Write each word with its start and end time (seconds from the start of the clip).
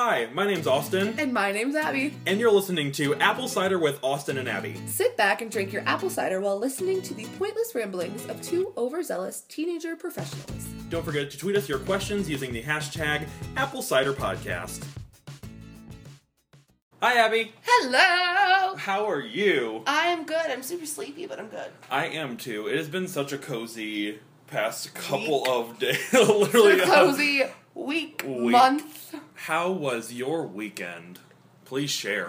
Hi, 0.00 0.28
my 0.32 0.46
name's 0.46 0.68
Austin, 0.68 1.16
And 1.18 1.32
my 1.34 1.50
name's 1.50 1.74
Abby. 1.74 2.14
and 2.24 2.38
you're 2.38 2.52
listening 2.52 2.92
to 2.92 3.16
Apple 3.16 3.48
Cider 3.48 3.80
with 3.80 3.98
Austin 4.00 4.38
and 4.38 4.48
Abby. 4.48 4.80
Sit 4.86 5.16
back 5.16 5.42
and 5.42 5.50
drink 5.50 5.72
your 5.72 5.82
apple 5.86 6.08
cider 6.08 6.40
while 6.40 6.56
listening 6.56 7.02
to 7.02 7.14
the 7.14 7.24
pointless 7.36 7.74
ramblings 7.74 8.24
of 8.26 8.40
two 8.40 8.72
overzealous 8.76 9.40
teenager 9.48 9.96
professionals. 9.96 10.66
Don't 10.88 11.04
forget 11.04 11.32
to 11.32 11.36
tweet 11.36 11.56
us 11.56 11.68
your 11.68 11.80
questions 11.80 12.30
using 12.30 12.52
the 12.52 12.62
hashtag 12.62 13.26
Apple 13.56 13.82
Cider 13.82 14.12
Podcast. 14.12 14.84
Hi, 17.02 17.14
Abby. 17.14 17.52
Hello! 17.62 18.76
How 18.76 19.04
are 19.10 19.20
you? 19.20 19.82
I 19.88 20.06
am 20.10 20.24
good. 20.26 20.46
I'm 20.48 20.62
super 20.62 20.86
sleepy, 20.86 21.26
but 21.26 21.40
I'm 21.40 21.48
good. 21.48 21.72
I 21.90 22.06
am 22.06 22.36
too. 22.36 22.68
It 22.68 22.76
has 22.76 22.86
been 22.88 23.08
such 23.08 23.32
a 23.32 23.38
cozy 23.38 24.20
past 24.46 24.94
couple 24.94 25.42
Week. 25.42 25.48
of 25.50 25.78
days. 25.80 26.12
Literally, 26.12 26.78
a 26.78 26.84
cozy 26.84 27.42
week, 27.86 28.24
Week. 28.26 28.50
month. 28.52 29.14
How 29.34 29.70
was 29.70 30.12
your 30.12 30.46
weekend? 30.46 31.20
Please 31.64 31.90
share. 31.90 32.28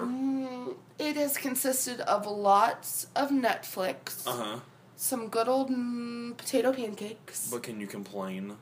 It 0.98 1.16
has 1.16 1.38
consisted 1.38 2.02
of 2.02 2.26
lots 2.28 3.08
of 3.16 3.30
Netflix, 3.30 4.28
Uh 4.28 4.32
huh. 4.32 4.60
some 4.96 5.28
good 5.30 5.48
old 5.48 5.70
mm, 5.70 6.36
potato 6.38 6.74
pancakes. 6.74 7.50
But 7.52 7.64
can 7.64 7.80
you 7.80 7.88
complain 7.88 8.58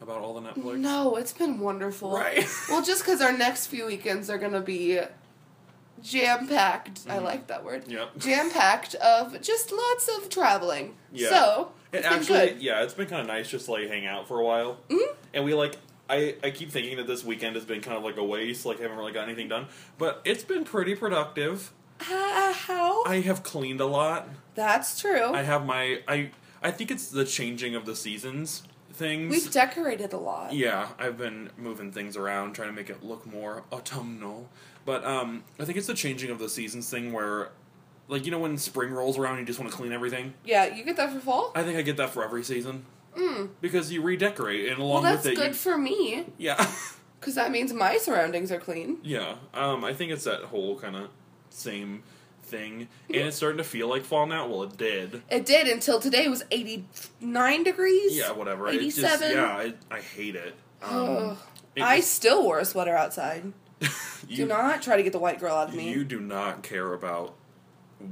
about 0.00 0.18
all 0.22 0.34
the 0.34 0.40
Netflix? 0.48 0.78
No, 0.78 1.16
it's 1.16 1.32
been 1.32 1.58
wonderful. 1.60 2.12
Right. 2.12 2.46
well, 2.70 2.82
just 2.82 3.04
because 3.04 3.20
our 3.20 3.36
next 3.36 3.66
few 3.66 3.86
weekends 3.86 4.30
are 4.30 4.38
going 4.38 4.52
to 4.52 4.60
be 4.62 4.98
jam 6.02 6.48
packed. 6.48 7.02
I 7.08 7.18
like 7.18 7.46
that 7.48 7.64
word. 7.64 7.82
Mm-hmm. 7.82 7.92
Yep. 7.92 8.08
Jam 8.18 8.50
packed 8.50 8.94
of 8.96 9.40
just 9.42 9.72
lots 9.72 10.08
of 10.16 10.28
traveling. 10.30 10.94
Yeah. 11.12 11.28
So, 11.28 11.72
It 11.92 12.04
actually, 12.04 12.56
yeah, 12.60 12.82
it's 12.82 12.94
been 12.94 13.06
kind 13.08 13.20
of 13.22 13.26
nice 13.26 13.48
just 13.50 13.66
to 13.66 13.72
like 13.72 13.88
hang 13.88 14.06
out 14.06 14.26
for 14.26 14.40
a 14.40 14.44
while. 14.44 14.78
Mm-hmm. 14.88 15.14
And 15.34 15.44
we 15.44 15.52
like, 15.54 15.76
I, 16.08 16.36
I 16.42 16.50
keep 16.50 16.70
thinking 16.70 16.96
that 16.98 17.06
this 17.06 17.24
weekend 17.24 17.56
has 17.56 17.64
been 17.64 17.80
kind 17.80 17.96
of 17.96 18.04
like 18.04 18.16
a 18.16 18.24
waste, 18.24 18.66
like 18.66 18.78
I 18.78 18.82
haven't 18.82 18.98
really 18.98 19.12
got 19.12 19.24
anything 19.24 19.48
done. 19.48 19.66
But 19.98 20.20
it's 20.24 20.44
been 20.44 20.64
pretty 20.64 20.94
productive. 20.94 21.72
Uh, 22.00 22.52
how? 22.52 23.04
I 23.04 23.20
have 23.20 23.42
cleaned 23.42 23.80
a 23.80 23.86
lot. 23.86 24.28
That's 24.54 25.00
true. 25.00 25.32
I 25.32 25.42
have 25.42 25.64
my, 25.64 26.00
I, 26.06 26.30
I 26.62 26.70
think 26.70 26.90
it's 26.90 27.08
the 27.08 27.24
changing 27.24 27.74
of 27.74 27.86
the 27.86 27.96
seasons 27.96 28.64
things. 28.94 29.30
We've 29.30 29.50
decorated 29.50 30.12
a 30.12 30.16
lot. 30.16 30.52
yeah, 30.52 30.88
I've 30.98 31.18
been 31.18 31.50
moving 31.58 31.92
things 31.92 32.16
around, 32.16 32.54
trying 32.54 32.68
to 32.68 32.74
make 32.74 32.90
it 32.90 33.02
look 33.02 33.26
more 33.26 33.64
autumnal. 33.72 34.48
But 34.84 35.04
um, 35.04 35.44
I 35.58 35.64
think 35.64 35.78
it's 35.78 35.86
the 35.86 35.94
changing 35.94 36.30
of 36.30 36.38
the 36.38 36.48
seasons 36.48 36.88
thing 36.88 37.12
where, 37.12 37.50
like, 38.08 38.24
you 38.24 38.30
know, 38.30 38.38
when 38.38 38.56
spring 38.58 38.92
rolls 38.92 39.18
around, 39.18 39.38
you 39.38 39.44
just 39.44 39.58
want 39.58 39.70
to 39.70 39.76
clean 39.76 39.92
everything. 39.92 40.34
Yeah, 40.44 40.66
you 40.66 40.84
get 40.84 40.96
that 40.96 41.12
for 41.12 41.20
fall? 41.20 41.52
I 41.54 41.62
think 41.62 41.78
I 41.78 41.82
get 41.82 41.96
that 41.96 42.10
for 42.10 42.22
every 42.24 42.44
season. 42.44 42.84
Mm. 43.16 43.50
Because 43.60 43.92
you 43.92 44.02
redecorate, 44.02 44.68
and 44.70 44.78
along 44.80 45.02
that's 45.04 45.24
with 45.24 45.32
it, 45.32 45.38
well, 45.38 45.46
that's 45.48 45.64
good 45.64 45.70
you, 45.70 45.72
for 45.72 45.78
me 45.78 46.26
yeah, 46.38 46.70
because 47.20 47.34
that 47.36 47.50
means 47.50 47.72
my 47.72 47.96
surroundings 47.96 48.50
are 48.50 48.58
clean. 48.58 48.98
yeah. 49.02 49.36
Um, 49.52 49.84
I 49.84 49.92
think 49.94 50.12
it's 50.12 50.24
that 50.24 50.42
whole 50.42 50.78
kind 50.78 50.96
of 50.96 51.08
same 51.50 52.02
thing, 52.42 52.88
and 53.08 53.16
it's 53.28 53.36
starting 53.36 53.58
to 53.58 53.64
feel 53.64 53.88
like 53.88 54.04
fall 54.04 54.26
now. 54.26 54.46
Well, 54.46 54.64
it 54.64 54.76
did. 54.76 55.22
It 55.30 55.46
did 55.46 55.66
until 55.68 56.00
today 56.00 56.28
was 56.28 56.44
89 56.50 57.62
degrees. 57.62 58.16
Yeah, 58.16 58.32
whatever. 58.32 58.70
Just, 58.72 58.98
87. 58.98 59.30
yeah, 59.32 59.44
I, 59.46 59.74
I 59.90 60.00
hate 60.00 60.36
it. 60.36 60.54
Um, 60.82 61.38
it 61.74 61.82
I 61.82 62.00
still 62.00 62.42
wore 62.42 62.58
a 62.58 62.64
sweater 62.64 62.96
outside. 62.96 63.52
you, 64.28 64.36
Do 64.36 64.46
not 64.46 64.82
try 64.82 64.96
to 64.96 65.02
get 65.02 65.12
the 65.12 65.18
white 65.18 65.40
girl 65.40 65.54
out 65.54 65.70
of 65.70 65.74
me. 65.74 65.90
you 65.90 66.04
do 66.04 66.20
not 66.20 66.62
care 66.62 66.92
about 66.92 67.34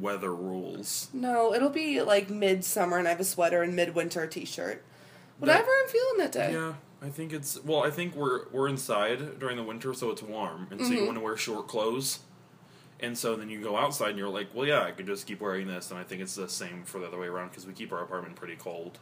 weather 0.01 0.35
rules. 0.35 1.09
No, 1.13 1.55
it'll 1.55 1.71
be 1.71 2.03
like 2.03 2.31
midsummer 2.31 2.99
and 2.99 3.07
I 3.07 3.11
have 3.11 3.21
a 3.21 3.25
sweater 3.25 3.63
and 3.63 3.77
midwinter 3.77 4.23
a 4.23 4.29
t-shirt. 4.29 4.83
Whatever 5.49 5.69
I'm 5.83 5.89
feeling 5.89 6.19
that 6.19 6.33
day. 6.33 6.53
Yeah, 6.53 6.75
I 7.03 7.09
think 7.11 7.33
it's 7.33 7.63
well. 7.65 7.83
I 7.83 7.91
think 7.91 8.15
we're 8.15 8.49
we're 8.51 8.69
inside 8.69 9.39
during 9.39 9.57
the 9.57 9.63
winter, 9.63 9.93
so 9.95 10.11
it's 10.11 10.23
warm, 10.23 10.69
and 10.71 10.81
so 10.81 10.87
Mm-hmm. 10.87 10.95
you 10.97 11.05
want 11.07 11.17
to 11.19 11.25
wear 11.25 11.37
short 11.37 11.69
clothes. 11.69 12.21
And 13.01 13.19
so 13.19 13.35
then 13.35 13.51
you 13.51 13.61
go 13.61 13.77
outside 13.77 14.11
and 14.11 14.19
you're 14.19 14.29
like, 14.29 14.55
well, 14.55 14.65
yeah, 14.65 14.83
I 14.85 14.93
could 14.93 15.07
just 15.07 15.27
keep 15.27 15.41
wearing 15.41 15.67
this, 15.67 15.91
and 15.91 15.99
I 15.99 16.05
think 16.05 16.23
it's 16.23 16.37
the 16.37 16.49
same 16.49 16.85
for 16.85 17.01
the 17.01 17.07
other 17.09 17.19
way 17.19 17.27
around 17.27 17.49
because 17.49 17.67
we 17.67 17.73
keep 17.73 17.93
our 17.93 18.01
apartment 18.01 18.37
pretty 18.37 18.55
cold. 18.55 19.01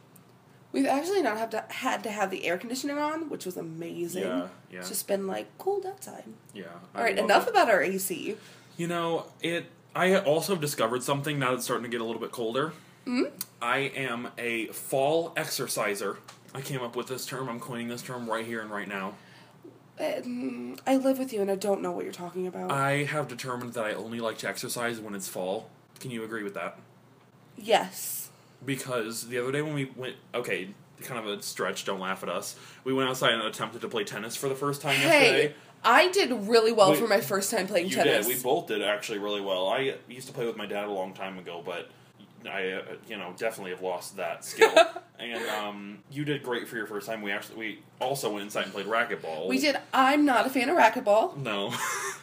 We've 0.71 0.87
actually 0.87 1.21
not 1.21 1.37
have 1.37 1.51
to 1.51 1.63
had 1.69 2.01
to 2.03 2.09
have 2.09 2.31
the 2.31 2.45
air 2.45 2.57
conditioning 2.57 2.97
on, 2.97 3.29
which 3.29 3.45
was 3.45 3.57
amazing. 3.57 4.23
Yeah, 4.23 4.47
yeah. 4.71 4.79
It's 4.79 4.89
just 4.89 5.07
been 5.07 5.27
like 5.27 5.55
cold 5.59 5.85
outside. 5.85 6.23
Yeah. 6.53 6.63
All 6.95 7.03
right, 7.03 7.15
love 7.15 7.25
enough 7.25 7.43
it. 7.47 7.49
about 7.51 7.69
our 7.69 7.83
AC. 7.83 8.37
You 8.77 8.87
know, 8.87 9.25
it. 9.41 9.65
I 9.93 10.15
also 10.17 10.55
discovered 10.55 11.03
something 11.03 11.37
now 11.37 11.49
that 11.49 11.55
it's 11.57 11.65
starting 11.65 11.83
to 11.83 11.89
get 11.89 11.99
a 12.01 12.05
little 12.05 12.21
bit 12.21 12.31
colder. 12.31 12.71
Hmm? 13.05 13.23
I 13.61 13.77
am 13.95 14.29
a 14.37 14.67
fall 14.67 15.33
exerciser. 15.35 16.17
I 16.53 16.61
came 16.61 16.81
up 16.81 16.95
with 16.95 17.07
this 17.07 17.25
term. 17.25 17.49
I'm 17.49 17.59
coining 17.59 17.87
this 17.87 18.01
term 18.01 18.29
right 18.29 18.45
here 18.45 18.61
and 18.61 18.69
right 18.69 18.87
now. 18.87 19.13
Um, 19.99 20.77
I 20.87 20.95
live 20.97 21.19
with 21.19 21.31
you 21.31 21.41
and 21.41 21.51
I 21.51 21.55
don't 21.55 21.81
know 21.81 21.91
what 21.91 22.03
you're 22.05 22.13
talking 22.13 22.47
about. 22.47 22.71
I 22.71 23.03
have 23.03 23.27
determined 23.27 23.73
that 23.73 23.85
I 23.85 23.93
only 23.93 24.19
like 24.19 24.37
to 24.39 24.47
exercise 24.49 24.99
when 24.99 25.13
it's 25.15 25.27
fall. 25.27 25.69
Can 25.99 26.11
you 26.11 26.23
agree 26.23 26.43
with 26.43 26.53
that? 26.55 26.77
yes. 27.57 28.29
Because 28.63 29.27
the 29.27 29.39
other 29.39 29.51
day 29.51 29.63
when 29.63 29.73
we 29.73 29.85
went, 29.95 30.15
okay, 30.35 30.69
kind 31.01 31.19
of 31.19 31.25
a 31.39 31.41
stretch. 31.41 31.83
Don't 31.83 31.99
laugh 31.99 32.21
at 32.21 32.29
us. 32.29 32.55
We 32.83 32.93
went 32.93 33.09
outside 33.09 33.33
and 33.33 33.41
attempted 33.41 33.81
to 33.81 33.87
play 33.87 34.03
tennis 34.03 34.35
for 34.35 34.47
the 34.49 34.55
first 34.55 34.81
time 34.83 34.95
Hey, 34.95 35.07
yesterday. 35.31 35.55
I 35.83 36.11
did 36.11 36.31
really 36.47 36.71
well 36.71 36.91
We- 36.91 36.97
for 36.97 37.07
my 37.07 37.21
first 37.21 37.49
time 37.49 37.65
playing 37.67 37.87
You 37.89 37.95
tennis. 37.95 38.27
did. 38.27 38.35
We 38.37 38.41
both 38.41 38.67
did 38.67 38.83
actually 38.83 39.17
really 39.17 39.41
well. 39.41 39.67
I 39.67 39.95
used 40.07 40.27
to 40.27 40.33
play 40.33 40.45
with 40.45 40.57
my 40.57 40.67
dad 40.67 40.85
a 40.85 40.91
long 40.91 41.13
time 41.15 41.39
ago, 41.39 41.63
but 41.65 41.89
I, 42.47 42.71
uh, 42.71 42.81
you 43.07 43.17
know, 43.17 43.33
definitely 43.37 43.71
have 43.71 43.81
lost 43.81 44.17
that 44.17 44.43
skill. 44.45 44.73
and 45.19 45.43
um, 45.49 45.99
you 46.11 46.25
did 46.25 46.43
great 46.43 46.67
for 46.67 46.75
your 46.75 46.87
first 46.87 47.07
time. 47.07 47.21
We 47.21 47.31
actually 47.31 47.57
we 47.57 47.79
also 47.99 48.31
went 48.31 48.43
inside 48.43 48.63
and 48.65 48.73
played 48.73 48.85
racquetball. 48.87 49.47
We 49.47 49.59
did. 49.59 49.77
I'm 49.93 50.25
not 50.25 50.45
a 50.45 50.49
fan 50.49 50.69
of 50.69 50.77
racquetball. 50.77 51.37
No, 51.37 51.73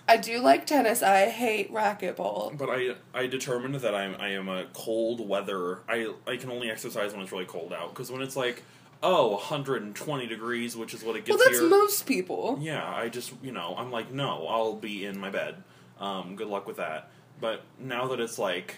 I 0.09 0.17
do 0.17 0.41
like 0.41 0.67
tennis. 0.67 1.03
I 1.03 1.27
hate 1.27 1.73
racquetball. 1.73 2.57
but 2.59 2.69
I 2.71 2.95
I 3.15 3.27
determined 3.27 3.77
that 3.77 3.95
I'm 3.95 4.15
I 4.21 4.31
am 4.31 4.49
a 4.49 4.67
cold 4.73 5.27
weather. 5.27 5.81
I 5.89 6.13
I 6.27 6.37
can 6.37 6.51
only 6.51 6.71
exercise 6.71 7.13
when 7.13 7.23
it's 7.23 7.33
really 7.33 7.45
cold 7.47 7.73
out 7.73 7.91
because 7.91 8.11
when 8.11 8.23
it's 8.23 8.37
like 8.37 8.63
oh 9.03 9.33
120 9.35 10.27
degrees, 10.27 10.77
which 10.77 10.93
is 10.95 11.05
what 11.05 11.15
it 11.17 11.29
Well, 11.29 11.39
gets 11.39 11.49
that's 11.51 11.61
here. 11.61 11.69
most 11.71 12.07
people. 12.07 12.59
Yeah, 12.61 12.85
I 12.85 13.09
just 13.09 13.33
you 13.43 13.53
know 13.53 13.75
I'm 13.79 13.91
like 13.93 14.11
no, 14.13 14.47
I'll 14.49 14.75
be 14.75 15.05
in 15.07 15.19
my 15.19 15.31
bed. 15.31 15.63
Um, 16.01 16.37
good 16.37 16.49
luck 16.49 16.67
with 16.67 16.77
that. 16.79 17.11
But 17.41 17.63
now 17.79 18.09
that 18.09 18.19
it's 18.19 18.39
like 18.39 18.77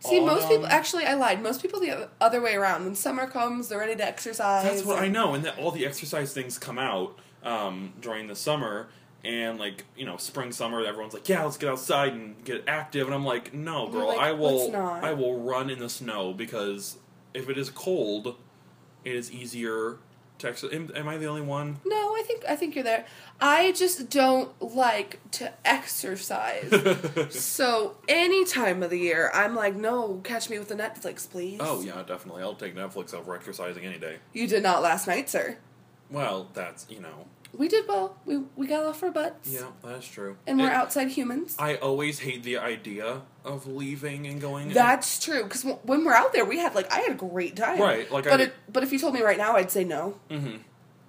See, 0.00 0.20
most 0.20 0.48
people. 0.48 0.66
Actually, 0.66 1.04
I 1.04 1.14
lied. 1.14 1.42
Most 1.42 1.62
people 1.62 1.80
the 1.80 2.08
other 2.20 2.40
way 2.40 2.54
around. 2.54 2.84
When 2.84 2.94
summer 2.94 3.26
comes, 3.26 3.68
they're 3.68 3.78
ready 3.78 3.96
to 3.96 4.04
exercise. 4.04 4.64
That's 4.64 4.84
what 4.84 4.98
I 4.98 5.08
know, 5.08 5.34
and 5.34 5.44
that 5.44 5.58
all 5.58 5.70
the 5.70 5.86
exercise 5.86 6.32
things 6.32 6.58
come 6.58 6.78
out 6.78 7.18
um, 7.42 7.92
during 8.00 8.26
the 8.26 8.36
summer, 8.36 8.88
and 9.24 9.58
like 9.58 9.84
you 9.96 10.04
know, 10.04 10.16
spring, 10.16 10.52
summer, 10.52 10.84
everyone's 10.84 11.14
like, 11.14 11.28
"Yeah, 11.28 11.44
let's 11.44 11.56
get 11.56 11.70
outside 11.70 12.12
and 12.12 12.42
get 12.44 12.64
active," 12.68 13.06
and 13.06 13.14
I'm 13.14 13.24
like, 13.24 13.54
"No, 13.54 13.88
girl, 13.88 14.08
like, 14.08 14.18
I 14.18 14.32
will, 14.32 14.74
I 14.76 15.12
will 15.12 15.40
run 15.40 15.70
in 15.70 15.78
the 15.78 15.88
snow 15.88 16.32
because 16.32 16.98
if 17.34 17.48
it 17.48 17.56
is 17.56 17.70
cold, 17.70 18.36
it 19.04 19.14
is 19.14 19.32
easier 19.32 19.98
exercise." 20.44 20.74
Am, 20.74 20.90
am 20.94 21.08
I 21.08 21.16
the 21.16 21.26
only 21.26 21.42
one? 21.42 21.78
No, 21.84 22.14
I 22.14 22.22
think 22.26 22.44
I 22.48 22.56
think 22.56 22.74
you're 22.74 22.84
there. 22.84 23.06
I 23.40 23.72
just 23.72 24.08
don't 24.10 24.50
like 24.60 25.20
to 25.32 25.52
exercise. 25.64 26.70
so 27.30 27.96
any 28.08 28.44
time 28.44 28.82
of 28.82 28.90
the 28.90 28.98
year, 28.98 29.30
I'm 29.34 29.54
like, 29.54 29.76
no, 29.76 30.20
catch 30.24 30.48
me 30.50 30.58
with 30.58 30.68
the 30.68 30.74
Netflix, 30.74 31.28
please. 31.28 31.58
Oh 31.60 31.80
yeah, 31.80 32.02
definitely. 32.02 32.42
I'll 32.42 32.54
take 32.54 32.74
Netflix 32.74 33.14
over 33.14 33.34
exercising 33.34 33.84
any 33.84 33.98
day. 33.98 34.18
You 34.32 34.46
did 34.46 34.62
not 34.62 34.82
last 34.82 35.06
night, 35.06 35.28
sir. 35.28 35.58
Well, 36.10 36.48
that's 36.54 36.86
you 36.88 37.00
know, 37.00 37.26
We 37.52 37.68
did 37.68 37.86
well. 37.88 38.16
We 38.26 38.38
we 38.56 38.66
got 38.66 38.84
off 38.84 39.02
our 39.02 39.10
butts. 39.10 39.48
yeah, 39.50 39.66
that's 39.82 40.06
true. 40.06 40.36
And 40.46 40.58
we're 40.58 40.66
It- 40.66 40.72
outside 40.72 41.08
humans. 41.08 41.56
I 41.58 41.76
always 41.76 42.18
hate 42.20 42.42
the 42.42 42.58
idea 42.58 43.22
of 43.44 43.66
leaving 43.66 44.26
and 44.26 44.40
going. 44.40 44.72
That's 44.72 45.18
true. 45.24 45.44
Because 45.44 45.62
when 45.64 46.04
we're 46.04 46.12
out 46.14 46.32
there, 46.32 46.44
we 46.44 46.58
had 46.58 46.74
like 46.74 46.90
I 46.92 47.00
had 47.00 47.12
a 47.12 47.14
great 47.14 47.56
time. 47.56 47.80
Right, 47.80 48.10
like, 48.10 48.24
but 48.24 48.40
I- 48.40 48.44
it, 48.44 48.54
but 48.70 48.82
if 48.82 48.92
you 48.92 48.98
told 48.98 49.14
me 49.14 49.22
right 49.22 49.38
now, 49.38 49.56
I'd 49.56 49.70
say 49.70 49.84
no. 49.84 50.16
Mm-hmm. 50.30 50.56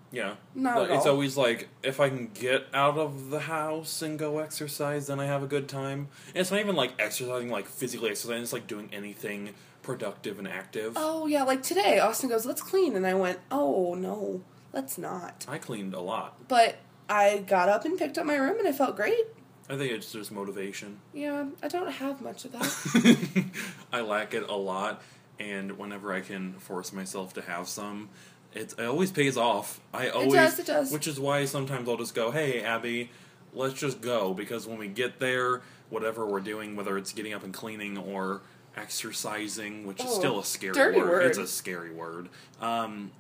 Yeah. 0.09 0.35
Not 0.55 0.75
But 0.75 0.91
at 0.91 0.97
it's 0.97 1.05
always 1.05 1.35
like 1.35 1.67
if 1.83 1.99
I 1.99 2.07
can 2.07 2.27
get 2.33 2.67
out 2.73 2.97
of 2.97 3.29
the 3.29 3.41
house 3.41 4.01
and 4.01 4.17
go 4.17 4.39
exercise, 4.39 5.07
then 5.07 5.19
I 5.19 5.25
have 5.25 5.43
a 5.43 5.47
good 5.47 5.67
time. 5.67 6.07
And 6.29 6.37
it's 6.37 6.49
not 6.51 6.61
even 6.61 6.75
like 6.77 6.93
exercising, 6.97 7.49
like 7.49 7.67
physically 7.67 8.09
exercising. 8.11 8.43
It's 8.43 8.53
like 8.53 8.67
doing 8.67 8.89
anything 8.93 9.53
productive 9.81 10.39
and 10.39 10.47
active. 10.47 10.93
Oh 10.95 11.27
yeah, 11.27 11.43
like 11.43 11.61
today, 11.61 11.99
Austin 11.99 12.29
goes, 12.29 12.45
"Let's 12.45 12.61
clean," 12.61 12.95
and 12.95 13.05
I 13.05 13.15
went, 13.15 13.39
"Oh 13.51 13.95
no, 13.95 14.41
let's 14.77 14.97
not." 14.97 15.45
I 15.49 15.57
cleaned 15.57 15.93
a 15.93 15.99
lot. 15.99 16.47
But 16.47 16.77
I 17.09 17.39
got 17.39 17.67
up 17.67 17.83
and 17.85 17.97
picked 17.97 18.17
up 18.17 18.25
my 18.25 18.35
room, 18.35 18.59
and 18.59 18.67
I 18.67 18.71
felt 18.71 18.95
great. 18.95 19.25
I 19.69 19.75
think 19.75 19.91
it's 19.91 20.11
just 20.11 20.31
motivation. 20.31 20.99
Yeah, 21.13 21.45
I 21.61 21.67
don't 21.67 21.91
have 21.91 22.21
much 22.21 22.45
of 22.45 22.51
that. 22.53 23.45
I 23.91 24.01
lack 24.01 24.33
it 24.33 24.47
a 24.47 24.55
lot, 24.55 25.01
and 25.39 25.77
whenever 25.77 26.13
I 26.13 26.21
can 26.21 26.53
force 26.53 26.93
myself 26.93 27.33
to 27.33 27.41
have 27.41 27.67
some, 27.67 28.09
it, 28.53 28.73
it 28.77 28.85
always 28.85 29.11
pays 29.11 29.35
off. 29.35 29.81
I 29.93 30.07
always, 30.09 30.31
does, 30.33 30.59
it 30.59 30.67
does. 30.67 30.91
Which 30.91 31.07
is 31.07 31.19
why 31.19 31.43
sometimes 31.45 31.89
I'll 31.89 31.97
just 31.97 32.15
go, 32.15 32.31
"Hey, 32.31 32.61
Abby, 32.61 33.09
let's 33.53 33.73
just 33.73 33.99
go," 33.99 34.33
because 34.33 34.65
when 34.67 34.77
we 34.77 34.87
get 34.87 35.19
there, 35.19 35.61
whatever 35.89 36.25
we're 36.25 36.39
doing, 36.39 36.75
whether 36.77 36.97
it's 36.97 37.11
getting 37.11 37.33
up 37.33 37.43
and 37.43 37.53
cleaning 37.53 37.97
or 37.97 38.41
exercising, 38.77 39.85
which 39.85 39.99
is 39.99 40.05
Oh, 40.09 40.19
still 40.19 40.39
a 40.39 40.45
scary 40.45 40.95
word. 40.95 41.09
word. 41.09 41.25
It's 41.25 41.37
a 41.37 41.47
scary 41.47 41.91
word. 41.91 42.29
Um, 42.61 43.11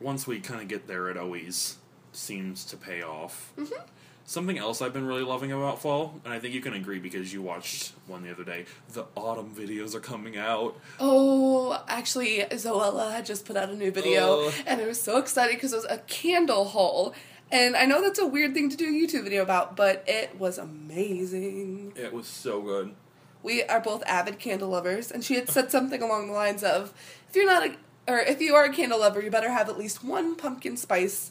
once 0.00 0.26
we 0.26 0.40
kind 0.40 0.60
of 0.60 0.68
get 0.68 0.86
there, 0.86 1.08
it 1.08 1.16
always 1.16 1.76
seems 2.12 2.64
to 2.66 2.76
pay 2.76 3.02
off. 3.02 3.52
Mm-hmm. 3.58 3.74
Something 4.28 4.58
else 4.58 4.82
I've 4.82 4.92
been 4.92 5.06
really 5.06 5.22
loving 5.22 5.52
about 5.52 5.80
fall, 5.80 6.20
and 6.24 6.34
I 6.34 6.40
think 6.40 6.52
you 6.52 6.60
can 6.60 6.74
agree 6.74 6.98
because 6.98 7.32
you 7.32 7.42
watched 7.42 7.92
one 8.08 8.24
the 8.24 8.32
other 8.32 8.42
day. 8.42 8.64
The 8.92 9.04
autumn 9.14 9.54
videos 9.54 9.94
are 9.94 10.00
coming 10.00 10.36
out. 10.36 10.76
Oh, 10.98 11.80
actually, 11.86 12.38
Zoella 12.50 13.12
had 13.12 13.24
just 13.24 13.44
put 13.44 13.56
out 13.56 13.68
a 13.70 13.76
new 13.76 13.92
video, 13.92 14.22
Oh. 14.26 14.52
and 14.66 14.80
I 14.80 14.86
was 14.86 15.00
so 15.00 15.18
excited 15.18 15.54
because 15.54 15.72
it 15.72 15.76
was 15.76 15.84
a 15.84 15.98
candle 15.98 16.64
haul. 16.64 17.14
And 17.52 17.76
I 17.76 17.84
know 17.86 18.02
that's 18.02 18.18
a 18.18 18.26
weird 18.26 18.52
thing 18.54 18.68
to 18.70 18.76
do 18.76 18.86
a 18.86 18.88
YouTube 18.88 19.22
video 19.22 19.44
about, 19.44 19.76
but 19.76 20.02
it 20.08 20.36
was 20.36 20.58
amazing. 20.58 21.92
It 21.94 22.12
was 22.12 22.26
so 22.26 22.60
good. 22.60 22.94
We 23.44 23.62
are 23.62 23.78
both 23.80 24.02
avid 24.06 24.40
candle 24.40 24.70
lovers, 24.70 25.12
and 25.12 25.24
she 25.24 25.36
had 25.36 25.48
said 25.48 25.70
something 25.70 26.02
along 26.02 26.26
the 26.26 26.32
lines 26.32 26.64
of, 26.64 26.92
"If 27.28 27.36
you're 27.36 27.46
not 27.46 27.64
a, 27.64 27.76
or 28.08 28.18
if 28.18 28.40
you 28.40 28.54
are 28.54 28.64
a 28.64 28.72
candle 28.72 29.00
lover, 29.00 29.20
you 29.22 29.30
better 29.30 29.50
have 29.50 29.68
at 29.68 29.78
least 29.78 30.04
one 30.04 30.36
pumpkin 30.36 30.76
spice 30.76 31.30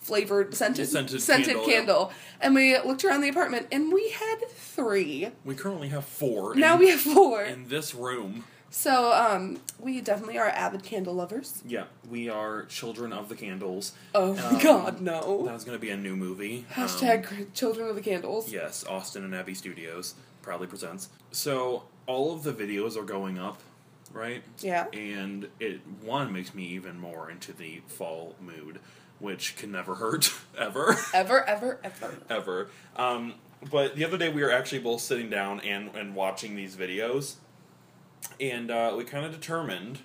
flavored 0.00 0.54
scented 0.54 0.88
Scented 0.88 1.20
scented, 1.20 1.46
candle, 1.56 1.66
candle." 1.66 2.12
And 2.40 2.54
we 2.54 2.78
looked 2.78 3.04
around 3.04 3.22
the 3.22 3.28
apartment, 3.28 3.66
and 3.72 3.92
we 3.92 4.10
had 4.10 4.36
three. 4.50 5.30
We 5.44 5.54
currently 5.54 5.88
have 5.88 6.04
four. 6.04 6.54
Now 6.54 6.74
in, 6.74 6.80
we 6.80 6.88
have 6.90 7.00
four. 7.00 7.42
in 7.42 7.68
this 7.68 7.94
room. 7.94 8.44
So, 8.68 9.12
um, 9.12 9.60
we 9.78 10.00
definitely 10.02 10.38
are 10.38 10.48
avid 10.48 10.82
candle 10.82 11.14
lovers. 11.14 11.62
Yeah, 11.66 11.84
we 12.10 12.28
are 12.28 12.64
children 12.66 13.12
of 13.12 13.28
the 13.28 13.34
candles. 13.36 13.92
Oh 14.14 14.32
Um, 14.36 14.58
god, 14.62 15.00
no. 15.00 15.44
That 15.46 15.54
was 15.54 15.64
going 15.64 15.78
to 15.78 15.80
be 15.80 15.90
a 15.90 15.96
new 15.96 16.14
movie. 16.16 16.66
Um, 16.76 16.86
Hashtag 16.86 17.54
Children 17.54 17.88
of 17.88 17.94
the 17.94 18.02
Candles. 18.02 18.52
yes, 18.52 18.84
Austin 18.86 19.24
and 19.24 19.34
Abby 19.34 19.54
Studios 19.54 20.14
proudly 20.42 20.66
presents. 20.66 21.08
So 21.30 21.84
all 22.06 22.34
of 22.34 22.42
the 22.42 22.52
videos 22.52 22.96
are 22.96 23.04
going 23.04 23.38
up, 23.38 23.62
right? 24.16 24.42
Yeah. 24.60 24.86
And 24.92 25.48
it 25.60 25.80
one 26.02 26.32
makes 26.32 26.54
me 26.54 26.64
even 26.64 26.98
more 26.98 27.30
into 27.30 27.52
the 27.52 27.82
fall 27.86 28.34
mood, 28.40 28.80
which 29.18 29.56
can 29.56 29.70
never 29.72 29.96
hurt 29.96 30.32
ever. 30.58 30.96
Ever, 31.14 31.44
ever, 31.48 31.78
ever. 31.84 32.14
ever. 32.30 32.68
Um, 32.96 33.34
but 33.70 33.94
the 33.96 34.04
other 34.04 34.18
day 34.18 34.28
we 34.30 34.42
were 34.42 34.52
actually 34.52 34.80
both 34.80 35.00
sitting 35.00 35.30
down 35.30 35.60
and, 35.60 35.94
and 35.94 36.14
watching 36.14 36.56
these 36.56 36.76
videos, 36.76 37.34
and 38.40 38.70
uh, 38.70 38.94
we 38.96 39.04
kind 39.04 39.24
of 39.24 39.32
determined 39.32 40.00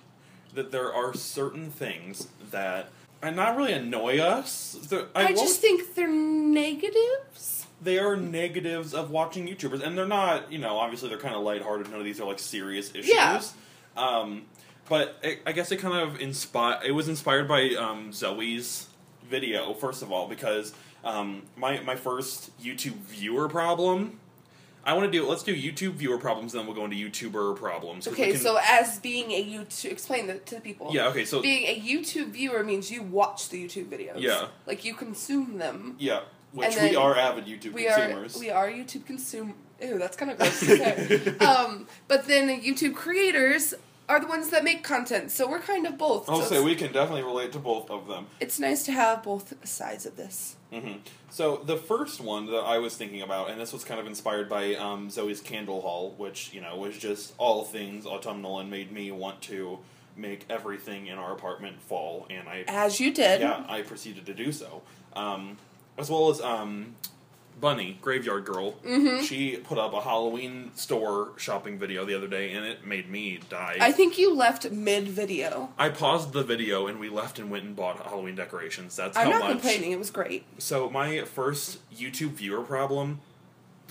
that 0.54 0.70
there 0.70 0.92
are 0.92 1.14
certain 1.14 1.70
things 1.70 2.28
that 2.50 2.90
uh, 3.22 3.30
not 3.30 3.56
really 3.56 3.72
annoy 3.72 4.18
us. 4.18 4.76
They're- 4.88 5.06
I, 5.14 5.24
won't- 5.24 5.38
just 5.38 5.60
think 5.60 5.94
they're 5.94 6.08
negatives. 6.08 7.66
they 7.80 7.98
are 7.98 8.16
negatives 8.16 8.94
of 8.94 9.10
watching 9.10 9.46
YouTubers, 9.46 9.82
and 9.82 9.96
they're 9.96 10.06
not. 10.06 10.50
You 10.52 10.58
know, 10.58 10.76
obviously 10.78 11.08
they're 11.08 11.18
kind 11.18 11.34
of 11.34 11.42
lighthearted. 11.42 11.90
None 11.90 11.98
of 11.98 12.04
these 12.04 12.20
are 12.20 12.26
like 12.26 12.38
serious 12.38 12.90
issues. 12.90 13.08
Yeah. 13.12 13.40
Um, 13.96 14.46
but 14.88 15.18
it, 15.22 15.40
I 15.46 15.52
guess 15.52 15.70
it 15.72 15.76
kind 15.78 15.96
of 15.96 16.20
inspired. 16.20 16.84
It 16.84 16.92
was 16.92 17.08
inspired 17.08 17.48
by 17.48 17.70
um, 17.78 18.12
Zoe's 18.12 18.88
video 19.28 19.72
first 19.74 20.02
of 20.02 20.10
all 20.12 20.28
because 20.28 20.72
um, 21.04 21.42
my 21.56 21.80
my 21.80 21.96
first 21.96 22.56
YouTube 22.60 22.94
viewer 23.06 23.48
problem. 23.48 24.18
I 24.84 24.94
want 24.94 25.12
to 25.12 25.16
do. 25.16 25.24
Let's 25.28 25.44
do 25.44 25.54
YouTube 25.54 25.92
viewer 25.92 26.18
problems, 26.18 26.54
and 26.54 26.58
then 26.60 26.66
we'll 26.66 26.74
go 26.74 26.84
into 26.84 26.96
YouTuber 26.96 27.54
problems. 27.56 28.08
Okay, 28.08 28.32
can- 28.32 28.40
so 28.40 28.58
as 28.68 28.98
being 28.98 29.30
a 29.30 29.40
YouTube, 29.44 29.92
explain 29.92 30.26
that 30.26 30.44
to 30.46 30.56
the 30.56 30.60
people. 30.60 30.90
yeah. 30.92 31.06
Okay. 31.06 31.24
So 31.24 31.40
Being 31.40 31.66
a 31.68 31.80
YouTube 31.80 32.30
viewer 32.30 32.64
means 32.64 32.90
you 32.90 33.00
watch 33.04 33.48
the 33.50 33.64
YouTube 33.64 33.86
videos. 33.86 34.18
Yeah. 34.20 34.48
Like 34.66 34.84
you 34.84 34.94
consume 34.94 35.58
them. 35.58 35.94
yeah, 36.00 36.22
which 36.50 36.74
we 36.80 36.96
are 36.96 37.16
avid 37.16 37.46
YouTube 37.46 37.74
We 37.74 37.84
consumers. 37.84 38.36
are 38.36 38.40
we 38.40 38.50
are 38.50 38.68
YouTube 38.68 39.06
consume. 39.06 39.54
Ew, 39.82 39.98
that's 39.98 40.16
kind 40.16 40.30
of 40.30 40.38
gross 40.38 40.60
to 40.60 40.66
say. 40.66 41.38
um, 41.44 41.86
but 42.08 42.26
then 42.26 42.62
YouTube 42.62 42.94
creators 42.94 43.74
are 44.08 44.20
the 44.20 44.26
ones 44.26 44.50
that 44.50 44.62
make 44.64 44.82
content, 44.84 45.30
so 45.30 45.48
we're 45.48 45.60
kind 45.60 45.86
of 45.86 45.96
both. 45.96 46.28
I'll 46.28 46.42
so 46.42 46.56
say 46.56 46.62
we 46.62 46.74
can 46.74 46.92
definitely 46.92 47.22
relate 47.22 47.52
to 47.52 47.58
both 47.58 47.90
of 47.90 48.08
them. 48.08 48.26
it's 48.40 48.58
nice 48.58 48.82
to 48.84 48.92
have 48.92 49.22
both 49.22 49.54
sides 49.66 50.04
of 50.06 50.16
this. 50.16 50.56
hmm 50.72 50.94
So 51.30 51.62
the 51.64 51.76
first 51.76 52.20
one 52.20 52.46
that 52.46 52.58
I 52.64 52.78
was 52.78 52.96
thinking 52.96 53.22
about, 53.22 53.50
and 53.50 53.60
this 53.60 53.72
was 53.72 53.84
kind 53.84 54.00
of 54.00 54.06
inspired 54.06 54.48
by 54.48 54.74
um, 54.74 55.08
Zoe's 55.08 55.40
candle 55.40 55.80
haul, 55.80 56.14
which 56.18 56.52
you 56.52 56.60
know 56.60 56.76
was 56.76 56.98
just 56.98 57.32
all 57.38 57.64
things 57.64 58.04
autumnal 58.06 58.58
and 58.58 58.70
made 58.70 58.92
me 58.92 59.10
want 59.12 59.40
to 59.42 59.78
make 60.14 60.44
everything 60.50 61.06
in 61.06 61.16
our 61.16 61.32
apartment 61.32 61.80
fall, 61.80 62.26
and 62.28 62.46
I 62.48 62.64
As 62.68 63.00
you 63.00 63.12
did. 63.14 63.40
yeah 63.40 63.64
I 63.68 63.80
proceeded 63.82 64.26
to 64.26 64.34
do 64.34 64.52
so, 64.52 64.82
um, 65.14 65.56
as 65.96 66.10
well 66.10 66.28
as 66.28 66.40
um, 66.42 66.96
Bunny 67.60 67.98
Graveyard 68.00 68.44
Girl. 68.44 68.72
Mhm. 68.84 69.22
She 69.22 69.56
put 69.56 69.78
up 69.78 69.92
a 69.94 70.00
Halloween 70.00 70.72
store 70.74 71.30
shopping 71.36 71.78
video 71.78 72.04
the 72.04 72.14
other 72.14 72.26
day, 72.26 72.52
and 72.52 72.64
it 72.66 72.84
made 72.84 73.08
me 73.08 73.38
die. 73.48 73.76
I 73.80 73.92
think 73.92 74.18
you 74.18 74.34
left 74.34 74.70
mid 74.70 75.06
video. 75.08 75.72
I 75.78 75.88
paused 75.90 76.32
the 76.32 76.42
video 76.42 76.86
and 76.88 76.98
we 76.98 77.08
left 77.08 77.38
and 77.38 77.50
went 77.50 77.64
and 77.64 77.76
bought 77.76 78.04
Halloween 78.04 78.34
decorations. 78.34 78.96
That's 78.96 79.16
I'm 79.16 79.26
how 79.26 79.38
not 79.38 79.40
much. 79.42 79.50
complaining. 79.52 79.92
It 79.92 79.98
was 79.98 80.10
great. 80.10 80.44
So 80.58 80.90
my 80.90 81.22
first 81.24 81.78
YouTube 81.94 82.30
viewer 82.32 82.62
problem 82.62 83.20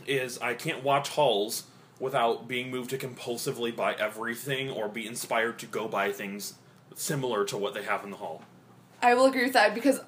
is 0.05 0.37
I 0.39 0.53
can't 0.53 0.83
watch 0.83 1.09
hauls 1.09 1.63
without 1.99 2.47
being 2.47 2.71
moved 2.71 2.89
to 2.89 2.97
compulsively 2.97 3.73
buy 3.75 3.93
everything 3.93 4.69
or 4.71 4.89
be 4.89 5.05
inspired 5.05 5.59
to 5.59 5.65
go 5.67 5.87
buy 5.87 6.11
things 6.11 6.55
similar 6.95 7.45
to 7.45 7.57
what 7.57 7.73
they 7.73 7.83
have 7.83 8.03
in 8.03 8.09
the 8.09 8.17
haul. 8.17 8.41
I 9.01 9.13
will 9.13 9.25
agree 9.25 9.43
with 9.43 9.53
that 9.53 9.73
because 9.75 10.01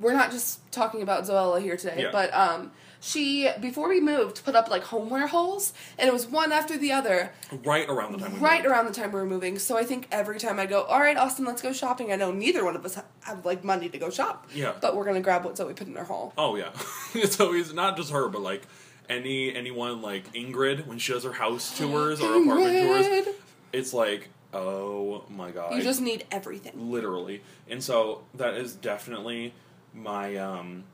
we're 0.00 0.14
not 0.14 0.30
just 0.30 0.60
talking 0.72 1.02
about 1.02 1.24
Zoella 1.24 1.60
here 1.62 1.76
today, 1.76 2.02
Yeah. 2.02 2.10
but 2.10 2.32
um, 2.34 2.72
she 3.06 3.50
before 3.60 3.88
we 3.90 4.00
moved 4.00 4.44
put 4.46 4.54
up 4.54 4.70
like 4.70 4.82
homeware 4.84 5.26
hauls, 5.26 5.74
and 5.98 6.08
it 6.08 6.12
was 6.12 6.26
one 6.26 6.52
after 6.52 6.78
the 6.78 6.90
other, 6.90 7.32
Right 7.64 7.86
around 7.88 8.12
the 8.12 8.18
time 8.18 8.32
we 8.34 8.38
right 8.38 8.62
moved. 8.62 8.66
around 8.72 8.86
the 8.86 8.92
time 8.92 9.12
we 9.12 9.18
were 9.20 9.26
moving. 9.26 9.58
So 9.58 9.76
I 9.76 9.84
think 9.84 10.08
every 10.10 10.38
time 10.38 10.58
I 10.58 10.64
go, 10.64 10.82
all 10.84 11.00
right, 11.00 11.16
Austin, 11.16 11.44
let's 11.44 11.60
go 11.60 11.72
shopping. 11.72 12.10
I 12.12 12.16
know 12.16 12.32
neither 12.32 12.64
one 12.64 12.76
of 12.76 12.84
us 12.84 12.98
have 13.20 13.44
like 13.44 13.62
money 13.62 13.90
to 13.90 13.98
go 13.98 14.08
shop, 14.08 14.48
Yeah. 14.54 14.72
but 14.80 14.96
we're 14.96 15.04
gonna 15.04 15.20
grab 15.20 15.44
what 15.44 15.56
Zoe 15.58 15.74
put 15.74 15.86
in 15.86 15.94
her 15.96 16.04
haul. 16.04 16.32
Oh 16.38 16.56
yeah. 16.56 16.72
so 17.28 17.52
it's 17.52 17.72
not 17.74 17.96
just 17.98 18.10
her, 18.10 18.28
but 18.28 18.40
like 18.40 18.62
any 19.08 19.54
anyone 19.54 20.00
like 20.00 20.32
Ingrid 20.32 20.86
when 20.86 20.98
she 20.98 21.12
does 21.12 21.24
her 21.24 21.32
house 21.32 21.76
tours 21.76 22.20
or 22.22 22.42
apartment 22.42 22.86
tours. 22.86 23.34
It's 23.74 23.92
like, 23.92 24.30
oh 24.54 25.24
my 25.28 25.50
god. 25.50 25.74
You 25.74 25.82
just 25.82 26.00
need 26.00 26.24
everything. 26.30 26.90
literally 26.90 27.42
and 27.68 27.82
so 27.84 28.22
that 28.34 28.54
is 28.54 28.74
definitely 28.74 29.52
my 29.92 30.36
um 30.36 30.84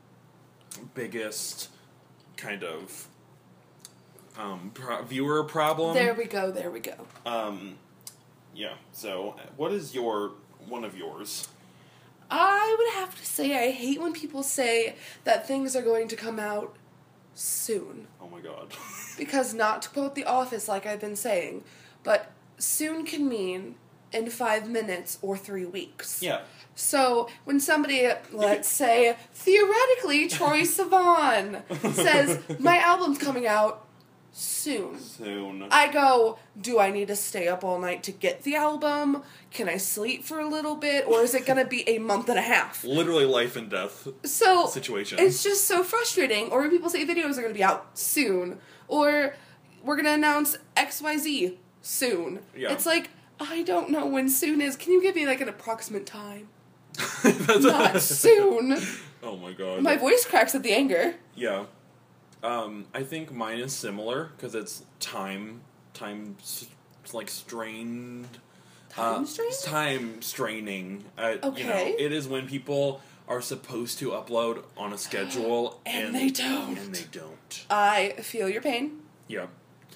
biggest 0.93 1.69
kind 2.41 2.63
of 2.63 3.07
um 4.37 4.71
pro- 4.73 5.03
viewer 5.03 5.43
problem 5.43 5.93
There 5.93 6.13
we 6.13 6.25
go. 6.25 6.51
There 6.51 6.71
we 6.71 6.79
go. 6.79 6.95
um 7.25 7.77
yeah 8.55 8.73
so 8.91 9.35
what 9.57 9.71
is 9.71 9.93
your 9.95 10.31
one 10.67 10.83
of 10.83 10.97
yours 10.97 11.47
I 12.33 12.75
would 12.79 12.93
have 13.01 13.17
to 13.19 13.25
say 13.25 13.67
I 13.67 13.71
hate 13.71 13.99
when 14.01 14.13
people 14.13 14.41
say 14.43 14.95
that 15.25 15.47
things 15.47 15.75
are 15.75 15.81
going 15.81 16.07
to 16.09 16.15
come 16.15 16.39
out 16.39 16.75
soon. 17.35 18.07
oh 18.21 18.27
my 18.29 18.39
god 18.39 18.67
Because 19.17 19.53
not 19.53 19.81
to 19.83 19.89
quote 19.89 20.15
The 20.15 20.25
Office 20.25 20.67
like 20.67 20.85
I've 20.85 20.99
been 21.01 21.15
saying, 21.17 21.63
but 22.03 22.31
soon 22.57 23.05
can 23.05 23.27
mean 23.27 23.75
in 24.11 24.29
five 24.29 24.67
minutes 24.69 25.17
or 25.21 25.37
three 25.37 25.65
weeks. 25.65 26.21
yeah 26.23 26.41
So 26.81 27.29
when 27.45 27.59
somebody, 27.59 28.09
let's 28.31 28.67
say, 28.67 29.15
theoretically 29.33 30.27
Troye 30.27 30.63
Sivan 30.63 31.93
says, 31.93 32.41
my 32.59 32.79
album's 32.79 33.17
coming 33.17 33.47
out 33.47 33.87
soon. 34.31 34.99
soon 34.99 35.67
I 35.71 35.91
go, 35.91 36.39
do 36.59 36.79
I 36.79 36.89
need 36.89 37.07
to 37.09 37.15
stay 37.15 37.47
up 37.47 37.63
all 37.63 37.79
night 37.79 38.03
to 38.03 38.11
get 38.11 38.43
the 38.43 38.55
album? 38.55 39.23
Can 39.51 39.69
I 39.69 39.77
sleep 39.77 40.23
for 40.23 40.39
a 40.39 40.47
little 40.47 40.75
bit? 40.75 41.05
Or 41.07 41.21
is 41.21 41.35
it 41.35 41.45
going 41.45 41.63
to 41.63 41.65
be 41.65 41.87
a 41.87 41.99
month 41.99 42.29
and 42.29 42.39
a 42.39 42.41
half? 42.41 42.83
literally 42.83 43.25
life 43.25 43.55
and 43.55 43.69
death 43.69 44.07
So 44.23 44.67
situation 44.67 45.19
it's 45.19 45.43
just 45.43 45.67
so 45.67 45.83
frustrating. 45.83 46.49
Or 46.49 46.61
when 46.61 46.71
people 46.71 46.89
say 46.89 47.05
videos 47.05 47.37
are 47.37 47.41
going 47.41 47.53
to 47.53 47.57
be 47.57 47.63
out 47.63 47.97
soon, 47.97 48.59
or 48.87 49.35
we're 49.83 49.95
going 49.95 50.05
to 50.05 50.13
announce 50.13 50.57
XYZ 50.75 51.57
soon. 51.81 52.39
Yeah. 52.55 52.71
It's 52.71 52.85
like, 52.85 53.09
I 53.39 53.63
don't 53.63 53.89
know 53.89 54.05
when 54.05 54.29
soon 54.29 54.61
is. 54.61 54.75
Can 54.75 54.93
you 54.93 55.01
give 55.01 55.15
me 55.15 55.25
like 55.25 55.41
an 55.41 55.49
approximate 55.49 56.05
time? 56.05 56.49
Not 57.59 58.01
soon. 58.01 58.77
oh 59.23 59.37
my 59.37 59.53
god 59.53 59.81
My 59.81 59.97
voice 59.97 60.25
cracks 60.25 60.55
at 60.55 60.63
the 60.63 60.73
anger. 60.73 61.15
yeah 61.35 61.65
um 62.43 62.85
i 62.93 63.03
think 63.03 63.31
mine 63.31 63.59
is 63.59 63.73
similar 63.73 64.31
because 64.35 64.55
it's 64.55 64.83
time 64.99 65.61
time 65.93 66.35
like 67.13 67.29
strained 67.29 68.27
Time 68.89 69.23
Uh, 69.23 69.25
strain? 69.25 69.51
Time 69.63 70.21
straining. 70.21 71.05
Uh, 71.17 71.35
You 71.55 71.63
know, 71.63 71.71
Okay. 71.71 71.95
it 71.97 72.11
is 72.11 72.27
when 72.27 72.45
people 72.45 72.99
are 73.25 73.39
supposed 73.41 73.99
to 73.99 74.09
upload 74.11 74.63
on 74.75 74.91
a 74.91 74.97
schedule 74.97 75.79
And 75.85 76.13
they 76.13 76.29
don't. 76.29 76.77
And 76.77 76.93
they 76.93 77.05
don't. 77.09 77.65
I 77.69 78.09
feel 78.21 78.49
your 78.49 78.61
pain. 78.61 78.99
Yeah, 79.29 79.45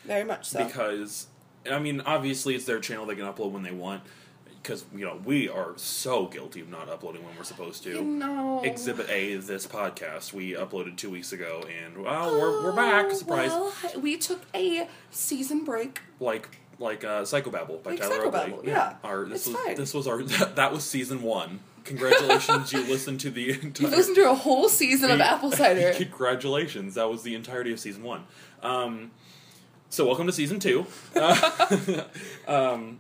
Very 0.06 0.24
much 0.24 0.46
so. 0.48 0.64
because 0.64 1.28
I 1.70 1.78
mean, 1.80 2.00
obviously, 2.06 2.56
it's 2.56 2.64
their 2.64 2.80
channel; 2.80 3.06
they 3.06 3.16
can 3.16 3.26
upload 3.26 3.52
when 3.52 3.64
they 3.64 3.72
want. 3.72 4.02
Because 4.66 4.84
you 4.96 5.06
know, 5.06 5.20
we 5.24 5.48
are 5.48 5.74
so 5.76 6.26
guilty 6.26 6.60
of 6.60 6.70
not 6.70 6.90
uploading 6.90 7.24
when 7.24 7.38
we're 7.38 7.44
supposed 7.44 7.84
to. 7.84 7.92
you 7.92 8.02
know. 8.02 8.62
Exhibit 8.64 9.08
A, 9.12 9.36
this 9.36 9.68
podcast, 9.68 10.34
we 10.34 10.54
uploaded 10.54 10.98
two 10.98 11.12
weeks 11.12 11.32
ago, 11.34 11.64
and 11.84 12.04
well, 12.04 12.32
we're, 12.32 12.64
we're 12.64 12.76
back. 12.76 13.06
Oh, 13.10 13.14
Surprise! 13.14 13.50
Well, 13.52 13.72
we 14.02 14.18
took 14.18 14.42
a 14.56 14.88
season 15.12 15.64
break. 15.66 16.02
like 16.20 16.50
like 16.80 17.04
uh, 17.04 17.22
Psychobabble 17.22 17.84
by 17.84 17.92
Like 17.92 18.00
Tyler 18.00 18.18
Psychobabble, 18.26 18.54
Oakley. 18.54 18.72
yeah. 18.72 18.96
Our 19.04 19.26
this 19.26 19.46
It's 19.46 19.56
was 19.56 19.64
fine. 19.66 19.76
this 19.76 19.94
was 19.94 20.08
our 20.08 20.24
that, 20.24 20.56
that 20.56 20.74
was 20.74 20.84
season 20.84 21.22
one. 21.22 21.60
congratulations, 21.84 22.74
you 22.74 22.80
listened 22.88 23.20
to 23.20 23.30
the 23.30 23.52
entire. 23.62 23.88
You've 23.88 23.96
listened 23.98 24.16
to 24.16 24.32
a 24.32 24.34
whole 24.34 24.68
season 24.68 25.12
of 25.12 25.22
apple 25.22 25.52
cider. 25.52 25.94
Congratulations, 25.94 26.96
that 26.96 27.08
was 27.08 27.22
the 27.22 27.36
entirety 27.36 27.72
of 27.72 27.80
season 27.80 28.02
one. 28.02 28.24
Um, 28.64 29.12
so 29.92 30.08
welcome 30.08 30.26
to 30.26 30.34
season 30.34 30.60
two. 30.60 30.88
Uh, 31.16 32.04
um, 32.48 33.00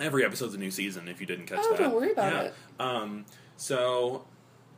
every 0.00 0.24
episode's 0.24 0.54
a 0.54 0.58
new 0.58 0.70
season. 0.70 1.08
If 1.08 1.20
you 1.20 1.26
didn't 1.26 1.46
catch 1.46 1.58
Oh, 1.62 1.70
that, 1.70 1.78
don't 1.78 1.94
worry 1.94 2.12
about 2.12 2.32
Yeah. 2.32 2.40
it. 2.42 2.54
Um, 2.80 3.24
so 3.56 4.24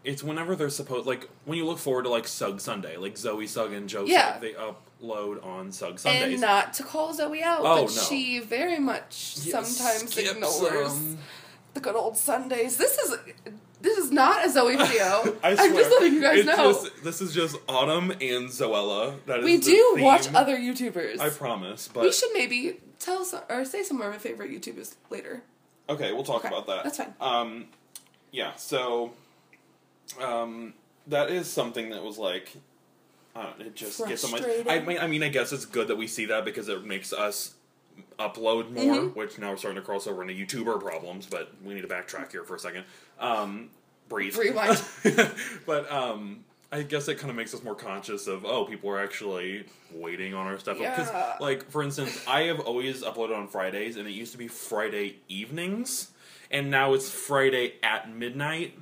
it's 0.05 0.23
whenever 0.23 0.55
they're 0.55 0.71
supposed, 0.71 1.07
like 1.07 1.29
when 1.45 1.59
you 1.59 1.67
look 1.67 1.79
forward 1.79 2.05
to 2.05 2.09
like 2.11 2.29
Sugg 2.29 2.61
Sunday, 2.61 2.97
like 2.97 3.17
Zoe 3.17 3.47
Sugg 3.47 3.73
and 3.73 3.89
Joe 3.89 4.05
Yeah. 4.07 4.35
Sugg, 4.35 4.43
they 4.43 4.53
upload 4.53 5.45
on 5.45 5.73
Sugg 5.73 5.99
Sundays. 5.99 6.33
And 6.35 6.41
not 6.41 6.73
to 6.75 6.83
call 6.83 7.13
Zoe 7.13 7.43
out, 7.43 7.61
Oh, 7.61 7.87
but 7.87 7.95
no. 7.95 8.03
she 8.03 8.39
very 8.41 8.79
much 8.79 9.37
sometimes 9.37 10.17
ignores 10.17 10.95
them. 10.95 11.19
the 11.75 11.81
good 11.81 11.95
old 11.97 12.17
Sundays. 12.17 12.77
This 12.77 12.97
is 12.99 13.17
this 13.81 13.99
is 13.99 14.11
not 14.11 14.47
a 14.47 14.51
Zoe 14.51 14.77
video. 14.77 15.37
I 15.43 15.51
I'm 15.51 15.57
swear, 15.57 15.73
just 15.75 15.91
letting 15.91 16.15
you 16.15 16.21
guys 16.23 16.45
know. 16.47 16.73
just- 16.73 17.05
this 17.05 17.21
is 17.21 17.35
just 17.35 17.57
Autumn 17.69 18.11
and 18.13 18.49
Zoella. 18.49 19.17
That 19.27 19.43
we 19.43 19.59
do 19.59 19.97
watch 19.99 20.33
other 20.35 20.57
YouTubers. 20.57 21.21
I 21.21 21.29
promise, 21.31 21.89
but 21.93 22.03
we 22.05 22.13
should 22.13 22.31
maybe 22.33 22.81
tell 22.99 23.25
some 23.25 23.43
or 23.49 23.65
say 23.65 23.83
some 23.83 24.01
of 24.01 24.07
our 24.07 24.19
favorite 24.19 24.51
YouTubers 24.51 24.95
later. 25.11 25.43
okay, 25.89 26.13
we'll 26.13 26.25
talk 26.25 26.45
Okay, 26.45 26.49
about 26.49 26.67
that. 26.67 26.85
that's 26.85 26.97
fine. 26.99 27.15
Um, 27.21 27.67
yeah, 28.33 28.55
so 28.57 29.13
um, 30.21 30.75
that 31.07 31.31
is 31.31 31.51
something 31.51 31.91
that 31.91 32.03
was 32.03 32.19
like. 32.19 32.57
Uh, 33.35 33.53
it 33.61 33.75
just 33.77 34.07
gets 34.07 34.25
on 34.25 34.31
my. 34.31 34.65
I 34.69 34.81
mean, 34.81 34.99
I 34.99 35.07
mean, 35.07 35.23
I 35.23 35.29
guess 35.29 35.53
it's 35.53 35.67
good 35.67 35.89
that 35.89 35.97
we 35.97 36.07
see 36.07 36.25
that 36.27 36.45
because 36.45 36.69
it 36.69 36.85
makes 36.87 37.13
us 37.13 37.55
upload 38.19 38.71
more, 38.71 38.97
Mhm. 38.97 39.15
which 39.15 39.39
now 39.39 39.51
we're 39.51 39.57
starting 39.59 39.81
to 39.81 39.85
cross 39.85 40.07
over 40.07 40.23
into 40.23 40.35
YouTuber 40.35 40.81
problems. 40.81 41.27
But 41.27 41.53
we 41.63 41.75
need 41.75 41.83
to 41.83 41.87
backtrack 41.89 42.33
here 42.33 42.45
for 42.45 42.57
a 42.57 42.59
second. 42.59 42.85
Um, 43.21 43.69
breathe. 44.09 44.37
Rewind. 44.39 44.83
but 45.67 45.91
um, 45.93 46.46
I 46.73 46.83
guess 46.83 47.07
it 47.09 47.19
kind 47.19 47.31
of 47.31 47.37
makes 47.37 47.55
us 47.55 47.63
more 47.63 47.75
conscious 47.77 48.27
of 48.27 48.45
oh, 48.45 48.65
people 48.65 48.91
are 48.91 49.01
actually 49.03 49.65
waiting 49.93 50.35
on 50.35 50.47
our 50.47 50.59
stuff. 50.59 50.79
Because, 50.79 51.09
Yeah. 51.09 51.37
like, 51.41 51.71
for 51.71 51.83
instance, 51.83 52.23
I 52.27 52.43
have 52.43 52.61
always 52.61 53.03
uploaded 53.03 53.37
on 53.37 53.47
Fridays, 53.49 53.97
and 53.97 54.07
it 54.09 54.13
used 54.13 54.33
to 54.33 54.39
be 54.39 54.49
Friday 54.49 55.17
evenings, 55.29 56.11
and 56.51 56.71
now 56.71 56.93
it's 56.95 57.09
Friday 57.11 57.75
at 57.83 58.11
midnight. 58.15 58.79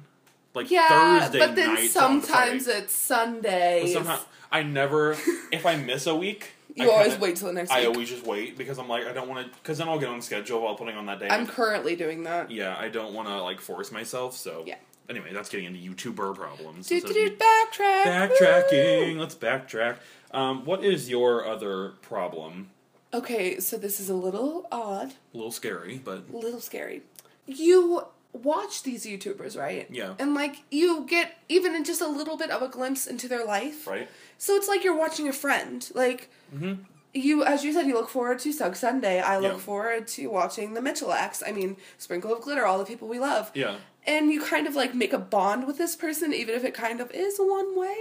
Like 0.55 0.71
Yeah, 0.71 1.21
Thursday 1.21 1.39
but 1.41 1.57
then 1.57 1.89
sometimes 1.89 2.69
it's 2.69 2.95
Sunday. 2.95 3.93
Somehow 3.93 4.19
I 4.53 4.63
never. 4.63 5.17
if 5.53 5.67
I 5.67 5.75
miss 5.77 6.07
a 6.07 6.15
week, 6.15 6.53
you 6.77 6.89
I 6.89 6.93
always 6.95 7.19
wait 7.19 7.37
till 7.37 7.49
the 7.49 7.55
next 7.55 7.73
I 7.73 7.81
week. 7.81 7.89
always 7.89 8.09
just 8.09 8.25
wait 8.25 8.57
because 8.57 8.79
I'm 8.79 8.89
like 8.89 9.05
I 9.05 9.13
don't 9.13 9.29
want 9.29 9.47
to 9.53 9.59
because 9.59 9.79
then 9.79 9.89
I'll 9.89 9.99
get 9.99 10.09
on 10.09 10.23
schedule 10.23 10.63
while 10.63 10.77
putting 10.77 10.97
on 10.97 11.07
that 11.07 11.19
day. 11.19 11.27
I'm 11.29 11.49
currently 11.49 11.97
doing 11.97 12.23
that. 12.23 12.53
yeah, 12.53 12.77
I 12.79 12.89
don't 12.89 13.13
want 13.15 13.27
to 13.27 13.43
like 13.43 13.61
force 13.61 13.91
myself. 13.91 14.37
So 14.37 14.63
Yeah. 14.65 14.77
Anyway, 15.09 15.33
that's 15.33 15.49
getting 15.51 15.67
into 15.67 15.79
YouTuber 15.81 16.35
problems. 16.35 16.87
Do, 16.89 17.01
do, 17.01 17.13
do, 17.13 17.31
backtrack. 17.37 18.05
Backtracking. 18.05 19.19
Let's 19.19 19.35
backtrack. 19.35 19.97
Um, 20.31 20.65
what 20.65 20.83
is 20.83 21.11
your 21.11 21.47
other 21.47 21.91
problem? 22.03 22.71
Okay, 23.13 23.61
so 23.61 23.77
this 23.77 24.01
is 24.01 24.09
a 24.09 24.15
little 24.15 24.67
odd, 24.73 25.13
A 25.33 25.37
little 25.37 25.53
scary, 25.53 26.01
but 26.03 26.25
a 26.33 26.37
little 26.37 26.61
scary. 26.61 27.03
You 27.47 28.07
watch 28.33 28.83
these 28.83 29.07
YouTubers, 29.07 29.57
right? 29.57 29.87
Yeah. 29.91 30.15
And 30.19 30.35
like 30.35 30.57
you 30.71 31.07
get 31.07 31.39
even 31.49 31.85
just 31.85 32.01
a 32.01 32.09
little 32.09 32.37
bit 32.37 32.51
of 32.51 32.63
a 32.63 32.69
glimpse 32.69 33.07
into 33.07 33.29
their 33.29 33.45
life. 33.45 33.87
right. 33.87 34.09
So 34.39 34.57
it's 34.57 34.67
like 34.67 34.83
you're 34.83 34.97
watching 34.97 35.29
a 35.29 35.33
friend. 35.33 35.89
Like 35.95 36.29
Mhm. 36.53 36.79
you, 37.13 37.45
as 37.45 37.63
you 37.65 37.73
said, 37.73 37.87
you 37.87 37.95
look 37.95 38.09
forward 38.09 38.41
to 38.41 38.53
Sugg 38.53 38.75
Sunday. 38.75 39.21
I 39.21 39.39
look 39.39 39.53
Yeah. 39.53 39.59
forward 39.59 40.09
to 40.09 40.27
watching 40.27 40.75
the 40.75 40.81
Michalaks. 40.81 41.41
I 41.47 41.53
mean, 41.53 41.77
Sprinkle 41.99 42.35
of 42.35 42.41
Glitter, 42.43 42.67
all 42.67 42.79
the 42.79 42.85
people 42.85 43.07
we 43.07 43.21
love. 43.21 43.53
Yeah. 43.55 43.77
And 44.07 44.31
you 44.31 44.43
kind 44.43 44.67
of 44.67 44.75
like 44.75 44.95
make 44.95 45.13
a 45.13 45.19
bond 45.19 45.67
with 45.67 45.79
this 45.79 45.97
person, 45.97 46.33
even 46.35 46.55
if 46.55 46.65
it 46.65 46.75
kind 46.75 47.01
of 47.01 47.11
is 47.13 47.39
one 47.39 47.79
way. 47.79 47.97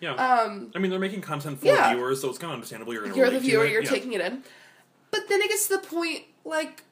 Yeah. 0.00 0.14
Um, 0.14 0.72
I 0.74 0.78
mean, 0.80 0.90
they're 0.90 0.98
making 1.00 1.20
content 1.20 1.60
for 1.60 1.66
yeah. 1.66 1.94
viewers, 1.94 2.20
so 2.20 2.28
it's 2.28 2.38
kind 2.38 2.50
of 2.50 2.54
understandable. 2.54 2.92
You're 2.92 3.14
you're 3.14 3.30
the 3.30 3.40
viewer, 3.40 3.64
you're 3.64 3.82
taking 3.82 4.12
it 4.12 4.20
in. 4.20 4.42
But 5.10 5.28
then 5.28 5.40
it 5.40 5.48
gets 5.48 5.68
to 5.68 5.76
the 5.76 5.82
point 5.86 6.24
like 6.44 6.82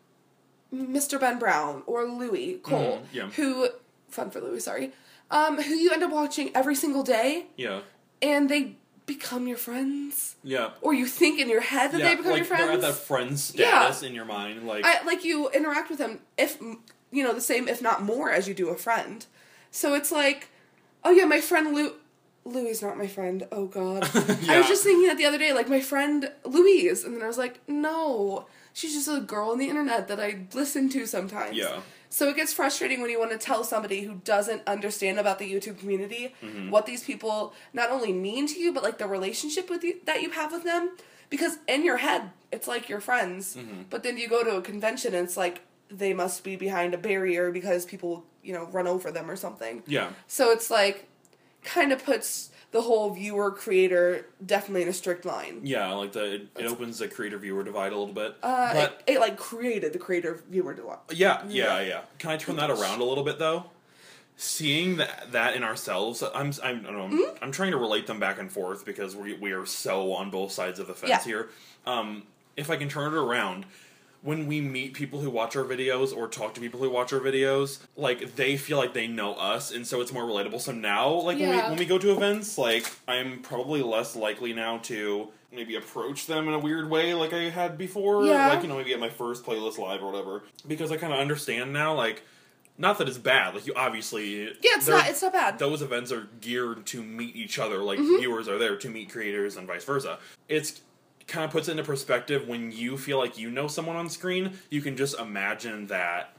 Mr. 0.72 1.18
Ben 1.20 1.38
Brown 1.38 1.82
or 1.86 2.04
Louis 2.04 2.54
Cole, 2.62 3.02
Mhm, 3.02 3.06
yeah. 3.12 3.26
who 3.30 3.68
fun 4.08 4.30
for 4.30 4.40
Louis, 4.40 4.60
sorry, 4.60 4.92
um, 5.30 5.60
who 5.60 5.74
you 5.74 5.90
end 5.90 6.02
up 6.02 6.10
watching 6.12 6.50
every 6.54 6.74
single 6.74 7.02
day, 7.02 7.46
Yeah. 7.56 7.80
and 8.22 8.48
they 8.48 8.76
become 9.04 9.48
your 9.48 9.56
friends, 9.58 10.36
Yeah. 10.44 10.70
or 10.80 10.94
you 10.94 11.06
think 11.06 11.40
in 11.40 11.48
your 11.48 11.60
head 11.60 11.92
that 11.92 11.98
yeah. 11.98 12.08
they 12.10 12.14
become 12.14 12.30
like 12.32 12.38
your 12.38 12.46
friends. 12.46 12.64
they're 12.64 12.72
at 12.74 12.80
that 12.80 12.94
friend 12.94 13.30
Yeah. 13.30 13.36
status 13.80 14.02
in 14.02 14.14
your 14.14 14.24
mind. 14.24 14.66
Like, 14.66 14.84
I 14.86 15.02
like 15.02 15.24
you 15.24 15.50
interact 15.50 15.90
with 15.90 15.98
them 15.98 16.20
if 16.38 16.58
you 17.12 17.22
know 17.22 17.32
the 17.34 17.40
same, 17.40 17.68
if 17.68 17.80
not 17.80 18.02
more, 18.02 18.30
as 18.30 18.48
you 18.48 18.54
do 18.54 18.68
a 18.70 18.76
friend. 18.76 19.24
So 19.70 19.94
it's 19.94 20.10
like, 20.10 20.48
oh 21.04 21.10
yeah, 21.10 21.24
my 21.26 21.40
friend 21.40 21.74
Lou. 21.74 21.92
Louis 22.44 22.70
is 22.70 22.82
not 22.82 22.98
my 22.98 23.06
friend. 23.06 23.46
Oh 23.52 23.66
God, 23.66 24.02
I 24.48 24.58
was 24.58 24.66
just 24.66 24.82
thinking 24.82 25.06
that 25.06 25.16
the 25.16 25.26
other 25.26 25.38
day, 25.38 25.52
like 25.52 25.68
my 25.68 25.80
friend 25.80 26.30
Louise, 26.44 27.04
and 27.04 27.14
then 27.14 27.22
I 27.22 27.28
was 27.28 27.38
like, 27.38 27.60
no, 27.68 28.46
she's 28.72 28.94
just 28.94 29.06
a 29.08 29.20
girl 29.20 29.50
on 29.50 29.58
the 29.58 29.68
internet 29.68 30.08
that 30.08 30.18
I 30.18 30.46
listen 30.52 30.88
to 30.90 31.06
sometimes. 31.06 31.56
Yeah. 31.56 31.80
So 32.08 32.28
it 32.28 32.36
gets 32.36 32.52
frustrating 32.52 33.00
when 33.00 33.10
you 33.10 33.18
want 33.20 33.30
to 33.30 33.38
tell 33.38 33.62
somebody 33.64 34.02
who 34.02 34.16
doesn't 34.24 34.62
understand 34.66 35.18
about 35.20 35.38
the 35.38 35.50
YouTube 35.50 35.78
community 35.78 36.34
Mm-hmm. 36.42 36.68
what 36.70 36.84
these 36.84 37.04
people 37.04 37.54
not 37.72 37.90
only 37.90 38.12
mean 38.12 38.46
to 38.48 38.58
you, 38.58 38.72
but 38.72 38.82
like 38.82 38.98
the 38.98 39.06
relationship 39.06 39.70
with 39.70 39.82
you 39.84 39.94
that 40.06 40.20
you 40.20 40.30
have 40.30 40.50
with 40.52 40.64
them. 40.64 40.90
Because 41.30 41.56
in 41.68 41.84
your 41.84 41.96
head, 41.98 42.30
it's 42.50 42.66
like 42.68 42.88
you're 42.88 43.00
friends, 43.00 43.56
Mm-hmm. 43.56 43.82
but 43.88 44.02
then 44.02 44.18
you 44.18 44.28
go 44.28 44.42
to 44.44 44.56
a 44.56 44.62
convention 44.62 45.14
and 45.14 45.24
it's 45.26 45.36
like 45.36 45.62
they 45.92 46.14
must 46.14 46.42
be 46.44 46.56
behind 46.56 46.94
a 46.94 46.98
barrier 46.98 47.50
because 47.52 47.84
people, 47.84 48.24
you 48.42 48.52
know, 48.52 48.66
run 48.66 48.86
over 48.86 49.10
them 49.10 49.30
or 49.30 49.36
something. 49.36 49.82
yeah. 49.86 50.10
So 50.26 50.50
it's 50.50 50.70
like 50.70 51.08
kind 51.64 51.92
of 51.92 52.04
puts 52.04 52.50
the 52.72 52.80
whole 52.80 53.10
viewer 53.10 53.50
creator 53.50 54.26
definitely 54.44 54.82
in 54.82 54.88
a 54.88 54.92
strict 54.92 55.24
line. 55.24 55.60
Yeah, 55.62 55.92
like 55.92 56.12
the 56.12 56.34
it, 56.34 56.46
it 56.58 56.66
opens 56.66 56.98
the 56.98 57.06
creator 57.08 57.36
viewer 57.38 57.62
divide 57.62 57.92
a 57.92 57.96
little 57.98 58.14
bit. 58.14 58.34
Uh, 58.42 58.72
but 58.72 59.02
it, 59.06 59.16
it 59.16 59.20
like 59.20 59.36
created 59.36 59.92
the 59.92 59.98
creator 59.98 60.42
viewer 60.50 60.72
divide. 60.74 60.98
yeah, 61.10 61.42
yeah, 61.48 61.80
yeah. 61.80 62.00
Can 62.18 62.30
I 62.30 62.36
turn 62.38 62.56
that 62.56 62.70
around 62.70 63.00
a 63.00 63.04
little 63.04 63.24
bit 63.24 63.38
though? 63.38 63.66
Seeing 64.36 64.96
that 64.96 65.30
that 65.32 65.54
in 65.54 65.62
ourselves, 65.62 66.22
I'm 66.22 66.52
I'm 66.64 66.80
I 66.80 66.82
don't 66.90 66.94
know, 66.96 67.02
I'm, 67.04 67.10
Mm-hmm. 67.12 67.44
I'm 67.44 67.52
trying 67.52 67.70
to 67.72 67.76
relate 67.76 68.06
them 68.06 68.18
back 68.18 68.38
and 68.40 68.50
forth 68.50 68.84
because 68.84 69.14
we 69.14 69.34
we 69.34 69.52
are 69.52 69.66
so 69.66 70.14
on 70.14 70.30
both 70.30 70.50
sides 70.52 70.78
of 70.80 70.86
the 70.86 70.94
fence 70.94 71.10
Yeah. 71.10 71.22
here. 71.24 71.48
Um, 71.86 72.22
if 72.56 72.70
I 72.70 72.76
can 72.76 72.88
turn 72.88 73.12
it 73.12 73.16
around, 73.16 73.66
when 74.22 74.46
we 74.46 74.60
meet 74.60 74.94
people 74.94 75.20
who 75.20 75.28
watch 75.30 75.56
our 75.56 75.64
videos 75.64 76.16
or 76.16 76.28
talk 76.28 76.54
to 76.54 76.60
people 76.60 76.78
who 76.80 76.88
watch 76.90 77.12
our 77.12 77.18
videos, 77.20 77.80
like 77.96 78.36
they 78.36 78.56
feel 78.56 78.78
like 78.78 78.94
they 78.94 79.06
know 79.08 79.34
us, 79.34 79.72
and 79.72 79.86
so 79.86 80.00
it's 80.00 80.12
more 80.12 80.24
relatable. 80.24 80.60
So 80.60 80.72
now, 80.72 81.08
like 81.10 81.38
when 81.38 81.50
we 81.50 81.56
when 81.56 81.78
we 81.78 81.84
go 81.84 81.98
to 81.98 82.12
events, 82.12 82.56
like 82.58 82.86
I'm 83.08 83.40
probably 83.40 83.82
less 83.82 84.14
likely 84.16 84.52
now 84.52 84.78
to 84.84 85.28
maybe 85.50 85.74
approach 85.76 86.26
them 86.26 86.48
in 86.48 86.54
a 86.54 86.58
weird 86.58 86.88
way 86.88 87.12
like 87.14 87.32
I 87.32 87.50
had 87.50 87.76
before. 87.76 88.24
Yeah. 88.24 88.48
Like 88.48 88.62
you 88.62 88.68
know 88.68 88.76
maybe 88.76 88.94
at 88.94 89.00
my 89.00 89.10
first 89.10 89.44
playlist 89.44 89.78
live 89.78 90.02
or 90.02 90.10
whatever, 90.12 90.44
because 90.68 90.92
I 90.92 90.96
kind 90.96 91.12
of 91.12 91.18
understand 91.18 91.72
now. 91.72 91.94
Like 91.94 92.22
not 92.78 92.96
that 92.98 93.08
it's 93.08 93.18
bad. 93.18 93.54
Like 93.54 93.66
you 93.66 93.74
obviously 93.76 94.44
Yeah, 94.44 94.50
it's 94.76 94.88
not 94.88 95.08
it's 95.08 95.20
not 95.22 95.32
bad. 95.32 95.58
those 95.58 95.82
events 95.82 96.10
are 96.12 96.28
geared 96.40 96.86
to 96.86 97.02
meet 97.02 97.34
each 97.36 97.58
other 97.58 97.78
like 97.78 97.98
Mm-hmm. 97.98 98.18
viewers 98.20 98.48
are 98.48 98.56
there 98.58 98.76
to 98.76 98.88
meet 98.88 99.10
creators 99.10 99.56
and 99.56 99.66
vice 99.66 99.84
versa 99.84 100.18
it's 100.48 100.80
kind 101.26 101.44
of 101.44 101.50
puts 101.50 101.68
it 101.68 101.72
into 101.72 101.82
perspective 101.84 102.48
when 102.48 102.72
you 102.72 102.96
feel 102.98 103.18
like 103.18 103.38
you 103.38 103.50
know 103.50 103.68
someone 103.68 103.96
on 103.96 104.08
screen 104.08 104.58
you 104.70 104.80
can 104.80 104.96
just 104.96 105.18
imagine 105.18 105.86
that 105.88 106.34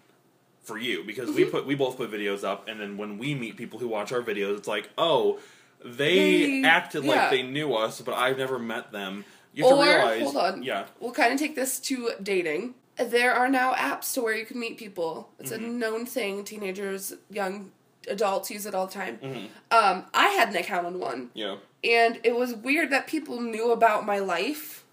for 0.63 0.77
you 0.77 1.03
because 1.03 1.29
we 1.29 1.43
Mm-hmm. 1.43 1.51
put 1.51 1.65
we 1.65 1.75
both 1.75 1.97
put 1.97 2.11
videos 2.11 2.43
up 2.43 2.67
and 2.67 2.79
then 2.79 2.97
when 2.97 3.17
we 3.17 3.33
meet 3.35 3.57
people 3.57 3.79
who 3.79 3.87
watch 3.87 4.11
our 4.11 4.21
videos 4.21 4.57
it's 4.57 4.67
like 4.67 4.89
oh 4.97 5.39
they, 5.83 6.61
They- 6.61 6.63
acted 6.67 7.03
yeah. 7.03 7.09
like 7.11 7.29
they 7.31 7.43
knew 7.43 7.73
us 7.73 7.99
but 8.01 8.13
i've 8.13 8.37
never 8.37 8.57
met 8.59 8.91
them 8.91 9.25
you 9.53 9.63
have 9.67 9.77
Or 9.77 9.83
to 9.85 9.89
realize 9.91 10.21
hold 10.23 10.37
on, 10.37 10.63
yeah 10.63 10.85
we'll 10.99 11.11
kind 11.11 11.33
of 11.33 11.39
take 11.39 11.55
this 11.55 11.79
to 11.81 12.11
dating. 12.21 12.75
There 12.97 13.33
are 13.33 13.49
now 13.49 13.73
apps 13.73 14.13
to 14.13 14.21
where 14.21 14.35
you 14.35 14.45
can 14.45 14.59
meet 14.59 14.77
people. 14.77 15.29
It's 15.39 15.51
Mm-hmm. 15.51 15.65
a 15.65 15.67
known 15.67 16.05
thing. 16.05 16.43
Teenagers, 16.43 17.13
young 17.31 17.71
adults 18.07 18.51
use 18.51 18.65
it 18.67 18.75
all 18.75 18.85
the 18.87 18.93
time. 18.93 19.17
Mhm. 19.21 19.47
Um, 19.71 20.05
I 20.13 20.27
had 20.29 20.49
an 20.49 20.55
account 20.55 20.85
on 20.87 20.99
one, 20.99 21.29
yeah 21.33 21.55
and 21.83 22.19
it 22.23 22.35
was 22.35 22.53
weird 22.53 22.89
that 22.91 23.07
people 23.07 23.41
knew 23.41 23.71
about 23.71 24.05
my 24.05 24.19
life 24.19 24.83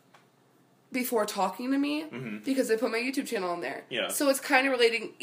before 0.92 1.24
talking 1.24 1.70
to 1.70 1.78
me 1.78 2.04
Mhm. 2.04 2.44
because 2.44 2.68
they 2.68 2.76
put 2.76 2.90
my 2.90 2.98
YouTube 2.98 3.26
channel 3.26 3.50
on 3.50 3.60
there. 3.60 3.84
Yeah. 3.88 4.08
So 4.08 4.28
it's 4.28 4.40
kind 4.40 4.66
of 4.66 4.72
relating. 4.72 5.14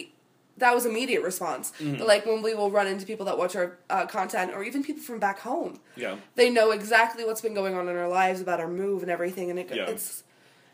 That 0.57 0.74
was 0.74 0.86
immediate 0.88 1.21
response. 1.21 1.71
Mm-hmm. 1.79 1.97
But 1.97 2.07
like 2.07 2.25
when 2.25 2.41
we 2.41 2.55
will 2.55 2.71
run 2.71 2.88
into 2.88 3.05
people 3.05 3.25
that 3.27 3.38
watch 3.38 3.55
our 3.55 3.77
uh, 3.89 4.05
content, 4.07 4.53
or 4.55 4.63
even 4.63 4.83
people 4.83 5.03
from 5.03 5.19
back 5.19 5.39
home, 5.39 5.79
yeah 5.95 6.15
they 6.36 6.50
know 6.50 6.71
exactly 6.71 7.25
what's 7.25 7.41
been 7.41 7.53
going 7.53 7.75
on 7.75 7.88
in 7.89 7.95
our 7.97 8.07
lives 8.07 8.41
about 8.41 8.59
our 8.59 8.67
move 8.69 9.01
and 9.03 9.12
everything, 9.12 9.50
and 9.50 9.59
it, 9.59 9.69
Yeah. 9.75 9.86
it's 9.86 10.24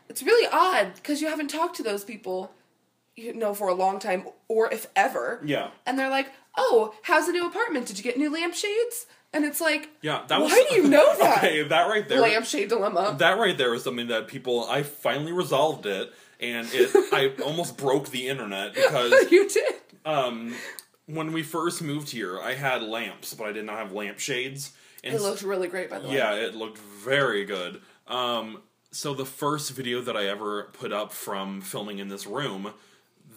it's 0.08 0.22
really 0.22 0.46
odd 0.52 0.94
because 0.94 1.20
you 1.20 1.28
haven't 1.28 1.48
talked 1.48 1.76
to 1.76 1.82
those 1.82 2.04
people, 2.04 2.54
you 3.16 3.32
know, 3.34 3.52
for 3.54 3.68
a 3.68 3.74
long 3.74 3.98
time, 3.98 4.26
or 4.48 4.72
if 4.72 4.86
ever. 4.94 5.40
yeah 5.44 5.70
And 5.86 5.98
they're 5.98 6.10
like, 6.10 6.30
"Oh, 6.56 6.94
how's 7.02 7.26
the 7.26 7.32
new 7.32 7.46
apartment? 7.46 7.86
Did 7.86 7.98
you 7.98 8.04
get 8.04 8.16
new 8.16 8.30
lampshades?" 8.30 9.06
And 9.34 9.44
it's 9.44 9.60
like, 9.60 9.90
yeah 10.00 10.22
that 10.28 10.40
was 10.40 10.50
Why 10.50 10.64
do 10.70 10.76
you 10.76 10.88
know 10.88 11.14
that? 11.18 11.38
okay 11.38 11.62
that 11.64 11.88
right 11.88 12.08
there 12.08 12.20
lampshade 12.20 12.68
dilemma. 12.70 13.16
that 13.18 13.38
right 13.38 13.56
there 13.58 13.74
is 13.74 13.82
something 13.84 14.06
that 14.08 14.28
people 14.28 14.64
I 14.70 14.82
finally 14.84 15.32
resolved 15.32 15.84
it 15.86 16.12
and 16.40 16.66
it 16.72 16.90
I 17.12 17.32
almost 17.42 17.76
broke 17.76 18.08
the 18.10 18.28
internet 18.28 18.74
because 18.80 19.30
you 19.30 19.48
did. 19.48 19.74
um 20.06 20.54
when 21.06 21.32
we 21.32 21.42
first 21.42 21.82
moved 21.82 22.08
here, 22.10 22.40
I 22.40 22.54
had 22.54 22.82
lamps, 22.82 23.34
but 23.34 23.46
I 23.46 23.52
did 23.52 23.66
not 23.66 23.76
have 23.76 23.92
lampshades. 23.92 24.72
And 25.02 25.12
It 25.14 25.20
looked 25.20 25.42
really 25.42 25.68
great, 25.68 25.90
by 25.90 25.98
the 25.98 26.08
way. 26.08 26.14
yeah, 26.16 26.32
it 26.32 26.54
looked 26.54 26.78
very 26.78 27.44
good. 27.44 27.82
Um, 28.06 28.62
so 28.90 29.12
the 29.12 29.26
first 29.26 29.72
video 29.72 30.00
that 30.00 30.16
I 30.16 30.24
ever 30.28 30.70
put 30.72 30.94
up 30.94 31.12
from 31.12 31.60
filming 31.60 31.98
in 31.98 32.08
this 32.08 32.26
room, 32.26 32.72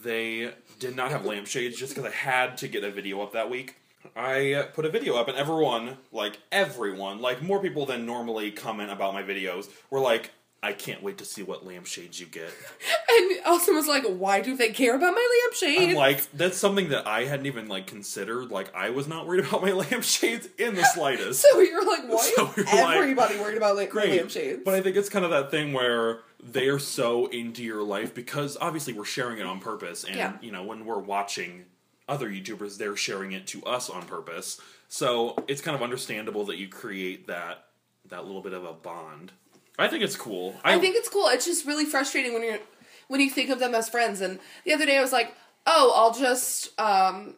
they 0.01 0.53
did 0.79 0.95
not 0.95 1.11
have 1.11 1.25
lampshades 1.25 1.77
just 1.77 1.93
because 1.93 2.09
I 2.09 2.15
had 2.15 2.55
to 2.59 2.69
get 2.69 2.85
a 2.85 2.91
video 2.91 3.21
up 3.21 3.33
that 3.33 3.49
week. 3.49 3.75
I 4.15 4.53
uh, 4.53 4.63
put 4.67 4.85
a 4.85 4.89
video 4.89 5.15
up, 5.15 5.27
and 5.27 5.37
everyone, 5.37 5.97
like 6.11 6.39
everyone, 6.51 7.21
like 7.21 7.41
more 7.41 7.61
people 7.61 7.85
than 7.85 8.05
normally 8.05 8.51
comment 8.51 8.91
about 8.91 9.13
my 9.13 9.23
videos, 9.23 9.67
were 9.89 9.99
like, 9.99 10.31
"I 10.63 10.73
can't 10.73 11.01
wait 11.03 11.17
to 11.19 11.25
see 11.25 11.43
what 11.43 11.65
lampshades 11.65 12.19
you 12.19 12.25
get." 12.27 12.49
And 13.09 13.39
Austin 13.47 13.73
was 13.73 13.87
like, 13.87 14.03
"Why 14.05 14.41
do 14.41 14.55
they 14.55 14.69
care 14.69 14.95
about 14.95 15.13
my 15.13 15.41
lampshade?" 15.45 15.89
I'm 15.89 15.95
like, 15.95 16.29
that's 16.33 16.57
something 16.57 16.89
that 16.89 17.07
I 17.07 17.23
hadn't 17.23 17.45
even 17.47 17.67
like 17.67 17.87
considered. 17.87 18.51
Like, 18.51 18.73
I 18.75 18.91
was 18.91 19.07
not 19.07 19.25
worried 19.25 19.43
about 19.47 19.61
my 19.63 19.71
lampshades 19.71 20.47
in 20.59 20.75
the 20.75 20.83
slightest. 20.83 21.41
so 21.51 21.59
you're 21.59 21.85
like, 21.85 22.03
"Why 22.07 22.31
So 22.35 22.47
is 22.49 22.57
were 22.57 22.63
like, 22.63 22.97
everybody 22.97 23.39
worried 23.39 23.57
about 23.57 23.75
like 23.75 23.89
great. 23.89 24.11
lampshades?" 24.11 24.61
But 24.63 24.75
I 24.75 24.81
think 24.81 24.97
it's 24.97 25.09
kind 25.09 25.25
of 25.25 25.31
that 25.31 25.49
thing 25.51 25.73
where 25.73 26.19
they 26.43 26.67
are 26.67 26.77
so 26.79 27.25
into 27.27 27.63
your 27.63 27.81
life 27.81 28.13
because 28.13 28.55
obviously 28.61 28.93
we're 28.93 29.05
sharing 29.05 29.39
it 29.39 29.45
on 29.47 29.59
purpose, 29.59 30.03
and 30.03 30.15
Yeah. 30.15 30.33
you 30.41 30.51
know 30.51 30.63
when 30.63 30.85
we're 30.85 30.99
watching 30.99 31.65
other 32.07 32.29
YouTubers, 32.29 32.77
they're 32.77 32.95
sharing 32.95 33.31
it 33.31 33.47
to 33.47 33.63
us 33.63 33.89
on 33.89 34.03
purpose. 34.03 34.59
So 34.87 35.35
it's 35.47 35.61
kind 35.61 35.75
of 35.75 35.83
understandable 35.83 36.45
that 36.45 36.57
you 36.57 36.67
create 36.67 37.27
that 37.27 37.65
that 38.09 38.25
little 38.25 38.41
bit 38.41 38.53
of 38.53 38.63
a 38.63 38.73
bond. 38.73 39.33
I 39.77 39.87
think 39.87 40.03
it's 40.03 40.15
cool. 40.15 40.55
I 40.63 40.79
think 40.79 40.95
it's 40.95 41.09
cool. 41.09 41.27
It's 41.27 41.45
just 41.45 41.65
really 41.65 41.85
frustrating 41.85 42.33
when 42.33 42.43
you're 42.43 42.59
when 43.07 43.19
you 43.19 43.29
think 43.29 43.49
of 43.49 43.59
them 43.59 43.75
as 43.75 43.89
friends. 43.89 44.21
And 44.21 44.39
the 44.65 44.73
other 44.73 44.85
day 44.85 44.97
I 44.97 45.01
was 45.01 45.11
like, 45.11 45.35
"Oh, 45.65 45.93
I'll 45.95 46.13
just 46.13 46.79
um." 46.79 47.35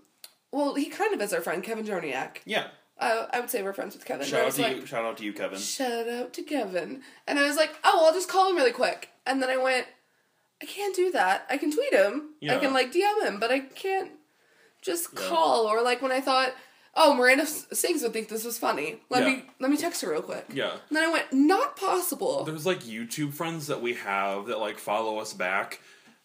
Well, 0.51 0.73
he 0.73 0.89
kind 0.89 1.13
of 1.13 1.21
is 1.21 1.31
our 1.31 1.41
friend, 1.41 1.63
Kevin 1.63 1.85
Joniak. 1.85 2.37
yeah. 2.45 2.67
Uh, 2.97 3.27
I 3.31 3.39
would 3.39 3.49
say 3.49 3.63
we're 3.63 3.71
friends 3.71 3.95
with 3.95 4.03
Kevin. 4.03 4.27
Shout 4.27 4.45
out 4.45 4.51
to 4.53 4.61
like, 4.61 4.75
you. 4.75 4.85
Shout 4.85 5.05
out 5.05 5.17
to 5.17 5.23
you, 5.23 5.31
Kevin. 5.31 5.57
Shout 5.57 6.09
out 6.09 6.33
to 6.33 6.43
Kevin. 6.43 7.01
And 7.27 7.39
I 7.39 7.47
was 7.47 7.55
like, 7.55 7.73
oh, 7.85 8.05
I'll 8.05 8.13
just 8.13 8.27
call 8.27 8.49
him 8.49 8.57
really 8.57 8.73
quick. 8.73 9.09
And 9.25 9.41
then 9.41 9.49
I 9.49 9.55
went, 9.55 9.87
I 10.61 10.65
can't 10.65 10.93
do 10.93 11.09
that. 11.11 11.45
I 11.49 11.57
can 11.57 11.71
tweet 11.71 11.93
him. 11.93 12.31
I 12.49 12.57
can 12.57 12.73
like 12.73 12.91
DM 12.91 13.25
him, 13.25 13.39
but 13.39 13.51
I 13.51 13.59
can't 13.59 14.11
just 14.81 15.07
Yeah. 15.13 15.27
call. 15.29 15.65
Or 15.65 15.81
like 15.81 16.01
when 16.01 16.11
I 16.11 16.21
thought, 16.21 16.53
oh, 16.95 17.13
Miranda 17.13 17.45
Sings 17.45 18.01
would 18.03 18.13
think 18.13 18.29
this 18.29 18.43
was 18.43 18.57
funny. 18.57 19.01
Let 19.09 19.23
Yeah. 19.23 19.29
me 19.29 19.43
let 19.59 19.71
me 19.71 19.77
text 19.77 20.01
her 20.01 20.11
real 20.11 20.21
quick. 20.21 20.45
Yeah. 20.53 20.71
And 20.71 20.97
then 20.97 21.03
I 21.07 21.11
went, 21.11 21.31
not 21.33 21.75
possible. 21.75 22.43
There's 22.43 22.65
like 22.65 22.81
YouTube 22.81 23.33
friends 23.33 23.67
that 23.67 23.81
we 23.81 23.93
have 23.95 24.47
that 24.47 24.59
like 24.59 24.77
follow 24.79 25.19
us 25.19 25.33
back. 25.33 25.79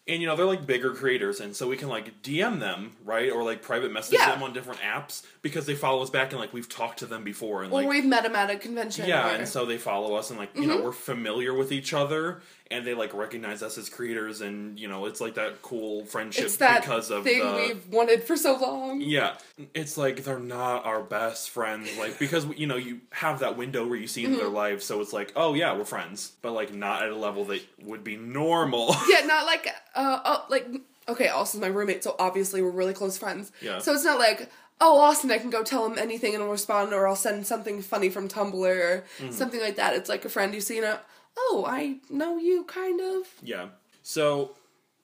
And 0.07 0.21
you 0.21 0.27
know, 0.27 0.35
they're 0.35 0.45
like 0.45 0.67
bigger 0.67 0.91
creators 0.93 1.39
and 1.39 1.55
so 1.55 1.67
we 1.67 1.77
can 1.77 1.89
like 1.89 2.21
DM 2.21 2.59
them, 2.59 2.95
right? 3.03 3.31
Or 3.31 3.43
like 3.43 3.63
private 3.63 3.91
message 3.91 4.19
Yeah. 4.19 4.29
them 4.29 4.43
on 4.43 4.53
different 4.53 4.79
apps 4.81 5.23
because 5.41 5.65
they 5.65 5.73
follow 5.73 6.03
us 6.03 6.11
back 6.11 6.31
and 6.31 6.39
like 6.39 6.53
we've 6.53 6.69
talked 6.69 6.99
to 6.99 7.07
them 7.07 7.23
before 7.23 7.63
and 7.63 7.73
or 7.73 7.81
like 7.81 7.89
we've 7.89 8.05
met 8.05 8.23
him 8.23 8.35
at 8.35 8.51
a 8.51 8.55
convention. 8.55 9.07
Yeah, 9.09 9.27
or- 9.31 9.35
and 9.35 9.47
so 9.47 9.65
they 9.65 9.79
follow 9.79 10.13
us 10.13 10.29
and 10.29 10.37
like, 10.37 10.53
you 10.55 10.61
Mm-hmm. 10.61 10.69
know, 10.69 10.81
we're 10.81 10.91
familiar 10.91 11.55
with 11.55 11.71
each 11.71 11.91
other 11.91 12.41
and 12.71 12.85
they 12.85 12.93
like 12.93 13.13
recognize 13.13 13.61
us 13.61 13.77
as 13.77 13.89
creators 13.89 14.41
and 14.41 14.79
you 14.79 14.87
know, 14.87 15.05
it's 15.05 15.21
like 15.21 15.35
that 15.35 15.61
cool 15.61 16.03
friendship 16.05 16.45
it's 16.45 16.57
that 16.57 16.81
because 16.81 17.11
of 17.11 17.23
thing 17.23 17.39
the 17.39 17.53
we've 17.55 17.87
wanted 17.89 18.23
for 18.23 18.35
so 18.35 18.55
long. 18.57 19.01
yeah, 19.01 19.35
it's 19.73 19.97
like 19.97 20.23
they're 20.23 20.39
not 20.39 20.85
our 20.85 21.01
best 21.03 21.49
friends, 21.51 21.89
like 21.97 22.17
because 22.19 22.45
you 22.57 22.67
know 22.67 22.75
you 22.77 23.01
have 23.11 23.39
that 23.39 23.55
window 23.57 23.85
where 23.87 23.97
you 23.97 24.07
see 24.07 24.23
into 24.25 24.37
their 24.37 24.47
Mm-hmm. 24.47 24.55
lives, 24.55 24.85
so 24.85 25.01
it's 25.01 25.13
like, 25.13 25.31
oh 25.35 25.53
yeah, 25.53 25.75
we're 25.77 25.85
friends, 25.85 26.33
but 26.41 26.51
like 26.53 26.73
not 26.73 27.03
at 27.03 27.09
a 27.09 27.15
level 27.15 27.45
that 27.45 27.61
would 27.83 28.03
be 28.03 28.15
normal. 28.17 28.95
Yeah, 29.09 29.25
not 29.25 29.45
like 29.45 29.67
uh 29.93 30.19
oh 30.25 30.45
like 30.49 30.67
okay, 31.07 31.29
Austin's 31.29 31.61
my 31.61 31.67
roommate, 31.67 32.03
so 32.03 32.15
obviously 32.17 32.61
we're 32.63 32.71
really 32.71 32.93
close 32.93 33.17
friends. 33.17 33.51
Yeah. 33.61 33.77
So 33.79 33.93
it's 33.93 34.03
not 34.03 34.17
like 34.19 34.49
oh 34.81 34.99
Austin, 34.99 35.31
I 35.31 35.37
can 35.37 35.49
go 35.51 35.63
tell 35.63 35.85
him 35.89 35.97
anything 35.97 36.33
and 36.33 36.41
he'll 36.43 36.51
respond, 36.51 36.93
or 36.93 37.07
I'll 37.07 37.15
send 37.15 37.45
something 37.47 37.81
funny 37.81 38.09
from 38.09 38.27
Tumblr 38.27 38.53
or 38.55 39.03
Mm-hmm. 39.19 39.31
something 39.31 39.61
like 39.61 39.75
that. 39.77 39.93
It's 39.95 40.09
like 40.09 40.25
a 40.25 40.29
friend 40.29 40.53
you 40.53 40.59
see 40.61 40.77
and 40.77 40.85
a, 40.87 40.99
oh 41.37 41.65
I 41.67 41.97
know 42.09 42.37
you 42.37 42.63
kind 42.65 42.99
of. 43.01 43.27
yeah, 43.43 43.67
so 44.03 44.51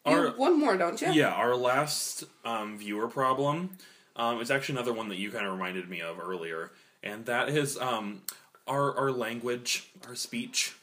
our 0.06 0.29
one 0.32 0.60
more, 0.60 0.77
don't 0.77 0.99
you? 1.01 1.12
yeah 1.12 1.29
our 1.29 1.56
last 1.56 2.23
um, 2.45 2.77
viewer 2.77 3.08
problem 3.08 3.77
um, 4.15 4.41
is 4.41 4.49
actually 4.51 4.75
another 4.75 4.93
one 4.93 5.10
that 5.10 5.17
you 5.17 5.32
kind 5.32 5.45
of 5.45 5.51
reminded 5.53 5.89
me 5.89 6.01
of 6.01 6.19
earlier, 6.19 6.71
and 7.03 7.25
that 7.25 7.49
is 7.49 7.77
um, 7.77 8.21
our 8.67 8.95
our 8.97 9.12
language, 9.12 9.91
our 10.08 10.15
speech. 10.15 10.75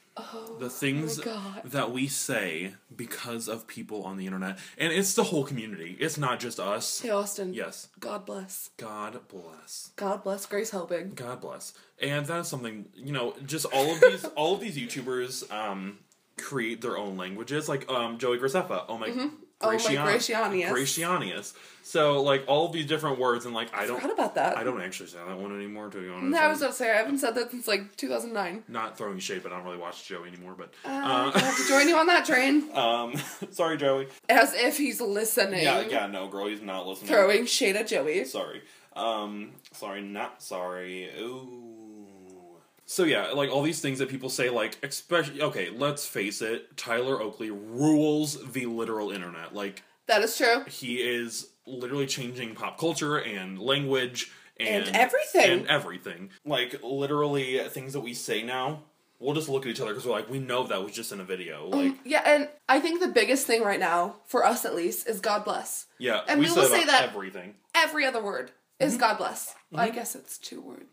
the 0.58 0.68
things 0.68 1.20
Oh 1.24 1.54
that 1.64 1.92
we 1.92 2.08
say 2.08 2.74
because 2.96 3.46
of 3.46 3.68
people 3.68 4.02
on 4.02 4.16
the 4.16 4.26
internet, 4.26 4.58
and 4.76 4.92
it's 4.92 5.14
the 5.14 5.22
whole 5.22 5.44
community. 5.44 5.96
It's 6.00 6.18
not 6.18 6.40
just 6.40 6.58
us. 6.58 7.00
Hey 7.00 7.10
Austin. 7.10 7.54
Yes, 7.54 7.88
God 8.00 8.26
bless. 8.26 8.70
God 8.78 9.20
bless. 9.28 9.92
God 9.94 10.24
bless 10.24 10.44
Grace 10.46 10.72
Helbig. 10.72 11.14
God 11.14 11.40
bless. 11.40 11.72
And 12.02 12.24
that's 12.26 12.48
something 12.48 12.86
you 12.94 13.12
know. 13.12 13.34
Just 13.44 13.66
all 13.66 13.90
of 13.92 14.00
these, 14.00 14.24
all 14.36 14.54
of 14.54 14.60
these 14.60 14.76
YouTubers 14.78 15.50
um, 15.52 15.98
create 16.36 16.80
their 16.80 16.96
own 16.96 17.16
languages. 17.16 17.68
Like 17.68 17.90
um, 17.90 18.18
Joey 18.18 18.38
Graceffa. 18.38 18.84
Oh 18.88 18.98
my. 18.98 19.08
Oh 19.60 19.66
my 19.72 19.76
Gracian- 19.76 19.96
Gracianius. 20.06 20.68
Gracianius. 20.70 21.54
So 21.82 22.22
like 22.22 22.44
all 22.46 22.66
of 22.66 22.72
these 22.72 22.86
different 22.86 23.18
words, 23.18 23.44
and 23.44 23.52
like 23.52 23.74
I 23.76 23.86
don't, 23.86 23.96
Forgot 24.00 24.12
about 24.14 24.34
that. 24.36 24.56
I 24.56 24.62
don't 24.62 24.80
actually 24.80 25.08
say 25.08 25.18
that 25.26 25.36
one 25.36 25.52
anymore. 25.56 25.88
To 25.88 25.98
be 26.00 26.08
honest, 26.08 26.26
No, 26.30 26.38
I 26.38 26.46
was 26.46 26.60
about 26.60 26.70
to 26.70 26.76
say 26.76 26.92
I 26.92 26.96
haven't 26.98 27.18
said 27.18 27.34
that 27.34 27.50
since 27.50 27.66
like 27.66 27.96
2009. 27.96 28.62
not 28.68 28.96
throwing 28.96 29.18
shade, 29.18 29.42
but 29.42 29.50
I 29.52 29.56
don't 29.56 29.64
really 29.64 29.78
watch 29.78 30.06
Joey 30.06 30.28
anymore. 30.28 30.54
But 30.56 30.72
Uh, 30.84 31.32
I 31.34 31.38
have 31.40 31.56
to 31.56 31.66
join 31.66 31.88
you 31.88 31.96
on 31.96 32.06
that 32.06 32.24
train. 32.24 32.70
um, 32.74 33.14
sorry, 33.50 33.76
Joey. 33.78 34.06
As 34.28 34.54
if 34.54 34.76
he's 34.78 35.00
listening. 35.00 35.64
Yeah, 35.64 35.80
yeah, 35.80 36.06
no, 36.06 36.28
girl, 36.28 36.46
he's 36.46 36.62
not 36.62 36.86
listening. 36.86 37.08
Throwing 37.08 37.46
shade 37.46 37.74
at 37.74 37.88
Joey. 37.88 38.26
Sorry. 38.26 38.62
Um, 38.94 39.52
sorry, 39.72 40.02
not 40.02 40.40
sorry. 40.40 41.10
Ooh. 41.18 41.74
So 42.90 43.04
yeah, 43.04 43.32
like 43.32 43.50
all 43.50 43.62
these 43.62 43.80
things 43.82 43.98
that 43.98 44.08
people 44.08 44.30
say, 44.30 44.48
like 44.48 44.78
especially 44.82 45.42
okay, 45.42 45.68
let's 45.70 46.06
face 46.06 46.40
it, 46.40 46.74
Tyler 46.78 47.20
Oakley 47.20 47.50
rules 47.50 48.42
the 48.52 48.64
literal 48.64 49.10
internet. 49.10 49.54
Like 49.54 49.82
That 50.06 50.22
is 50.22 50.36
true. 50.38 50.64
he 50.68 50.96
is 50.96 51.48
literally 51.66 52.06
changing 52.06 52.54
pop 52.54 52.78
culture 52.78 53.18
and 53.18 53.58
language 53.58 54.30
and, 54.58 54.86
And 54.86 54.96
everything. 54.96 55.50
and 55.50 55.66
everything. 55.68 56.30
Like 56.46 56.82
literally 56.82 57.58
things 57.68 57.92
that 57.92 58.00
we 58.00 58.14
say 58.14 58.42
now, 58.42 58.84
we'll 59.20 59.34
just 59.34 59.50
look 59.50 59.66
at 59.66 59.70
each 59.70 59.80
other 59.82 59.90
because 59.90 60.06
we're 60.06 60.12
like, 60.12 60.30
we 60.30 60.38
know 60.38 60.66
that 60.66 60.82
was 60.82 60.92
just 60.92 61.12
in 61.12 61.20
a 61.20 61.24
video. 61.24 61.68
Like 61.68 61.94
Yeah, 62.06 62.22
and 62.24 62.48
I 62.70 62.80
think 62.80 63.00
the 63.00 63.08
biggest 63.08 63.46
thing 63.46 63.62
right 63.62 63.78
now, 63.78 64.16
for 64.24 64.46
us 64.46 64.64
at 64.64 64.74
least, 64.74 65.06
is 65.06 65.20
God 65.20 65.44
bless. 65.44 65.86
yeah, 65.98 66.22
and 66.26 66.40
we, 66.40 66.46
we 66.46 66.52
will 66.52 66.64
say 66.64 66.84
that- 66.86 67.04
everything. 67.10 67.54
Every 67.74 68.06
other 68.06 68.22
word 68.22 68.50
is 68.80 68.92
Mm-hmm. 68.94 69.00
God 69.00 69.18
bless. 69.18 69.54
I 69.74 69.90
guess 69.90 70.14
it's 70.16 70.38
two 70.38 70.62
words. 70.62 70.86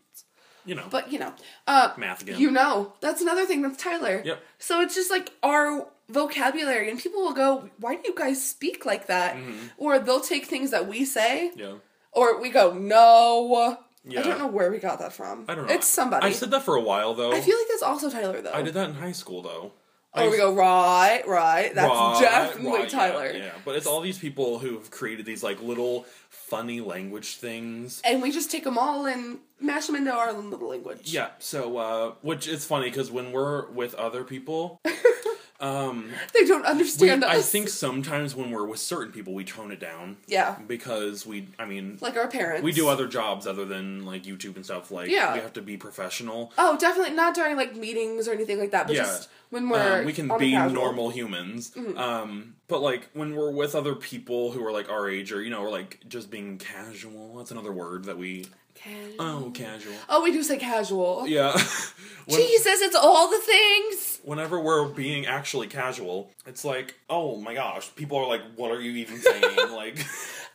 You 0.66 0.74
know, 0.74 0.86
But, 0.90 1.12
you 1.12 1.18
know, 1.18 1.32
uh, 1.66 1.92
math 1.96 2.22
again. 2.22 2.38
you 2.40 2.50
know, 2.50 2.92
that's 3.00 3.20
another 3.22 3.46
thing 3.46 3.62
that's 3.62 3.82
Tyler. 3.82 4.20
Yep. 4.24 4.42
So 4.58 4.80
it's 4.82 4.94
just 4.94 5.10
like 5.10 5.32
our 5.42 5.86
vocabulary, 6.08 6.90
and 6.90 6.98
people 6.98 7.22
will 7.22 7.32
go, 7.34 7.70
Why 7.78 7.94
do 7.96 8.02
you 8.04 8.14
guys 8.14 8.44
speak 8.46 8.84
like 8.84 9.06
that? 9.06 9.36
Mm-hmm. 9.36 9.66
Or 9.78 9.98
they'll 9.98 10.20
take 10.20 10.46
things 10.46 10.70
that 10.72 10.86
we 10.88 11.04
say, 11.04 11.52
yeah. 11.56 11.74
or 12.12 12.40
we 12.40 12.50
go, 12.50 12.72
No. 12.74 13.78
Yeah. 14.08 14.20
I 14.20 14.22
don't 14.22 14.38
know 14.38 14.46
where 14.46 14.70
we 14.70 14.78
got 14.78 15.00
that 15.00 15.12
from. 15.12 15.46
I 15.48 15.54
don't 15.56 15.66
know. 15.66 15.72
It's 15.72 15.86
somebody. 15.88 16.26
I 16.26 16.30
said 16.32 16.52
that 16.52 16.62
for 16.62 16.76
a 16.76 16.80
while 16.80 17.14
though. 17.14 17.32
I 17.32 17.40
feel 17.40 17.56
like 17.58 17.66
that's 17.68 17.82
also 17.82 18.08
Tyler, 18.08 18.40
though. 18.40 18.52
I 18.52 18.62
did 18.62 18.74
that 18.74 18.88
in 18.90 18.94
high 18.94 19.12
school 19.12 19.42
though. 19.42 19.72
Oh, 20.14 20.30
we 20.30 20.38
go, 20.38 20.54
Right, 20.54 21.22
right. 21.26 21.74
That's 21.74 21.88
Right, 21.90 22.18
definitely 22.20 22.78
right, 22.78 22.88
Tyler. 22.88 23.32
Yeah, 23.34 23.50
but 23.64 23.76
it's 23.76 23.86
all 23.86 24.00
these 24.00 24.18
people 24.18 24.58
who've 24.58 24.90
created 24.90 25.26
these 25.26 25.42
like 25.42 25.60
little 25.62 26.06
funny 26.30 26.80
language 26.80 27.36
things. 27.36 28.00
and 28.04 28.22
we 28.22 28.30
just 28.30 28.50
take 28.50 28.64
them 28.64 28.78
all 28.78 29.04
and 29.06 29.38
mash 29.60 29.86
them 29.86 29.96
into 29.96 30.12
our 30.12 30.32
little 30.32 30.68
language. 30.68 31.12
Yeah, 31.12 31.30
so 31.38 31.76
uh 31.76 32.12
which 32.22 32.46
is 32.48 32.64
funny 32.64 32.88
because 32.88 33.10
when 33.10 33.32
we're 33.32 33.70
with 33.72 33.94
other 33.94 34.24
people, 34.24 34.80
um 35.60 36.10
They 36.34 36.44
don't 36.44 36.62
we, 36.62 36.66
understand 36.68 37.24
us. 37.24 37.30
I 37.30 37.40
think 37.40 37.68
sometimes 37.68 38.34
when 38.34 38.50
we're 38.50 38.66
with 38.66 38.80
certain 38.80 39.12
people 39.12 39.32
we 39.34 39.44
tone 39.44 39.70
it 39.72 39.80
down 39.80 40.16
Yeah. 40.26 40.56
because 40.66 41.26
we 41.26 41.48
I 41.58 41.64
mean 41.64 41.98
Like 42.00 42.16
our 42.16 42.28
parents. 42.28 42.62
we 42.62 42.72
do 42.72 42.88
other 42.88 43.06
jobs 43.06 43.46
other 43.46 43.64
than 43.64 44.04
like 44.04 44.24
YouTube 44.24 44.56
and 44.56 44.64
stuff 44.64 44.90
like 44.90 45.08
Yeah. 45.10 45.34
we 45.34 45.40
have 45.40 45.52
to 45.54 45.62
be 45.62 45.76
professional. 45.76 46.52
Oh, 46.58 46.76
definitely 46.76 47.14
not 47.14 47.34
during 47.34 47.56
like 47.56 47.74
meetings 47.76 48.28
or 48.28 48.32
anything 48.32 48.58
like 48.58 48.70
that, 48.72 48.86
but 48.86 48.96
Yeah. 48.96 49.02
just 49.04 49.28
when 49.50 49.68
we're 49.68 50.00
Um, 50.00 50.04
we 50.04 50.12
can 50.12 50.26
be 50.38 50.50
casual. 50.52 50.66
Mm-hmm. 50.66 50.74
normal 50.74 51.10
humans. 51.10 51.72
Um, 51.96 52.56
but 52.68 52.80
like 52.82 53.08
when 53.14 53.34
we're 53.34 53.50
with 53.52 53.74
other 53.74 53.94
people 53.94 54.52
who 54.52 54.64
are 54.66 54.72
like 54.72 54.90
our 54.90 55.08
age 55.08 55.32
or 55.32 55.42
you 55.42 55.50
know, 55.50 55.62
or 55.62 55.70
like 55.70 56.00
just 56.08 56.30
being 56.30 56.58
casual. 56.58 57.36
That's 57.38 57.50
another 57.50 57.72
word 57.72 58.04
that 58.04 58.18
we 58.18 58.46
Casual. 58.76 59.14
oh 59.18 59.50
casual. 59.54 59.94
Oh, 60.08 60.22
we 60.22 60.32
do 60.32 60.42
say 60.42 60.58
casual. 60.58 61.26
Yeah. 61.26 61.52
when, 62.26 62.40
Jesus, 62.40 62.80
it's 62.82 62.96
all 62.96 63.30
the 63.30 63.38
things. 63.38 64.20
whenever 64.24 64.60
we're 64.60 64.88
being 64.88 65.26
actually 65.26 65.66
casual, 65.66 66.30
it's 66.46 66.64
like, 66.64 66.94
oh 67.10 67.36
my 67.36 67.54
gosh, 67.54 67.92
people 67.96 68.18
are 68.18 68.26
like, 68.28 68.42
what 68.56 68.70
are 68.70 68.80
you 68.80 68.92
even 68.92 69.18
saying? 69.18 69.56
like, 69.72 69.98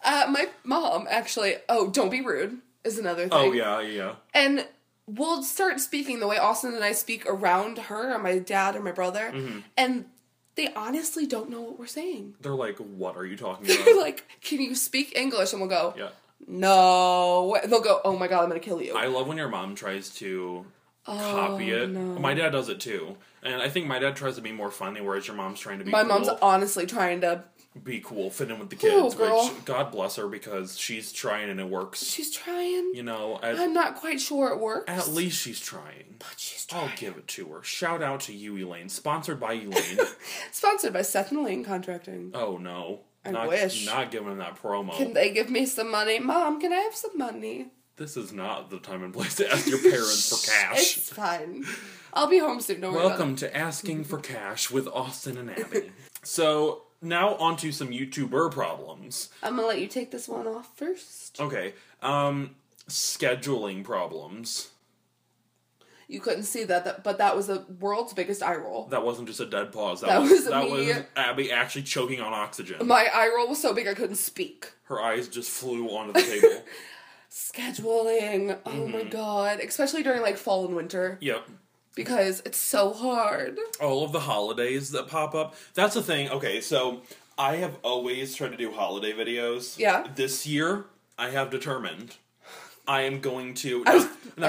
Uh, 0.03 0.27
my 0.31 0.47
mom 0.63 1.07
actually. 1.09 1.55
Oh, 1.69 1.89
don't 1.89 2.09
be 2.09 2.21
rude 2.21 2.57
is 2.83 2.97
another 2.97 3.23
thing. 3.23 3.31
oh 3.33 3.51
yeah, 3.51 3.81
yeah. 3.81 4.15
And 4.33 4.65
we'll 5.07 5.43
start 5.43 5.79
speaking 5.79 6.19
the 6.19 6.27
way 6.27 6.37
Austin 6.37 6.73
and 6.73 6.83
I 6.83 6.93
speak 6.93 7.25
around 7.27 7.77
her 7.77 8.13
or 8.15 8.19
my 8.19 8.39
dad 8.39 8.75
or 8.75 8.81
my 8.81 8.91
brother, 8.93 9.31
Mm-hmm. 9.33 9.59
and 9.77 10.05
they 10.55 10.67
honestly 10.73 11.25
don't 11.25 11.49
know 11.49 11.61
what 11.61 11.79
we're 11.79 11.85
saying. 11.87 12.35
They're 12.41 12.53
like, 12.53 12.77
what 12.77 13.15
are 13.15 13.25
you 13.25 13.37
talking 13.37 13.65
about?" 13.71 13.85
They're 13.85 13.95
like, 13.99 14.25
"Can 14.41 14.59
you 14.61 14.75
speak 14.75 15.15
English?" 15.15 15.53
And 15.53 15.61
we'll 15.61 15.69
go, 15.69 15.93
yeah. 15.97 16.09
No. 16.47 17.57
They'll 17.65 17.81
go, 17.81 18.01
oh 18.05 18.17
my 18.17 18.27
god, 18.27 18.43
I'm 18.43 18.49
gonna 18.49 18.59
kill 18.59 18.81
you. 18.81 18.95
I 18.95 19.07
love 19.07 19.27
when 19.27 19.37
your 19.37 19.49
mom 19.49 19.75
tries 19.75 20.09
to 20.15 20.65
copy 21.05 21.73
oh, 21.73 21.77
it. 21.77 21.83
Oh, 21.83 21.87
no. 21.87 22.19
My 22.19 22.33
dad 22.33 22.51
does 22.51 22.69
it 22.69 22.79
too, 22.79 23.17
and 23.43 23.61
I 23.61 23.69
think 23.69 23.87
my 23.87 23.99
dad 23.99 24.15
tries 24.15 24.35
to 24.35 24.41
be 24.41 24.51
more 24.51 24.71
funny, 24.71 25.01
whereas 25.01 25.27
your 25.27 25.35
mom's 25.35 25.59
trying 25.59 25.79
to 25.79 25.85
be 25.85 25.91
my 25.91 26.01
cool, 26.01 26.09
mom's 26.09 26.29
honestly 26.41 26.85
trying 26.85 27.21
to. 27.21 27.43
be 27.83 27.99
cool, 28.01 28.29
fit 28.29 28.51
in 28.51 28.59
with 28.59 28.69
the 28.69 28.75
Oh, 28.89 29.03
kids. 29.03 29.15
girl. 29.15 29.47
which 29.49 29.65
God 29.65 29.91
bless 29.91 30.17
her 30.17 30.27
because 30.27 30.77
she's 30.77 31.11
trying 31.11 31.49
and 31.49 31.59
it 31.59 31.69
works. 31.69 32.03
She's 32.03 32.29
trying. 32.31 32.91
You 32.93 33.03
know, 33.03 33.39
at, 33.41 33.57
I'm 33.57 33.73
not 33.73 33.95
quite 33.95 34.19
sure 34.21 34.49
it 34.49 34.59
works. 34.59 34.91
at 34.91 35.07
least 35.09 35.39
she's 35.41 35.59
trying. 35.59 36.15
But 36.19 36.35
she's 36.37 36.65
trying. 36.65 36.89
I'll 36.89 36.95
give 36.97 37.17
it 37.17 37.27
to 37.29 37.45
her. 37.47 37.63
Shout 37.63 38.03
out 38.03 38.19
to 38.21 38.33
you, 38.33 38.57
Elaine. 38.57 38.89
Sponsored 38.89 39.39
by 39.39 39.53
Elaine. 39.65 39.99
Sponsored 40.51 40.93
by 40.93 41.01
Seth 41.01 41.31
and 41.31 41.43
Lane 41.43 41.63
Contracting. 41.63 42.31
oh 42.35 42.57
no, 42.57 42.99
I 43.23 43.31
not, 43.31 43.47
wish. 43.49 43.85
not 43.85 44.11
giving 44.11 44.37
that 44.37 44.61
promo. 44.61 44.95
Can 44.97 45.13
they 45.13 45.31
give 45.31 45.49
me 45.49 45.65
some 45.65 45.91
money? 45.91 46.19
Mom, 46.19 46.59
can 46.59 46.73
I 46.73 46.77
have 46.77 46.95
some 46.95 47.17
money? 47.17 47.71
this 48.01 48.17
is 48.17 48.33
not 48.33 48.71
the 48.71 48.79
time 48.79 49.03
and 49.03 49.13
place 49.13 49.35
to 49.35 49.49
ask 49.51 49.67
your 49.67 49.79
parents 49.79 50.29
for 50.29 50.51
cash. 50.51 50.97
It's 50.97 51.09
fine. 51.13 51.63
I'll 52.13 52.27
be 52.27 52.39
home 52.39 52.59
soon. 52.59 52.81
Don't 52.81 52.95
Welcome 52.95 53.35
to 53.37 53.55
Asking 53.55 54.03
for 54.03 54.17
Cash 54.17 54.71
with 54.71 54.87
Austin 54.87 55.37
and 55.37 55.51
Abby. 55.51 55.91
so 56.23 56.81
now 57.01 57.35
onto 57.35 57.71
some 57.71 57.89
YouTuber 57.89 58.51
problems. 58.51 59.29
I'm 59.43 59.55
gonna 59.55 59.67
let 59.67 59.79
you 59.79 59.87
take 59.87 60.09
this 60.09 60.27
one 60.27 60.47
off 60.47 60.75
first. 60.75 61.39
Okay, 61.39 61.73
um, 62.01 62.55
scheduling 62.89 63.83
problems. 63.83 64.71
You 66.11 66.19
couldn't 66.19 66.43
see 66.43 66.63
that, 66.65 66.83
that 66.85 67.03
but 67.03 67.17
that 67.19 67.35
was 67.35 67.47
the 67.47 67.65
world's 67.79 68.13
biggest 68.13 68.43
eye 68.43 68.55
roll. 68.55 68.85
That 68.87 69.03
wasn't 69.05 69.27
just 69.27 69.39
a 69.39 69.45
dead 69.45 69.71
pause. 69.71 70.01
That, 70.01 70.07
That 70.07 70.21
was, 70.21 70.31
was 70.31 70.45
that 70.45 70.63
me. 70.65 70.87
was 70.87 71.03
Abby 71.15 71.51
actually 71.51 71.83
choking 71.83 72.19
on 72.19 72.33
oxygen. 72.33 72.85
My 72.85 73.07
eye 73.13 73.31
roll 73.35 73.47
was 73.47 73.61
so 73.61 73.73
big 73.73 73.87
I 73.87 73.93
couldn't 73.93 74.17
speak. 74.17 74.73
Her 74.83 75.01
eyes 75.01 75.27
just 75.29 75.49
flew 75.49 75.87
onto 75.89 76.13
the 76.13 76.21
table. 76.21 76.63
Scheduling. 77.31 78.57
Oh 78.65 78.69
Mm-hmm. 78.69 78.91
my 78.91 79.03
god. 79.03 79.59
Especially 79.59 80.03
during 80.03 80.21
like 80.21 80.37
fall 80.37 80.65
and 80.65 80.75
winter. 80.75 81.17
yep. 81.21 81.47
Because 81.95 82.41
it's 82.45 82.57
so 82.57 82.93
hard. 82.93 83.57
all 83.81 84.05
of 84.05 84.13
the 84.13 84.21
holidays 84.21 84.91
that 84.91 85.07
pop 85.07 85.35
up. 85.35 85.55
That's 85.73 85.93
the 85.93 86.01
thing. 86.01 86.29
Okay, 86.29 86.61
so 86.61 87.01
I 87.37 87.57
have 87.57 87.77
always 87.83 88.33
tried 88.33 88.51
to 88.51 88.57
do 88.57 88.71
holiday 88.71 89.11
videos. 89.11 89.77
Yeah. 89.77 90.07
This 90.15 90.47
year, 90.47 90.85
I 91.17 91.31
have 91.31 91.49
determined 91.49 92.15
I 92.87 93.01
am 93.01 93.19
going 93.19 93.53
to. 93.55 93.83
No, 93.83 93.91
I, 93.91 93.95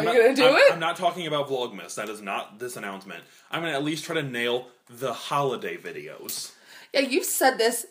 am 0.00 0.08
are 0.08 0.14
you 0.14 0.22
gonna 0.22 0.34
do 0.34 0.44
I'm- 0.46 0.54
it? 0.56 0.72
I'm 0.72 0.80
not 0.80 0.96
talking 0.96 1.26
about 1.26 1.48
Vlogmas. 1.48 1.94
That 1.96 2.08
is 2.08 2.20
not 2.22 2.58
this 2.58 2.76
announcement. 2.76 3.22
I'm 3.50 3.60
going 3.60 3.72
to 3.72 3.76
at 3.76 3.84
least 3.84 4.04
try 4.04 4.14
to 4.14 4.22
nail 4.22 4.68
the 4.88 5.12
holiday 5.12 5.76
videos. 5.76 6.52
Yeah, 6.94 7.00
you've 7.00 7.24
said 7.24 7.58
this 7.58 7.86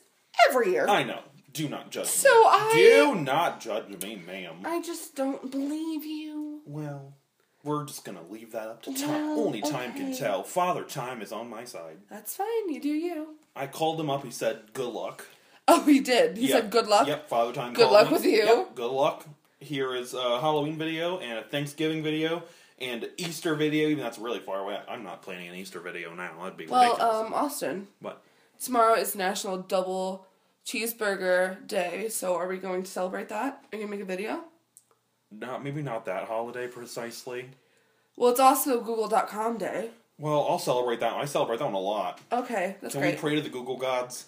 every 0.49 0.71
year. 0.71 0.87
I 0.87 1.03
know. 1.03 1.19
Do 1.53 1.67
not 1.67 1.91
judge 1.91 2.07
So 2.07 2.29
me. 2.29 2.47
I- 2.49 2.71
Do 3.13 3.15
not 3.15 3.59
judge 3.59 4.01
me, 4.03 4.15
ma'am. 4.25 4.61
I 4.65 4.81
just 4.81 5.15
don't 5.15 5.51
believe 5.51 6.05
you. 6.05 6.61
well, 6.65 7.15
we're 7.63 7.85
just 7.85 8.03
going 8.05 8.17
to 8.17 8.23
leave 8.23 8.53
that 8.53 8.67
up 8.67 8.81
to 8.83 8.93
time. 8.93 9.35
Well, 9.35 9.45
Only 9.47 9.61
time 9.61 9.93
can 9.93 10.15
tell. 10.15 10.41
Father 10.43 10.83
Time 10.83 11.21
is 11.21 11.31
on 11.31 11.47
my 11.49 11.63
side. 11.65 11.97
That's 12.09 12.35
fine. 12.35 12.69
You 12.69 12.81
do 12.81 12.89
you. 12.89 13.35
I 13.55 13.67
called 13.67 13.99
him 13.99 14.09
up. 14.09 14.23
He 14.23 14.31
said, 14.31 14.73
good 14.73 14.91
luck. 14.91 15.27
Oh, 15.67 15.83
he 15.83 15.99
did. 15.99 16.37
He 16.37 16.47
Yep. 16.47 16.51
said 16.61 16.71
good 16.71 16.87
luck. 16.87 17.07
Yep, 17.07 17.29
Father 17.29 17.53
Time. 17.53 17.73
Good 17.73 17.91
luck 17.91 18.07
me. 18.07 18.13
with 18.13 18.25
you. 18.25 18.43
Yep, 18.45 18.75
good 18.75 18.89
luck. 18.91 19.27
Here 19.61 19.93
is 19.95 20.13
a 20.15 20.39
Halloween 20.41 20.77
video 20.77 21.19
and 21.19 21.37
a 21.37 21.43
Thanksgiving 21.43 22.01
video 22.01 22.43
and 22.79 23.07
Easter 23.17 23.53
video. 23.53 23.87
Even 23.89 24.03
that's 24.03 24.17
really 24.17 24.39
far 24.39 24.59
away. 24.59 24.79
I'm 24.89 25.03
not 25.03 25.21
planning 25.21 25.47
an 25.49 25.55
Easter 25.55 25.79
video 25.79 26.13
now. 26.15 26.31
That'd 26.41 26.57
be 26.57 26.65
Well, 26.65 26.93
ridiculous. 26.93 27.15
um, 27.27 27.33
Austin, 27.33 27.87
What? 27.99 28.23
tomorrow 28.59 28.95
is 28.95 29.15
National 29.15 29.57
Double 29.59 30.25
Cheeseburger 30.65 31.65
Day, 31.67 32.09
so 32.09 32.35
are 32.35 32.47
we 32.47 32.57
going 32.57 32.81
to 32.83 32.89
celebrate 32.91 33.29
that? 33.29 33.63
Are 33.71 33.75
you 33.77 33.83
gonna 33.83 33.91
make 33.91 34.01
a 34.01 34.05
video? 34.05 34.43
not 35.33 35.63
maybe 35.63 35.81
not 35.81 36.03
that 36.05 36.27
holiday 36.27 36.67
precisely. 36.67 37.51
Well, 38.17 38.31
it's 38.31 38.39
also 38.39 38.81
Google.com 38.81 39.57
Day. 39.59 39.91
Well, 40.19 40.45
I'll 40.49 40.59
celebrate 40.59 40.99
that 40.99 41.13
one. 41.13 41.21
I 41.21 41.25
celebrate 41.25 41.59
that 41.59 41.65
one 41.65 41.73
a 41.73 41.79
lot. 41.79 42.19
Okay, 42.33 42.75
that's 42.81 42.93
Can 42.93 43.01
great. 43.01 43.15
we 43.15 43.19
pray 43.21 43.35
to 43.35 43.41
the 43.41 43.47
Google 43.49 43.77
gods? 43.77 44.25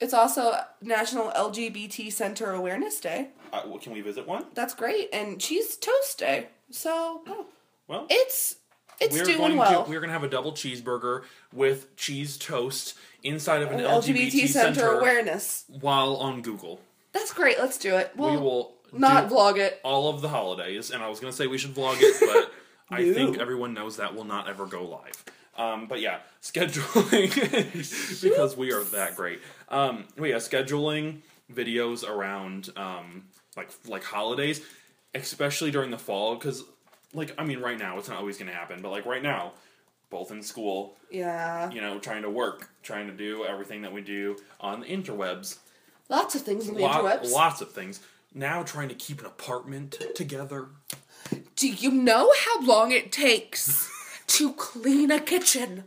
It's 0.00 0.14
also 0.14 0.54
National 0.82 1.30
LGBT 1.30 2.12
Center 2.12 2.52
Awareness 2.52 3.00
Day. 3.00 3.28
Uh, 3.52 3.62
well, 3.66 3.78
can 3.78 3.92
we 3.92 4.00
visit 4.00 4.26
one? 4.26 4.44
That's 4.54 4.74
great, 4.74 5.08
and 5.12 5.40
Cheese 5.40 5.76
Toast 5.76 6.18
Day. 6.18 6.48
So 6.70 7.22
oh. 7.26 7.46
Well, 7.88 8.06
it's 8.10 8.56
it's 9.00 9.16
we're 9.16 9.24
doing 9.24 9.38
going 9.38 9.56
well. 9.56 9.84
to 9.84 9.90
we're 9.90 10.00
going 10.00 10.08
to 10.08 10.14
have 10.14 10.24
a 10.24 10.28
double 10.28 10.52
cheeseburger 10.52 11.22
with 11.52 11.94
cheese 11.96 12.36
toast 12.36 12.96
inside 13.22 13.62
of 13.62 13.70
an 13.70 13.80
LGBT, 13.80 14.30
LGBT, 14.30 14.48
Center, 14.48 14.74
center 14.74 14.98
Awareness. 14.98 15.64
while 15.80 16.16
on 16.16 16.42
Google. 16.42 16.80
That's 17.12 17.32
great. 17.32 17.58
Let's 17.58 17.78
do 17.78 17.96
it. 17.96 18.12
We'll 18.16 18.32
we 18.32 18.36
will 18.36 18.74
not 18.92 19.28
vlog 19.28 19.58
it. 19.58 19.80
all 19.82 20.08
of 20.10 20.20
the 20.20 20.28
holidays, 20.28 20.90
and 20.90 21.02
I 21.02 21.08
was 21.08 21.20
gonna 21.20 21.32
say 21.32 21.46
we 21.46 21.58
should 21.58 21.74
vlog 21.74 21.96
it, 22.00 22.16
but 22.20 22.52
I 22.90 23.12
think 23.12 23.38
everyone 23.38 23.74
knows 23.74 23.96
that 23.96 24.14
will 24.14 24.24
not 24.24 24.48
ever 24.48 24.66
go 24.66 24.84
live. 24.84 25.24
Um, 25.56 25.86
but 25.86 26.00
yeah, 26.00 26.18
scheduling 26.42 28.22
because 28.22 28.56
we 28.56 28.72
are 28.72 28.84
that 28.84 29.16
great. 29.16 29.40
Um, 29.68 30.04
but 30.16 30.28
yeah, 30.28 30.36
scheduling 30.36 31.20
videos 31.52 32.08
around 32.08 32.70
um, 32.76 33.24
like 33.56 33.70
like 33.86 34.04
holidays, 34.04 34.60
especially 35.14 35.70
during 35.70 35.90
the 35.90 35.98
fall, 35.98 36.34
because 36.36 36.64
like 37.12 37.34
I 37.38 37.44
mean, 37.44 37.60
right 37.60 37.78
now 37.78 37.98
it's 37.98 38.08
not 38.08 38.18
always 38.18 38.38
gonna 38.38 38.52
happen, 38.52 38.80
but 38.82 38.90
like 38.90 39.06
right 39.06 39.22
now, 39.22 39.52
both 40.10 40.30
in 40.30 40.42
school, 40.42 40.96
Yeah. 41.10 41.70
you 41.70 41.80
know, 41.80 41.98
trying 41.98 42.22
to 42.22 42.30
work, 42.30 42.68
trying 42.82 43.06
to 43.08 43.12
do 43.12 43.44
everything 43.44 43.82
that 43.82 43.92
we 43.92 44.00
do 44.02 44.36
on 44.60 44.80
the 44.80 44.86
interwebs, 44.86 45.58
Lots 46.08 46.34
of 46.36 46.42
things 46.42 46.68
on 46.68 46.74
the 46.74 46.82
lot, 46.82 47.02
interwebs. 47.02 47.32
lots 47.32 47.60
of 47.60 47.72
things. 47.72 48.00
Now 48.34 48.62
trying 48.62 48.88
to 48.90 48.94
keep 48.94 49.18
an 49.20 49.26
apartment 49.26 49.96
together. 50.14 50.68
Do 51.56 51.68
you 51.68 51.90
know 51.90 52.32
how 52.44 52.60
long 52.62 52.92
it 52.92 53.10
takes 53.10 53.90
to 54.28 54.52
clean 54.52 55.10
a 55.10 55.18
kitchen? 55.18 55.84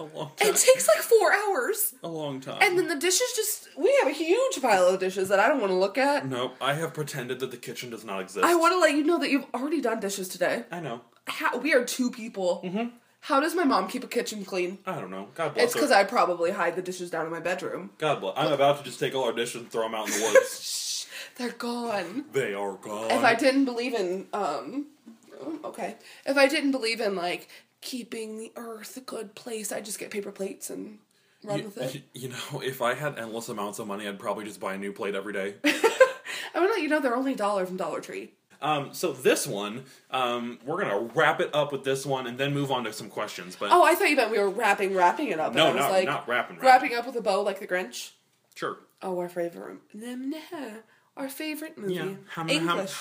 A 0.00 0.04
long 0.04 0.32
time. 0.36 0.48
It 0.48 0.56
takes 0.56 0.88
like 0.88 0.98
four 0.98 1.32
hours. 1.32 1.94
a 2.02 2.08
long 2.08 2.40
time. 2.40 2.58
And 2.62 2.76
then 2.78 2.88
the 2.88 2.96
dishes 2.96 3.32
just. 3.36 3.68
We 3.76 3.94
have 4.02 4.08
a 4.10 4.14
huge 4.16 4.60
pile 4.62 4.86
of 4.88 4.98
dishes 4.98 5.28
that 5.28 5.38
I 5.38 5.46
don't 5.46 5.60
want 5.60 5.70
to 5.70 5.76
look 5.76 5.98
at. 5.98 6.26
no, 6.26 6.52
I 6.60 6.72
have 6.74 6.94
pretended 6.94 7.38
that 7.40 7.50
the 7.50 7.56
kitchen 7.58 7.90
does 7.90 8.04
not 8.04 8.20
exist. 8.20 8.44
I 8.44 8.54
want 8.54 8.72
to 8.72 8.78
let 8.78 8.92
you 8.94 9.04
know 9.04 9.18
that 9.18 9.30
you've 9.30 9.44
already 9.54 9.80
done 9.82 10.00
dishes 10.00 10.28
today. 10.28 10.64
I 10.72 10.80
know. 10.80 11.02
How, 11.26 11.58
we 11.58 11.74
are 11.74 11.84
two 11.84 12.10
people. 12.10 12.62
Mm-hmm. 12.64 12.96
How 13.20 13.40
does 13.40 13.54
my 13.54 13.64
mom 13.64 13.86
keep 13.88 14.02
a 14.02 14.06
kitchen 14.08 14.46
clean? 14.46 14.78
I 14.86 14.98
don't 14.98 15.10
know. 15.10 15.28
God 15.34 15.52
bless 15.52 15.66
It's 15.66 15.74
because 15.74 15.90
I 15.90 16.04
probably 16.04 16.50
hide 16.50 16.74
the 16.76 16.82
dishes 16.82 17.10
down 17.10 17.26
in 17.26 17.30
my 17.30 17.40
bedroom. 17.40 17.90
God 17.98 18.20
bless. 18.22 18.34
I'm 18.38 18.50
about 18.52 18.78
to 18.78 18.84
just 18.84 18.98
take 18.98 19.14
all 19.14 19.24
our 19.24 19.34
dishes 19.34 19.60
and 19.60 19.70
throw 19.70 19.82
them 19.82 19.94
out 19.94 20.08
in 20.08 20.14
the 20.14 20.20
woods. 20.32 20.60
Shh, 21.06 21.36
They're 21.36 21.50
gone. 21.52 22.24
they 22.32 22.54
are 22.54 22.76
gone. 22.76 23.10
If 23.10 23.22
I 23.22 23.34
didn't 23.34 23.66
believe 23.66 23.92
in, 23.92 24.26
um, 24.32 24.86
oh, 25.38 25.60
okay. 25.64 25.96
If 26.24 26.38
I 26.38 26.48
didn't 26.48 26.70
believe 26.72 27.02
in, 27.02 27.14
like, 27.14 27.48
keeping 27.80 28.38
the 28.38 28.52
earth 28.56 28.96
a 28.96 29.00
good 29.00 29.34
place, 29.34 29.72
I'd 29.72 29.84
just 29.84 29.98
get 29.98 30.10
paper 30.10 30.30
plates 30.32 30.70
and 30.70 30.98
run 31.44 31.58
you, 31.58 31.64
with 31.64 31.78
it. 31.78 32.02
you 32.14 32.28
know, 32.28 32.60
if 32.60 32.82
I 32.82 32.94
had 32.94 33.18
endless 33.18 33.48
amounts 33.48 33.78
of 33.78 33.86
money, 33.86 34.06
I'd 34.06 34.18
probably 34.18 34.44
just 34.44 34.60
buy 34.60 34.74
a 34.74 34.78
new 34.78 34.92
plate 34.92 35.14
every 35.14 35.32
day. 35.32 35.54
I 35.64 36.58
want 36.58 36.70
to 36.70 36.74
let 36.74 36.82
you 36.82 36.88
know 36.88 37.00
they're 37.00 37.16
only 37.16 37.32
a 37.34 37.36
dollar 37.36 37.64
from 37.66 37.76
Dollar 37.76 38.00
Tree. 38.00 38.32
um, 38.60 38.92
so 38.92 39.12
this 39.12 39.46
one, 39.46 39.84
um, 40.10 40.58
we're 40.66 40.82
gonna 40.82 41.10
wrap 41.14 41.40
it 41.40 41.54
up 41.54 41.72
with 41.72 41.84
this 41.84 42.04
one 42.04 42.26
and 42.26 42.36
then 42.36 42.52
move 42.52 42.70
on 42.70 42.84
to 42.84 42.92
some 42.92 43.08
questions. 43.08 43.56
But 43.58 43.70
Oh, 43.72 43.82
I 43.84 43.94
thought 43.94 44.10
you 44.10 44.16
meant 44.16 44.30
we 44.30 44.38
were 44.38 44.50
wrapping, 44.50 44.94
wrapping 44.94 45.28
it 45.28 45.40
up. 45.40 45.54
no, 45.54 45.68
I 45.68 45.72
not 45.72 45.90
like, 45.90 46.06
not 46.06 46.28
wrapping. 46.28 46.56
wrapping. 46.56 46.90
wrapping 46.90 46.94
up 46.94 47.06
with 47.06 47.16
a 47.16 47.22
bow 47.22 47.42
like 47.42 47.60
the 47.60 47.66
Grinch. 47.66 48.10
Sure. 48.54 48.76
Oh, 49.00 49.18
our 49.18 49.28
favorite. 49.30 49.78
Our 51.16 51.28
favorite 51.28 51.78
movie. 51.78 51.94
Yeah. 51.94 52.14
English. 52.48 52.92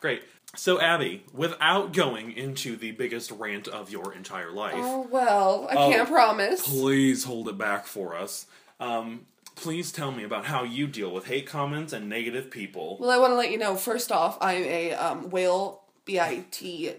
Great. 0.00 0.22
So, 0.56 0.80
Abby, 0.80 1.24
without 1.32 1.92
going 1.92 2.32
into 2.32 2.76
the 2.76 2.92
biggest 2.92 3.30
rant 3.30 3.68
of 3.68 3.90
your 3.90 4.12
entire 4.14 4.50
life, 4.52 4.74
Oh 4.76 5.06
well, 5.10 5.66
I 5.70 5.74
Oh, 5.74 5.90
can't 5.90 6.08
promise. 6.08 6.66
please 6.66 7.24
hold 7.24 7.48
it 7.48 7.58
back 7.58 7.86
for 7.86 8.14
us. 8.16 8.46
Um, 8.80 9.26
please 9.56 9.92
tell 9.92 10.12
me 10.12 10.24
about 10.24 10.46
how 10.46 10.64
you 10.64 10.86
deal 10.86 11.10
with 11.10 11.26
hate 11.26 11.46
comments 11.46 11.92
and 11.92 12.08
negative 12.08 12.50
people. 12.50 12.98
Well, 13.00 13.10
I 13.10 13.18
want 13.18 13.32
to 13.32 13.36
let 13.36 13.50
you 13.50 13.58
know. 13.58 13.76
First 13.76 14.10
off, 14.12 14.36
I'm 14.40 14.62
a 14.64 14.92
um, 14.94 15.30
whale. 15.30 15.82
B 16.04 16.20
I 16.20 16.44
T. 16.50 16.92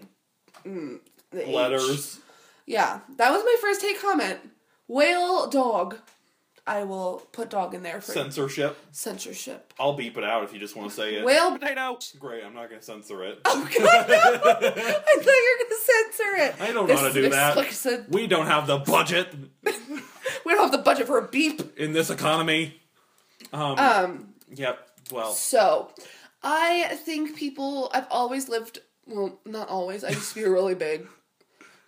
Mm, 0.64 0.98
H. 1.32 1.46
Letters. 1.48 2.18
Yeah, 2.66 3.00
that 3.18 3.30
was 3.30 3.42
my 3.44 3.56
first 3.60 3.80
hate 3.82 4.00
comment. 4.00 4.40
Whale 4.88 5.46
dog. 5.48 5.98
I 6.66 6.82
will 6.84 7.22
put 7.32 7.50
dog 7.50 7.74
in 7.74 7.82
there 7.84 8.00
for 8.00 8.10
Censorship. 8.12 8.76
censorship. 8.90 9.72
I'll 9.78 9.92
beep 9.92 10.16
it 10.18 10.24
out 10.24 10.42
if 10.44 10.52
you 10.52 10.58
just 10.58 10.74
want 10.74 10.90
to 10.90 10.96
say 10.96 11.14
it. 11.14 11.24
Whale. 11.24 11.56
potato. 11.56 11.98
Great, 12.18 12.42
I'm 12.44 12.54
not 12.54 12.68
going 12.68 12.80
to 12.80 12.84
censor 12.84 13.22
it. 13.24 13.40
Oh 13.44 13.68
God, 13.78 14.08
no! 14.08 14.14
I 14.16 14.30
thought 14.70 15.26
you 15.26 15.58
were 15.58 15.64
gonna 15.64 15.80
censor 15.84 16.36
it. 16.44 16.60
I 16.60 16.72
don't 16.72 16.88
know 16.88 16.96
how 16.96 17.06
to 17.08 17.12
do 17.14 17.28
that. 17.30 17.56
Like 17.56 17.68
I 17.68 17.70
said, 17.70 18.06
We 18.10 18.26
don't 18.26 18.46
have 18.46 18.66
the 18.66 18.78
budget 18.78 19.32
we 20.44 20.52
don't 20.54 20.62
have 20.62 20.72
the 20.72 20.78
budget 20.78 21.06
for 21.06 21.18
a 21.18 21.28
beep. 21.28 21.78
in 21.78 21.92
this 21.92 22.10
economy. 22.10 22.80
Um, 23.52 23.78
Um. 23.78 24.34
yep. 24.54 24.88
Well, 25.12 25.32
So, 25.32 25.90
I 26.42 26.96
think 27.04 27.36
people. 27.36 27.90
I've 27.94 28.06
always 28.10 28.48
lived. 28.48 28.80
Well, 29.06 29.38
not 29.44 29.68
always. 29.68 30.02
I 30.02 30.08
used 30.10 30.30
to 30.30 30.34
be 30.34 30.42
a 30.44 30.50
really 30.50 30.74
big 30.74 31.06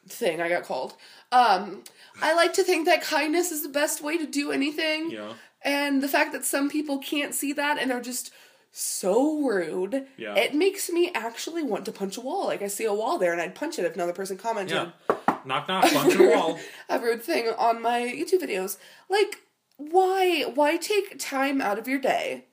thing. 0.09 0.41
I 0.41 0.49
got 0.49 0.63
called. 0.65 0.95
Um. 1.33 1.83
I 2.23 2.35
like 2.35 2.53
to 2.55 2.65
think 2.65 2.87
that 2.87 3.03
kindness 3.03 3.51
is 3.53 3.63
the 3.63 3.69
best 3.69 4.03
way 4.03 4.19
to 4.19 4.27
do 4.27 4.51
anything. 4.53 5.11
yeah. 5.11 5.33
And 5.63 6.01
the 6.03 6.09
fact 6.09 6.33
that 6.33 6.45
some 6.45 6.71
people 6.71 6.99
can't 6.99 7.35
see 7.35 7.53
that 7.55 7.79
and 7.79 7.91
are 7.91 8.01
just 8.01 8.33
so 8.71 9.41
rude, 9.43 10.07
Yeah. 10.17 10.35
it 10.37 10.55
makes 10.55 10.89
me 10.89 11.11
actually 11.15 11.63
want 11.65 11.85
to 11.87 11.93
punch 11.93 12.17
a 12.17 12.21
wall. 12.21 12.47
Like 12.47 12.63
I 12.63 12.69
see 12.69 12.85
a 12.85 12.93
wall 12.95 13.19
there 13.19 13.33
and 13.33 13.41
I'd 13.41 13.55
punch 13.57 13.79
it 13.79 13.85
if 13.85 13.95
another 13.95 14.13
person 14.13 14.37
commented 14.39 14.77
Yeah. 14.77 15.17
Knock 15.45 15.67
knock, 15.69 15.91
punch 15.93 16.15
a 16.15 16.29
wall. 16.29 16.59
a 16.89 16.99
rude 17.01 17.23
thing 17.23 17.49
on 17.59 17.83
my 17.83 18.01
YouTube 18.03 18.43
videos. 18.43 18.77
Like, 19.09 19.43
why 19.77 20.43
why 20.55 20.77
take 20.77 21.19
time 21.19 21.61
out 21.61 21.79
of 21.79 21.89
your 21.89 21.99
day 21.99 22.45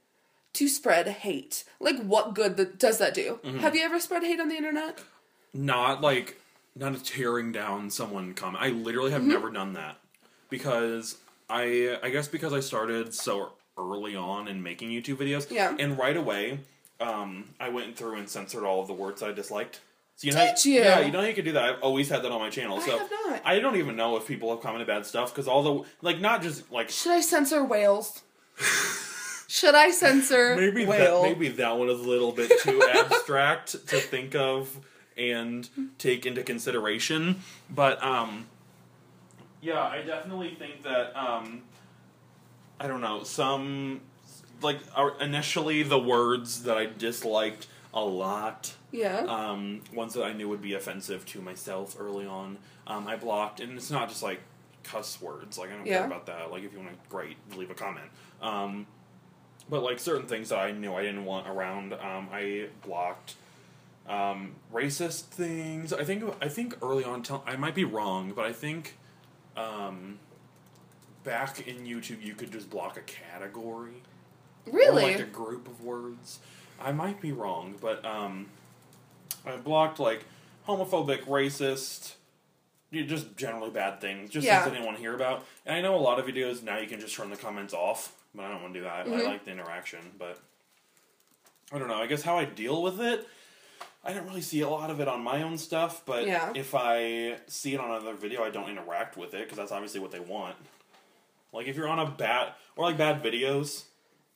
to 0.54 0.67
spread 0.67 1.08
hate? 1.08 1.63
Like 1.80 1.99
what 2.01 2.34
good 2.34 2.58
th- 2.58 2.78
does 2.78 2.97
that 2.99 3.13
do? 3.13 3.39
Mm-hmm. 3.43 3.60
Have 3.60 3.75
you 3.75 3.84
ever 3.84 3.99
spread 3.99 4.23
hate 4.23 4.39
on 4.39 4.47
the 4.49 4.56
internet? 4.56 4.99
Not 5.54 6.01
like 6.01 6.39
not 6.75 7.03
tearing 7.05 7.51
down 7.51 7.89
someone 7.89 8.33
comment. 8.33 8.63
I 8.63 8.69
literally 8.69 9.11
Mm-hmm. 9.11 9.29
have 9.29 9.41
never 9.41 9.49
done 9.49 9.73
that 9.73 9.97
because 10.49 11.17
I 11.49 11.97
I 12.03 12.09
guess 12.09 12.27
because 12.27 12.53
I 12.53 12.59
started 12.59 13.13
so 13.13 13.53
early 13.77 14.15
on 14.15 14.47
in 14.47 14.61
making 14.63 14.89
YouTube 14.89 15.17
videos. 15.17 15.49
Yeah. 15.51 15.75
And 15.77 15.97
right 15.97 16.15
away, 16.17 16.59
um, 16.99 17.45
I 17.59 17.69
went 17.69 17.95
through 17.97 18.15
and 18.15 18.29
censored 18.29 18.63
all 18.63 18.81
of 18.81 18.88
the 18.88 18.93
words 18.93 19.21
I 19.23 19.31
disliked. 19.31 19.81
So 20.17 20.27
you 20.27 20.33
know, 20.33 20.45
Did 20.45 20.63
you? 20.65 20.75
Yeah, 20.79 20.99
you 21.01 21.11
know 21.11 21.19
how 21.19 21.27
you 21.27 21.33
could 21.33 21.43
do 21.45 21.51
that. 21.53 21.63
I've 21.63 21.81
always 21.81 22.07
had 22.09 22.23
that 22.23 22.31
on 22.31 22.39
my 22.39 22.49
channel. 22.49 22.77
I 22.79 22.85
so 22.85 22.97
have 22.97 23.11
not. 23.25 23.41
I 23.43 23.59
don't 23.59 23.75
even 23.75 23.97
know 23.97 24.15
if 24.15 24.25
people 24.25 24.49
have 24.49 24.61
commented 24.61 24.88
bad 24.88 25.05
stuff 25.05 25.33
because 25.33 25.47
all 25.47 25.61
the 25.63 25.89
like 26.01 26.19
not 26.21 26.41
just 26.41 26.71
like 26.71 26.89
Should 26.89 27.11
I 27.11 27.19
censor 27.21 27.63
whales? 27.65 28.21
Should 29.47 29.75
I 29.75 29.91
censor 29.91 30.55
maybe 30.59 30.85
whale? 30.85 31.21
that 31.23 31.29
maybe 31.29 31.49
that 31.49 31.77
one 31.77 31.89
is 31.89 31.99
a 31.99 32.03
little 32.09 32.31
bit 32.31 32.51
too 32.61 32.81
abstract 32.93 33.73
to 33.89 33.99
think 33.99 34.35
of 34.35 34.75
and 35.17 35.69
take 35.97 36.25
into 36.25 36.43
consideration 36.43 37.41
but 37.69 38.01
um 38.04 38.45
yeah 39.62 39.82
i 39.82 40.01
definitely 40.01 40.56
think 40.56 40.84
that 40.84 41.15
um 41.17 41.62
i 42.80 42.88
don't 42.88 43.01
know 43.01 43.23
some 43.23 44.01
like 44.62 44.78
initially 45.21 45.84
the 45.84 45.99
words 45.99 46.63
that 46.63 46.78
i 46.78 46.86
disliked 46.86 47.67
a 47.93 48.04
lot 48.04 48.73
Yeah. 48.91 49.19
um, 49.19 49.80
ones 49.93 50.13
that 50.15 50.23
I 50.25 50.34
knew 50.34 50.49
would 50.49 50.62
be 50.62 50.73
offensive 50.73 51.25
to 51.28 51.39
myself 51.41 51.95
early 51.97 52.25
on. 52.25 52.58
Um, 52.86 53.08
I 53.08 53.15
blocked, 53.15 53.62
and 53.62 53.78
it's 53.78 53.89
not 53.89 54.10
just 54.10 54.21
like 54.21 54.41
cuss 54.84 55.21
words. 55.21 55.58
Like 55.58 55.69
I 55.71 55.78
don't 55.78 55.86
Yeah. 55.86 55.99
care 55.99 56.08
about 56.08 56.25
that. 56.25 56.51
Like 56.51 56.63
if 56.63 56.73
you 56.73 56.80
want 56.80 56.91
to, 56.91 56.97
great, 57.10 57.38
leave 57.56 57.71
a 57.71 57.73
comment. 57.73 58.08
Um, 58.41 58.86
but 59.69 59.82
like 59.82 59.99
certain 59.99 60.28
things 60.28 60.49
that 60.49 60.60
I 60.60 60.71
knew 60.73 60.93
I 60.93 61.04
didn't 61.04 61.23
want 61.23 61.47
around, 61.47 61.93
um, 61.93 62.28
I 62.34 62.67
blocked. 62.86 63.36
Um, 64.08 64.56
racist 64.74 65.24
things. 65.24 65.91
I 65.94 66.04
think. 66.04 66.24
I 66.41 66.48
think 66.48 66.78
early 66.82 67.04
on, 67.04 67.24
tell, 67.24 67.44
I 67.48 67.56
might 67.56 67.76
be 67.76 67.84
wrong, 67.86 68.34
but 68.36 68.46
I 68.46 68.54
think. 68.54 68.98
Um, 69.58 70.20
back 71.24 71.65
in 71.68 71.86
YouTube, 71.86 72.22
you 72.24 72.36
could 72.36 72.52
just 72.52 72.70
block 72.70 72.98
a 72.98 73.02
category 73.02 74.04
really? 74.68 75.04
or 75.04 75.08
like 75.08 75.20
a 75.20 75.24
group 75.24 75.68
of 75.68 75.82
words. 75.84 76.39
I 76.80 76.91
might 76.91 77.20
be 77.22 77.32
wrong, 77.32 77.76
but 77.82 78.06
um, 78.06 78.48
I 79.46 79.56
blocked 79.58 80.00
like 80.00 80.26
homophobic, 80.68 81.24
racist, 81.26 82.13
just 82.91 83.36
generally 83.38 83.70
bad 83.72 84.00
things, 84.02 84.30
just 84.30 84.46
Yeah. 84.46 84.60
things 84.62 84.72
I 84.72 84.76
didn't 84.76 84.86
want 84.86 84.98
to 84.98 85.02
hear 85.02 85.15
about. 85.15 85.46
And 85.65 85.76
I 85.76 85.82
know 85.82 85.96
a 85.96 85.98
lot 85.98 86.20
of 86.20 86.26
videos 86.26 86.62
now 86.63 86.78
you 86.78 86.88
can 86.88 87.00
just 87.00 87.15
turn 87.15 87.30
the 87.30 87.38
comments 87.38 87.74
off, 87.74 88.13
but 88.36 88.44
I 88.46 88.50
don't 88.52 88.62
want 88.62 88.74
to 88.74 88.80
do 88.80 88.84
that. 88.84 89.08
I 89.08 89.10
Mhm. 89.10 89.26
like 89.26 89.46
the 89.46 89.52
interaction, 89.52 90.00
but 90.20 90.39
I 91.72 91.80
don't 91.80 91.88
know. 91.88 92.02
I 92.02 92.06
guess 92.08 92.22
how 92.22 92.38
I 92.38 92.46
deal 92.46 92.82
with 92.84 93.00
it. 93.02 93.28
I 94.06 94.13
don't 94.13 94.28
really 94.28 94.41
see 94.41 94.62
a 94.62 94.70
lot 94.70 94.89
of 94.91 95.00
it 95.00 95.08
on 95.08 95.24
my 95.24 95.41
own 95.41 95.58
stuff, 95.58 96.04
but 96.06 96.28
Yeah. 96.28 96.52
if 96.56 96.76
I 96.76 97.38
see 97.48 97.74
it 97.74 97.80
on 97.80 97.89
another 97.89 98.13
video, 98.13 98.44
I 98.44 98.52
don't 98.52 98.70
interact 98.70 99.18
with 99.18 99.34
it 99.34 99.44
because 99.44 99.58
that's 99.58 99.72
obviously 99.72 100.00
what 100.00 100.12
they 100.12 100.20
want. 100.20 100.56
Like 101.52 101.68
if 101.68 101.76
you're 101.76 101.88
on 101.88 102.00
a 102.00 102.06
bad 102.10 102.54
or 102.76 102.86
like 102.86 102.98
bad 102.98 103.24
videos, 103.24 103.84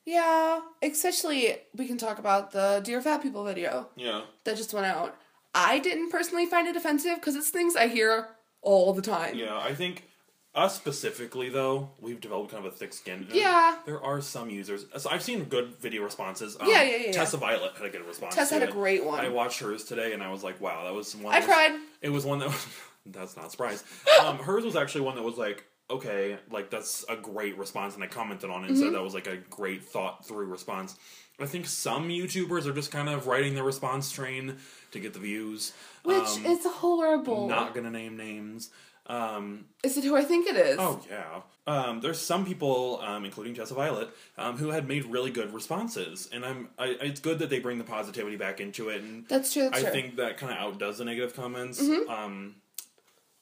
yeah. 0.06 0.60
Especially 0.82 1.56
we 1.76 1.86
can 1.86 1.98
talk 1.98 2.18
about 2.18 2.50
the 2.50 2.80
Dear 2.82 3.00
Fat 3.00 3.22
People 3.22 3.44
video 3.44 3.88
yeah, 3.96 4.22
that 4.44 4.56
just 4.56 4.72
went 4.74 4.86
out. 4.86 5.16
I 5.54 5.78
didn't 5.78 6.10
personally 6.10 6.46
find 6.46 6.66
it 6.66 6.74
offensive 6.76 7.16
because 7.16 7.36
it's 7.36 7.50
things 7.50 7.76
I 7.76 7.86
hear 7.88 8.28
all 8.62 8.92
the 8.92 9.02
time. 9.02 9.36
Yeah, 9.36 9.56
I 9.58 9.74
think 9.74 10.04
us 10.54 10.76
specifically 10.76 11.48
though, 11.48 11.90
we've 12.00 12.20
developed 12.20 12.50
kind 12.50 12.64
of 12.66 12.72
a 12.72 12.76
thick 12.76 12.92
skin. 12.92 13.26
Yeah. 13.32 13.76
there 13.86 14.02
are 14.02 14.20
some 14.20 14.50
users. 14.50 14.84
So 14.98 15.08
I've 15.10 15.22
seen 15.22 15.44
good 15.44 15.76
video 15.80 16.02
responses. 16.02 16.56
Um, 16.58 16.68
Yeah, 16.68 16.82
yeah, 16.82 16.96
yeah. 17.06 17.12
Tessa 17.12 17.36
Violet 17.36 17.72
had 17.76 17.86
a 17.86 17.90
good 17.90 18.06
response. 18.06 18.34
Tess 18.34 18.48
to 18.48 18.54
had 18.58 18.68
a 18.68 18.72
great 18.72 19.04
one. 19.04 19.20
I 19.20 19.28
watched 19.28 19.60
hers 19.60 19.84
today, 19.84 20.12
and 20.12 20.22
I 20.22 20.30
was 20.30 20.42
like, 20.42 20.60
"Wow, 20.60 20.84
that 20.84 20.94
was 20.94 21.14
one." 21.14 21.34
I 21.34 21.38
was- 21.38 21.46
cried. 21.46 21.78
It 22.02 22.08
was 22.10 22.24
one 22.24 22.38
that 22.40 22.48
was. 22.48 22.66
that's 23.06 23.36
not 23.36 23.46
a 23.46 23.50
surprise. 23.50 23.84
Um, 24.20 24.38
hers 24.38 24.64
was 24.64 24.76
actually 24.76 25.00
one 25.02 25.14
that 25.16 25.22
was 25.22 25.38
like, 25.38 25.64
okay, 25.88 26.36
like 26.50 26.68
that's 26.68 27.04
a 27.08 27.16
great 27.16 27.56
response, 27.56 27.94
and 27.94 28.02
I 28.04 28.06
commented 28.06 28.50
on 28.50 28.64
it 28.64 28.68
and 28.68 28.76
Mm-hmm. 28.76 28.84
said 28.86 28.94
that 28.94 29.02
was 29.02 29.14
like 29.14 29.26
a 29.28 29.36
great 29.36 29.82
thought 29.84 30.26
through 30.26 30.46
response. 30.46 30.96
I 31.40 31.46
think 31.46 31.66
some 31.66 32.08
YouTubers 32.10 32.66
are 32.66 32.72
just 32.74 32.90
kind 32.90 33.08
of 33.08 33.26
writing 33.26 33.54
the 33.54 33.62
response 33.62 34.12
train 34.12 34.58
to 34.90 35.00
get 35.00 35.14
the 35.14 35.18
views. 35.20 35.72
Which 36.02 36.16
Um, 36.18 36.44
is 36.46 36.66
horrible. 36.66 37.48
not 37.48 37.74
gonna 37.74 37.90
name 37.90 38.16
names. 38.18 38.70
Um, 39.10 39.64
Is 39.82 39.96
it 39.96 40.04
who 40.04 40.16
I 40.16 40.22
think 40.22 40.46
it 40.46 40.56
is? 40.56 40.76
Oh 40.78 41.00
yeah. 41.10 41.40
Um, 41.66 42.00
there's 42.00 42.18
some 42.20 42.46
people, 42.46 43.00
um, 43.02 43.24
including 43.24 43.54
Tessa 43.54 43.74
Violet, 43.74 44.08
um, 44.38 44.56
who 44.56 44.70
had 44.70 44.86
made 44.88 45.04
really 45.04 45.30
good 45.30 45.52
responses, 45.52 46.28
and 46.32 46.44
I'm. 46.44 46.68
I, 46.78 46.96
it's 47.00 47.20
good 47.20 47.38
that 47.40 47.50
they 47.50 47.58
bring 47.58 47.78
the 47.78 47.84
positivity 47.84 48.36
back 48.36 48.60
into 48.60 48.88
it, 48.88 49.02
and 49.02 49.26
That's 49.28 49.52
true. 49.52 49.64
That's 49.64 49.78
I 49.78 49.82
true. 49.82 49.90
think 49.90 50.16
that 50.16 50.36
kind 50.38 50.52
of 50.52 50.58
outdoes 50.58 50.98
the 50.98 51.04
negative 51.04 51.34
comments. 51.34 51.80
Mm-hmm. 51.82 52.10
Um, 52.10 52.54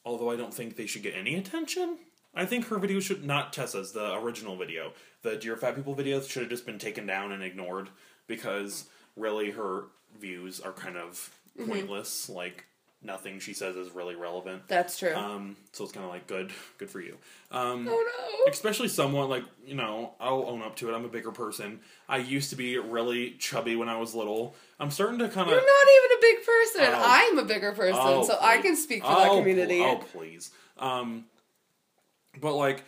although 0.05 0.31
I 0.31 0.35
don't 0.35 0.53
think 0.53 0.75
they 0.75 0.85
should 0.87 1.03
get 1.03 1.13
any 1.15 1.35
attention. 1.35 1.97
I 2.35 2.45
think 2.45 2.67
her 2.67 2.77
video 2.77 2.99
should 2.99 3.23
not 3.25 3.53
Tessa's 3.53 3.91
the 3.91 4.13
original 4.15 4.55
video. 4.55 4.93
The 5.23 5.35
Dear 5.35 5.55
Fat 5.55 5.75
People 5.75 5.93
video 5.95 6.21
should 6.21 6.43
have 6.43 6.49
just 6.49 6.65
been 6.65 6.79
taken 6.79 7.05
down 7.07 7.31
and 7.31 7.41
ignored 7.43 7.89
because 8.27 8.85
really 9.15 9.51
her 9.51 9.85
views 10.19 10.59
are 10.59 10.71
kind 10.73 10.97
of 10.97 11.31
Mm-hmm. 11.57 11.71
pointless. 11.71 12.29
Like 12.29 12.65
nothing 13.01 13.39
she 13.39 13.53
says 13.53 13.75
is 13.75 13.91
really 13.91 14.15
relevant. 14.15 14.63
That's 14.67 14.99
true. 14.99 15.15
Um, 15.15 15.55
so 15.71 15.83
it's 15.85 15.93
kind 15.93 16.05
of 16.05 16.11
like 16.11 16.27
good, 16.27 16.51
good 16.77 16.89
for 16.89 16.99
you. 16.99 17.17
Um, 17.51 17.87
oh 17.89 17.91
no. 18.45 18.51
especially 18.51 18.87
someone 18.89 19.27
like 19.29 19.43
you 19.65 19.73
know 19.75 20.13
i'll 20.19 20.45
own 20.47 20.61
up 20.61 20.75
to 20.77 20.89
it 20.89 20.93
i'm 20.95 21.03
a 21.03 21.09
bigger 21.09 21.31
person 21.31 21.79
i 22.07 22.17
used 22.17 22.51
to 22.51 22.55
be 22.55 22.77
really 22.77 23.31
chubby 23.39 23.75
when 23.75 23.89
i 23.89 23.97
was 23.97 24.13
little 24.15 24.55
i'm 24.79 24.91
starting 24.91 25.17
to 25.19 25.27
kind 25.27 25.47
of 25.47 25.53
You're 25.53 25.61
not 25.61 25.87
even 25.97 26.17
a 26.17 26.21
big 26.21 26.45
person. 26.45 26.81
Oh. 26.95 27.03
I'm 27.05 27.37
a 27.39 27.43
bigger 27.45 27.71
person, 27.71 28.23
so 28.23 28.37
I 28.39 28.59
can 28.59 28.75
speak 28.75 29.03
for 29.03 29.09
that 29.09 29.31
community. 29.31 29.81
oh 29.81 29.97
please 30.13 30.51
um 30.77 31.25
but 32.39 32.53
like 32.55 32.83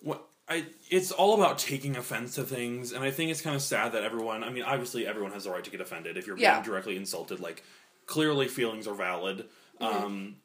what 0.00 0.24
I, 0.48 0.64
it's 0.90 1.12
all 1.12 1.34
about 1.40 1.58
taking 1.60 1.96
offense 1.96 2.34
to 2.34 2.42
things, 2.42 2.90
and 2.92 3.04
I 3.04 3.12
think 3.12 3.30
it's 3.30 3.40
kind 3.40 3.54
of 3.54 3.62
sad 3.62 3.92
that 3.92 4.02
everyone. 4.02 4.42
I 4.42 4.50
mean, 4.50 4.64
obviously, 4.64 5.06
everyone 5.06 5.30
has 5.30 5.44
the 5.44 5.50
right 5.52 5.62
to 5.62 5.70
get 5.70 5.80
offended 5.80 6.16
if 6.16 6.26
you're 6.26 6.36
Yeah. 6.36 6.54
being 6.54 6.64
directly 6.64 6.96
insulted. 6.96 7.38
Like, 7.38 7.62
clearly, 8.10 8.48
feelings 8.48 8.86
are 8.88 8.94
valid. 8.94 9.46
Mm-hmm. 9.80 10.04
Um, 10.04 10.36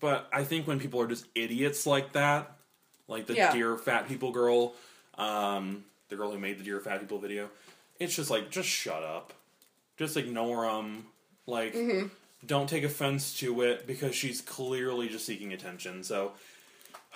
but 0.00 0.28
I 0.32 0.44
think 0.44 0.66
when 0.66 0.78
people 0.78 1.00
are 1.00 1.06
just 1.06 1.24
idiots 1.34 1.86
like 1.86 2.12
that, 2.12 2.50
like 3.08 3.26
the 3.26 3.34
Yeah. 3.34 3.52
dear 3.52 3.76
fat 3.78 4.08
people 4.08 4.32
girl, 4.32 4.74
um, 5.16 5.84
the 6.08 6.16
girl 6.16 6.30
who 6.32 6.38
made 6.38 6.58
the 6.58 6.64
dear 6.64 6.80
fat 6.80 7.00
people 7.00 7.18
video, 7.18 7.48
it's 7.98 8.14
just 8.14 8.28
like 8.30 8.50
just 8.50 8.68
shut 8.68 9.02
up, 9.02 9.32
just 9.96 10.16
ignore 10.16 10.66
them. 10.66 11.06
Like, 11.46 11.74
Mm-hmm. 11.74 12.08
don't 12.44 12.68
take 12.68 12.82
offense 12.84 13.38
to 13.38 13.62
it 13.62 13.86
because 13.86 14.14
she's 14.14 14.40
clearly 14.42 15.08
just 15.08 15.24
seeking 15.24 15.52
attention. 15.52 16.02
So, 16.02 16.32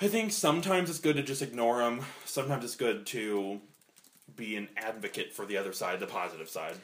I 0.00 0.07
think 0.09 0.33
sometimes 0.33 0.88
it's 0.88 1.00
good 1.00 1.16
to 1.16 1.22
just 1.22 1.42
ignore 1.42 1.79
them. 1.79 2.00
Sometimes 2.24 2.64
it's 2.64 2.76
good 2.76 3.05
to 3.07 3.61
be 4.37 4.57
an 4.57 4.68
advocate 4.76 5.33
for 5.35 5.44
the 5.44 5.57
other 5.59 5.72
side, 5.74 5.98
the 6.00 6.07
positive 6.07 6.48
side. 6.48 6.76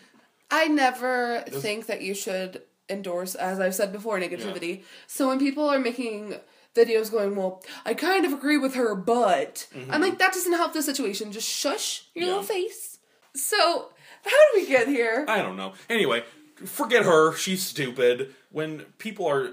I 0.50 0.66
never 0.68 1.42
think 1.48 1.86
that 1.86 2.02
you 2.02 2.14
should 2.14 2.62
endorse, 2.88 3.34
as 3.34 3.58
I've 3.60 3.74
said 3.74 3.92
before, 3.92 4.18
negativity. 4.18 4.82
So 5.06 5.28
when 5.28 5.38
people 5.38 5.68
are 5.68 5.78
making 5.78 6.34
videos 6.74 7.10
going, 7.10 7.34
well, 7.36 7.62
I 7.84 7.94
kind 7.94 8.24
of 8.24 8.32
agree 8.32 8.58
with 8.58 8.74
her, 8.74 8.94
but 8.94 9.66
I'm 9.90 10.00
like, 10.02 10.18
that 10.18 10.32
doesn't 10.32 10.52
help 10.52 10.72
the 10.72 10.82
situation. 10.82 11.32
Just 11.32 11.48
shush 11.48 12.04
your 12.14 12.22
Mm-hmm. 12.24 12.28
Yeah. 12.30 12.36
little 12.36 12.42
face. 12.42 12.98
So 13.34 13.88
how 14.24 14.30
did 14.54 14.62
we 14.62 14.68
get 14.68 14.88
here? 14.88 15.24
I 15.28 15.42
don't 15.42 15.56
know. 15.56 15.72
Anyway, 15.90 16.22
forget 16.64 17.04
her. 17.04 17.34
She's 17.34 17.62
stupid. 17.64 18.34
When 18.50 18.80
people 18.98 19.26
are 19.26 19.50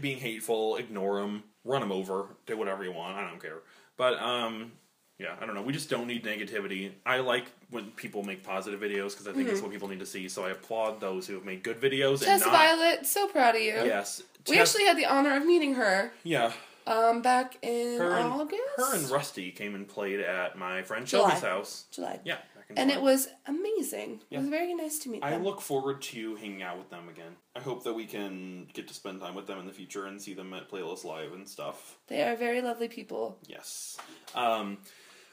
being 0.00 0.18
hateful, 0.18 0.76
ignore 0.76 1.20
them, 1.20 1.44
run 1.64 1.80
them 1.80 1.92
over, 1.92 2.26
do 2.46 2.56
whatever 2.56 2.84
you 2.84 2.92
want. 2.92 3.16
I 3.16 3.28
don't 3.28 3.40
care. 3.40 3.58
But 3.96 4.18
um, 4.20 4.72
yeah, 5.18 5.36
I 5.40 5.46
don't 5.46 5.54
know. 5.54 5.62
We 5.62 5.72
just 5.72 5.88
don't 5.90 6.06
need 6.06 6.24
negativity. 6.24 6.92
I 7.06 7.18
like 7.20 7.44
when 7.70 7.90
people 7.92 8.22
make 8.22 8.42
positive 8.42 8.80
videos 8.80 9.10
because 9.10 9.28
I 9.28 9.32
think 9.32 9.48
it's 9.48 9.60
what 9.60 9.70
people 9.70 9.88
need 9.88 10.00
to 10.00 10.06
see. 10.06 10.28
So 10.28 10.44
I 10.44 10.50
applaud 10.50 11.00
those 11.00 11.26
who 11.26 11.34
have 11.34 11.44
made 11.44 11.62
good 11.62 11.80
videos 11.80 12.14
and 12.18 12.22
Tess 12.22 12.40
not. 12.40 12.50
Violet, 12.52 13.06
so 13.06 13.28
proud 13.28 13.54
of 13.54 13.60
you. 13.62 13.74
Yes, 13.74 14.22
We 14.48 14.56
Tess- 14.56 14.70
actually 14.70 14.86
had 14.86 14.96
the 14.96 15.06
honor 15.06 15.36
of 15.36 15.44
meeting 15.46 15.74
her 15.74 16.12
yeah. 16.24 16.52
um, 16.86 17.22
back 17.22 17.56
in 17.62 17.98
Her 17.98 18.12
and, 18.16 18.26
August. 18.32 18.60
her 18.76 18.94
and 18.96 19.08
Rusty 19.10 19.50
came 19.52 19.74
and 19.74 19.86
played 19.86 20.20
at 20.20 20.58
my 20.58 20.82
friend 20.82 21.06
July. 21.06 21.28
Shelby's 21.30 21.42
house. 21.44 21.84
July. 21.92 22.18
Yeah, 22.24 22.38
And 22.76 22.90
July. 22.90 23.00
it 23.00 23.02
was 23.04 23.28
amazing. 23.46 24.22
It 24.30 24.38
was 24.38 24.48
very 24.48 24.74
nice 24.74 24.98
to 25.00 25.08
meet 25.08 25.22
I 25.22 25.30
them. 25.30 25.44
look 25.44 25.60
forward 25.60 26.02
to 26.02 26.34
hanging 26.36 26.62
out 26.62 26.78
with 26.78 26.90
them 26.90 27.08
again. 27.08 27.36
I 27.54 27.60
hope 27.60 27.84
that 27.84 27.92
we 27.92 28.06
can 28.06 28.66
get 28.72 28.88
to 28.88 28.94
spend 28.94 29.20
time 29.20 29.34
with 29.36 29.46
them 29.46 29.58
in 29.60 29.66
the 29.66 29.72
future 29.72 30.06
and 30.06 30.20
see 30.20 30.34
them 30.34 30.52
at 30.54 30.68
Playlist 30.70 31.04
Live 31.04 31.32
and 31.34 31.46
stuff. 31.48 31.98
they 32.08 32.22
are 32.22 32.34
very 32.34 32.60
lovely 32.62 32.88
people. 32.88 33.38
Yes. 33.46 33.96
Um, 34.34 34.78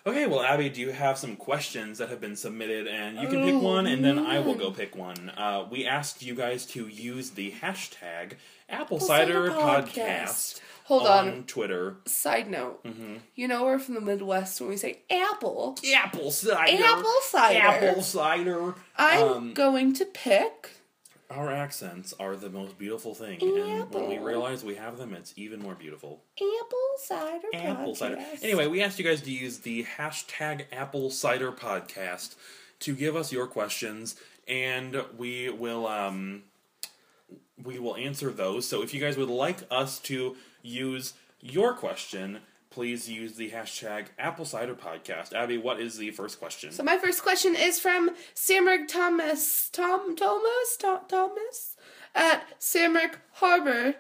Okay, 0.08 0.26
well, 0.28 0.42
Abby, 0.42 0.70
do 0.70 0.80
you 0.82 0.92
have 0.92 1.18
some 1.18 1.36
questions 1.36 1.98
that 1.98 2.10
have 2.10 2.22
been 2.22 2.36
submitted? 2.36 2.88
And 2.88 3.18
you 3.20 3.28
can 3.28 3.44
pick 3.44 3.62
one, 3.62 3.86
and 3.86 4.04
then 4.04 4.18
I 4.18 4.40
will 4.40 4.56
go 4.56 4.72
pick 4.72 4.96
one. 4.96 5.30
Uh, 5.38 5.66
we 5.70 5.86
asked 5.86 6.24
you 6.24 6.34
guys 6.36 6.66
to 6.68 6.88
use 6.88 7.32
the 7.32 7.52
hashtag 7.62 8.34
Apple 8.70 9.00
Cider 9.00 9.50
Podcast 9.50 10.62
Hold 10.86 11.06
on, 11.06 11.28
on. 11.28 11.44
Twitter. 11.44 11.98
Side 12.06 12.50
note. 12.50 12.84
Mm-hmm. 12.84 13.16
You 13.36 13.48
know 13.48 13.66
we're 13.66 13.78
from 13.78 13.94
the 13.96 14.02
Midwest 14.02 14.60
when 14.60 14.70
we 14.72 14.78
say 14.78 15.00
apple. 15.12 15.78
Apple 15.96 16.32
cider. 16.32 16.84
Apple 16.84 17.14
cider. 17.24 17.60
Apple 17.60 18.02
cider. 18.02 18.76
I'm 18.98 19.24
Um, 19.28 19.54
going 19.54 19.94
to 19.94 20.06
pick. 20.06 20.72
Our 21.30 21.52
accents 21.52 22.12
are 22.20 22.36
the 22.36 22.50
most 22.50 22.80
beautiful 22.80 23.14
thing, 23.14 23.40
and 23.44 23.94
when 23.94 24.10
we 24.10 24.18
realize 24.18 24.64
we 24.64 24.76
have 24.76 24.98
them, 24.98 25.14
it's 25.14 25.32
even 25.36 25.60
more 25.60 25.76
beautiful. 25.76 26.24
Apple 26.38 26.78
cider 26.98 27.48
Apple 27.54 27.94
cider. 27.96 28.18
Anyway, 28.42 28.66
we 28.66 28.82
asked 28.82 28.98
you 28.98 29.06
guys 29.06 29.22
to 29.22 29.32
use 29.32 29.60
the 29.60 29.84
hashtag 29.84 30.66
Apple 30.72 31.12
Cider 31.12 31.52
Podcast 31.52 32.34
to 32.80 32.96
give 32.96 33.16
us 33.16 33.32
your 33.32 33.46
questions, 33.46 34.16
and 34.48 35.04
we 35.18 35.50
will 35.52 35.86
um, 35.86 36.42
we 37.64 37.78
will 37.78 37.96
answer 37.96 38.32
those. 38.32 38.68
So 38.68 38.82
if 38.82 38.92
you 38.94 39.00
guys 39.00 39.16
would 39.16 39.30
like 39.30 39.60
us 39.70 40.00
to 40.00 40.36
use 40.64 41.14
your 41.42 41.74
question, 41.74 42.40
please 42.70 43.10
use 43.10 43.36
the 43.36 43.52
hashtag 43.52 44.08
Apple 44.18 44.46
Cider 44.46 44.76
Podcast. 44.76 45.34
Abby, 45.34 45.58
what 45.58 45.80
is 45.80 45.98
the 45.98 46.12
first 46.12 46.40
question? 46.40 46.72
So 46.72 46.84
my 46.84 46.98
first 46.98 47.24
question 47.24 47.56
is 47.56 47.80
from 47.80 48.12
Samrick 48.36 48.88
Thomas, 48.88 49.70
Tom 49.70 50.16
Thomas, 50.16 50.78
Tom, 50.78 51.02
Thomas, 51.08 51.76
at 52.14 52.44
Samrick 52.60 53.16
Harbor 53.34 53.96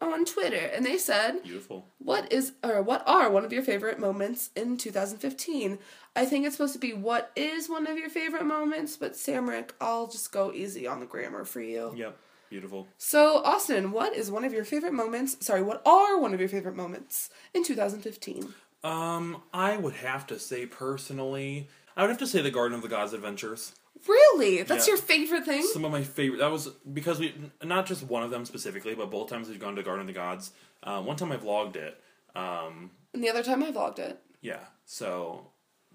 on 0.00 0.24
Twitter, 0.24 0.56
and 0.56 0.84
they 0.84 0.98
said, 0.98 1.42
Beautiful. 1.44 1.86
"What 1.98 2.32
is 2.32 2.52
or 2.62 2.82
what 2.82 3.06
are 3.06 3.30
one 3.30 3.44
of 3.44 3.52
your 3.52 3.62
favorite 3.62 3.98
moments 4.00 4.50
in 4.56 4.76
2015?" 4.76 5.78
I 6.14 6.26
think 6.26 6.44
it's 6.44 6.56
supposed 6.56 6.74
to 6.74 6.78
be 6.78 6.92
what 6.92 7.30
is 7.36 7.68
one 7.68 7.86
of 7.86 7.96
your 7.96 8.10
favorite 8.10 8.44
moments, 8.44 8.96
but 8.96 9.12
Samrick, 9.12 9.70
I'll 9.80 10.08
just 10.08 10.32
go 10.32 10.52
easy 10.52 10.86
on 10.86 11.00
the 11.00 11.06
grammar 11.06 11.44
for 11.44 11.60
you. 11.60 11.92
Yep. 11.96 12.18
Beautiful. 12.52 12.86
So 12.98 13.38
Austin, 13.46 13.92
what 13.92 14.14
is 14.14 14.30
one 14.30 14.44
of 14.44 14.52
your 14.52 14.62
favorite 14.66 14.92
moments? 14.92 15.38
Sorry, 15.40 15.62
what 15.62 15.80
are 15.86 16.18
one 16.18 16.34
of 16.34 16.38
your 16.40 16.50
favorite 16.50 16.76
moments 16.76 17.30
in 17.54 17.64
2015? 17.64 18.52
Um, 18.84 19.40
I 19.54 19.78
would 19.78 19.94
have 19.94 20.26
to 20.26 20.38
say 20.38 20.66
personally, 20.66 21.70
I 21.96 22.02
would 22.02 22.10
have 22.10 22.18
to 22.18 22.26
say 22.26 22.42
the 22.42 22.50
Garden 22.50 22.76
of 22.76 22.82
the 22.82 22.88
Gods 22.88 23.14
adventures. 23.14 23.74
Really, 24.06 24.60
that's 24.64 24.86
Yeah. 24.86 24.92
your 24.94 25.02
favorite 25.02 25.46
thing? 25.46 25.62
Some 25.62 25.86
of 25.86 25.92
my 25.92 26.02
favorite. 26.04 26.40
That 26.40 26.50
was 26.50 26.68
because 26.92 27.18
we 27.18 27.32
not 27.62 27.86
just 27.86 28.02
one 28.02 28.22
of 28.22 28.30
them 28.30 28.44
specifically, 28.44 28.94
but 28.94 29.10
both 29.10 29.30
times 29.30 29.48
we've 29.48 29.58
gone 29.58 29.76
to 29.76 29.82
Garden 29.82 30.02
of 30.02 30.06
the 30.08 30.12
Gods. 30.12 30.50
Uh, 30.82 31.00
one 31.00 31.16
time 31.16 31.32
I 31.32 31.38
vlogged 31.38 31.76
it. 31.76 31.98
Um, 32.36 32.90
And 33.14 33.24
the 33.24 33.30
other 33.30 33.42
time 33.42 33.62
I 33.62 33.72
vlogged 33.72 33.98
it. 33.98 34.20
yeah, 34.42 34.60
so 34.84 35.46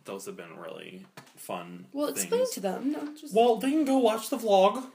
those 0.05 0.25
have 0.25 0.35
been 0.37 0.57
really 0.57 1.05
fun. 1.35 1.85
Well, 1.93 2.07
explain 2.07 2.49
to 2.53 2.59
them. 2.61 2.93
No, 2.93 3.13
just. 3.15 3.35
Well, 3.35 3.57
they 3.57 3.69
can 3.69 3.85
go 3.85 3.99
watch 3.99 4.29
the 4.31 4.37
vlog. 4.37 4.89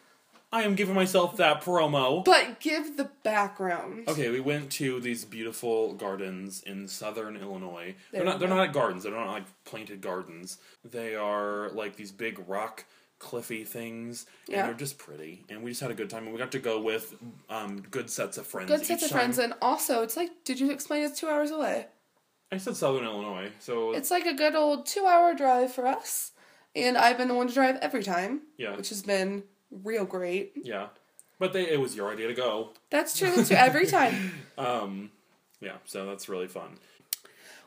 I 0.53 0.63
am 0.65 0.75
giving 0.75 0.95
myself 0.95 1.37
that 1.39 1.63
promo. 1.63 2.25
but 2.25 2.61
give 2.61 2.97
the 2.99 3.11
background. 3.23 4.09
Okay, 4.09 4.29
we 4.29 4.41
went 4.41 4.71
to 4.73 5.01
these 5.01 5.25
beautiful 5.25 5.95
gardens 5.95 6.63
in 6.65 6.89
southern 6.89 7.37
Illinois. 7.37 7.95
There 8.11 8.21
they're 8.21 8.25
not 8.25 8.39
they're 8.39 8.49
go. 8.49 8.57
not 8.57 8.61
like 8.61 8.73
gardens, 8.73 9.03
they're 9.05 9.13
not 9.13 9.31
like 9.33 9.45
planted 9.65 10.01
gardens. 10.03 10.59
They 10.85 11.15
are 11.15 11.71
like 11.71 11.97
these 11.97 12.13
big 12.13 12.43
rock 12.47 12.85
cliffy 13.19 13.63
things 13.65 14.27
and 14.49 14.57
Yeah. 14.57 14.67
they're 14.67 14.75
just 14.75 14.99
pretty. 14.99 15.45
And 15.49 15.63
we 15.63 15.71
just 15.71 15.81
had 15.81 15.91
a 15.93 15.95
good 15.95 16.11
time 16.11 16.25
and 16.25 16.33
we 16.33 16.39
got 16.39 16.53
to 16.53 16.59
go 16.59 16.81
with 16.81 17.15
um 17.49 17.81
good 17.91 18.11
sets 18.11 18.37
of 18.37 18.47
friends. 18.47 18.69
Good 18.69 18.85
sets 18.85 19.05
of 19.05 19.11
friends, 19.11 19.39
and 19.39 19.55
also 19.63 20.03
it's 20.03 20.17
like, 20.17 20.31
did 20.45 20.61
you 20.61 20.71
explain 20.71 21.03
it's 21.05 21.19
two 21.19 21.29
hours 21.29 21.51
away? 21.51 21.87
I 22.51 22.59
said 22.59 22.77
southern 22.77 23.05
Illinois, 23.05 23.51
so 23.61 23.93
It's 23.95 24.11
like 24.11 24.27
a 24.27 24.35
good 24.35 24.55
old 24.55 24.85
two-hour 24.85 25.33
drive 25.35 25.73
for 25.73 25.87
us, 25.87 26.33
and 26.77 26.99
I've 26.99 27.17
been 27.17 27.29
the 27.29 27.35
one 27.35 27.49
to 27.49 27.55
drive 27.55 27.77
every 27.81 28.03
time, 28.03 28.43
yeah. 28.59 28.77
which 28.77 28.91
has 28.91 29.03
been 29.03 29.45
real 29.83 30.05
great. 30.05 30.53
yeah. 30.57 30.89
But 31.39 31.53
they 31.53 31.69
it 31.71 31.81
was 31.81 31.97
your 31.97 32.13
idea 32.13 32.29
to 32.29 32.35
go. 32.35 32.71
That's 32.91 33.19
true. 33.19 33.33
That's 33.35 33.49
true. 33.49 33.57
Every 33.57 33.87
time. 33.87 34.33
Um 34.59 35.11
yeah, 35.61 35.77
so 35.85 36.07
that's 36.07 36.29
really 36.29 36.49
fun. 36.49 36.79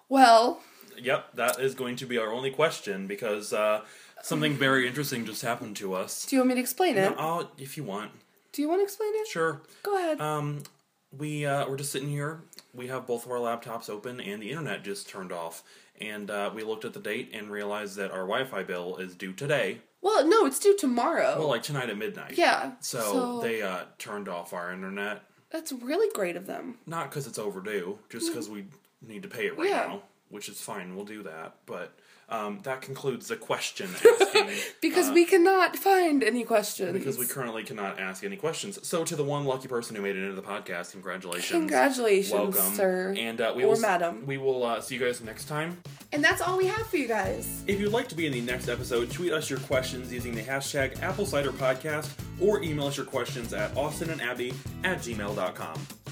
Well, 0.09 0.61
Yep, 0.97 1.33
that 1.35 1.59
is 1.59 1.75
going 1.75 1.97
to 1.97 2.05
be 2.05 2.17
our 2.17 2.31
only 2.31 2.51
question 2.51 3.05
because 3.05 3.51
uh, 3.51 3.81
something 4.21 4.53
very 4.53 4.87
interesting 4.87 5.25
just 5.25 5.41
happened 5.41 5.75
to 5.77 5.93
us. 5.93 6.25
do 6.25 6.35
you 6.35 6.39
want 6.41 6.49
me 6.49 6.55
to 6.55 6.61
explain 6.61 6.95
it? 6.97 7.09
No, 7.09 7.15
I'll, 7.17 7.51
if 7.57 7.75
you 7.75 7.83
want, 7.83 8.11
Do 8.53 8.61
you 8.61 8.69
want 8.69 8.79
to 8.79 8.83
explain 8.83 9.11
it? 9.15 9.27
sure. 9.27 9.61
Go 9.83 9.97
ahead. 9.97 10.21
Um, 10.21 10.63
we 11.11 11.45
uh, 11.45 11.67
we're 11.67 11.75
just 11.77 11.91
sitting 11.91 12.07
here. 12.09 12.41
We 12.73 12.87
have 12.87 13.05
both 13.07 13.25
of 13.25 13.31
our 13.31 13.39
laptops 13.39 13.89
open, 13.89 14.21
and 14.21 14.41
the 14.41 14.49
internet 14.51 14.83
just 14.83 15.09
turned 15.09 15.31
off. 15.33 15.63
And 15.99 16.29
uh, 16.31 16.51
we 16.53 16.63
looked 16.63 16.85
at 16.85 16.93
the 16.93 16.99
date 16.99 17.31
and 17.33 17.49
realized 17.49 17.95
that 17.97 18.11
our 18.11 18.25
Wi-Fi 18.27 18.63
bill 18.63 18.97
is 18.97 19.15
due 19.15 19.33
today. 19.33 19.79
Well, 20.05 20.27
no, 20.27 20.45
it's 20.45 20.59
due 20.59 20.77
tomorrow. 20.77 21.35
Well, 21.39 21.47
like 21.49 21.63
tonight 21.63 21.89
at 21.89 21.97
midnight. 21.97 22.37
yeah. 22.37 22.73
So, 22.79 23.39
they 23.41 23.61
uh, 23.63 23.85
turned 23.97 24.29
off 24.29 24.53
our 24.53 24.71
internet, 24.71 25.23
That's 25.49 25.71
really 25.71 26.13
great 26.13 26.35
of 26.35 26.45
them. 26.45 26.77
not 26.85 27.09
because 27.09 27.25
it's 27.27 27.39
overdue, 27.39 27.97
just 28.09 28.31
because 28.31 28.47
we 28.47 28.65
need 29.01 29.23
to 29.23 29.29
pay 29.29 29.47
it 29.47 29.57
right 29.57 29.69
Yeah. 29.69 29.85
now, 29.87 30.03
which 30.29 30.47
is 30.47 30.61
fine. 30.61 30.95
We'll 30.95 31.05
do 31.05 31.23
that. 31.23 31.55
But 31.65 31.97
um, 32.29 32.59
that 32.63 32.81
concludes 32.81 33.27
the 33.27 33.35
question 33.35 33.87
asking. 34.21 34.49
Because 34.81 35.09
uh, 35.09 35.13
we 35.13 35.25
cannot 35.25 35.75
find 35.75 36.23
any 36.23 36.43
questions. 36.43 36.93
because 36.93 37.17
we 37.17 37.25
currently 37.27 37.63
cannot 37.63 37.99
ask 37.99 38.23
any 38.23 38.35
questions. 38.35 38.85
So 38.87 39.03
to 39.03 39.15
the 39.15 39.23
one 39.23 39.45
lucky 39.45 39.67
person 39.67 39.95
who 39.95 40.01
made 40.01 40.15
it 40.15 40.23
into 40.23 40.35
the 40.35 40.41
podcast, 40.41 40.91
congratulations. 40.91 41.51
Congratulations, 41.51 42.33
Welcome, 42.33 42.75
sir. 42.75 43.15
And 43.17 43.39
uh, 43.41 43.53
we 43.55 43.63
or 43.63 43.69
will, 43.69 43.79
madam. 43.79 44.25
We 44.25 44.37
will 44.37 44.63
uh, 44.63 44.81
see 44.81 44.95
you 44.95 45.01
guys 45.01 45.21
next 45.21 45.45
time. 45.45 45.77
And 46.11 46.23
that's 46.23 46.41
all 46.41 46.57
we 46.57 46.65
have 46.67 46.87
for 46.87 46.97
you 46.97 47.07
guys. 47.07 47.63
If 47.67 47.79
you'd 47.79 47.91
like 47.91 48.07
to 48.09 48.15
be 48.15 48.25
in 48.25 48.31
the 48.31 48.41
next 48.41 48.69
episode, 48.69 49.11
tweet 49.11 49.33
us 49.33 49.49
your 49.49 49.59
questions 49.59 50.11
using 50.11 50.33
the 50.33 50.41
hashtag 50.41 51.01
Apple 51.01 51.25
Cider 51.25 51.51
Podcast 51.51 52.09
or 52.39 52.63
email 52.63 52.87
us 52.87 52.97
your 52.97 53.05
questions 53.05 53.53
at 53.53 53.73
austinandabby 53.75 54.53
at 54.83 54.99
gmail.com. 54.99 56.04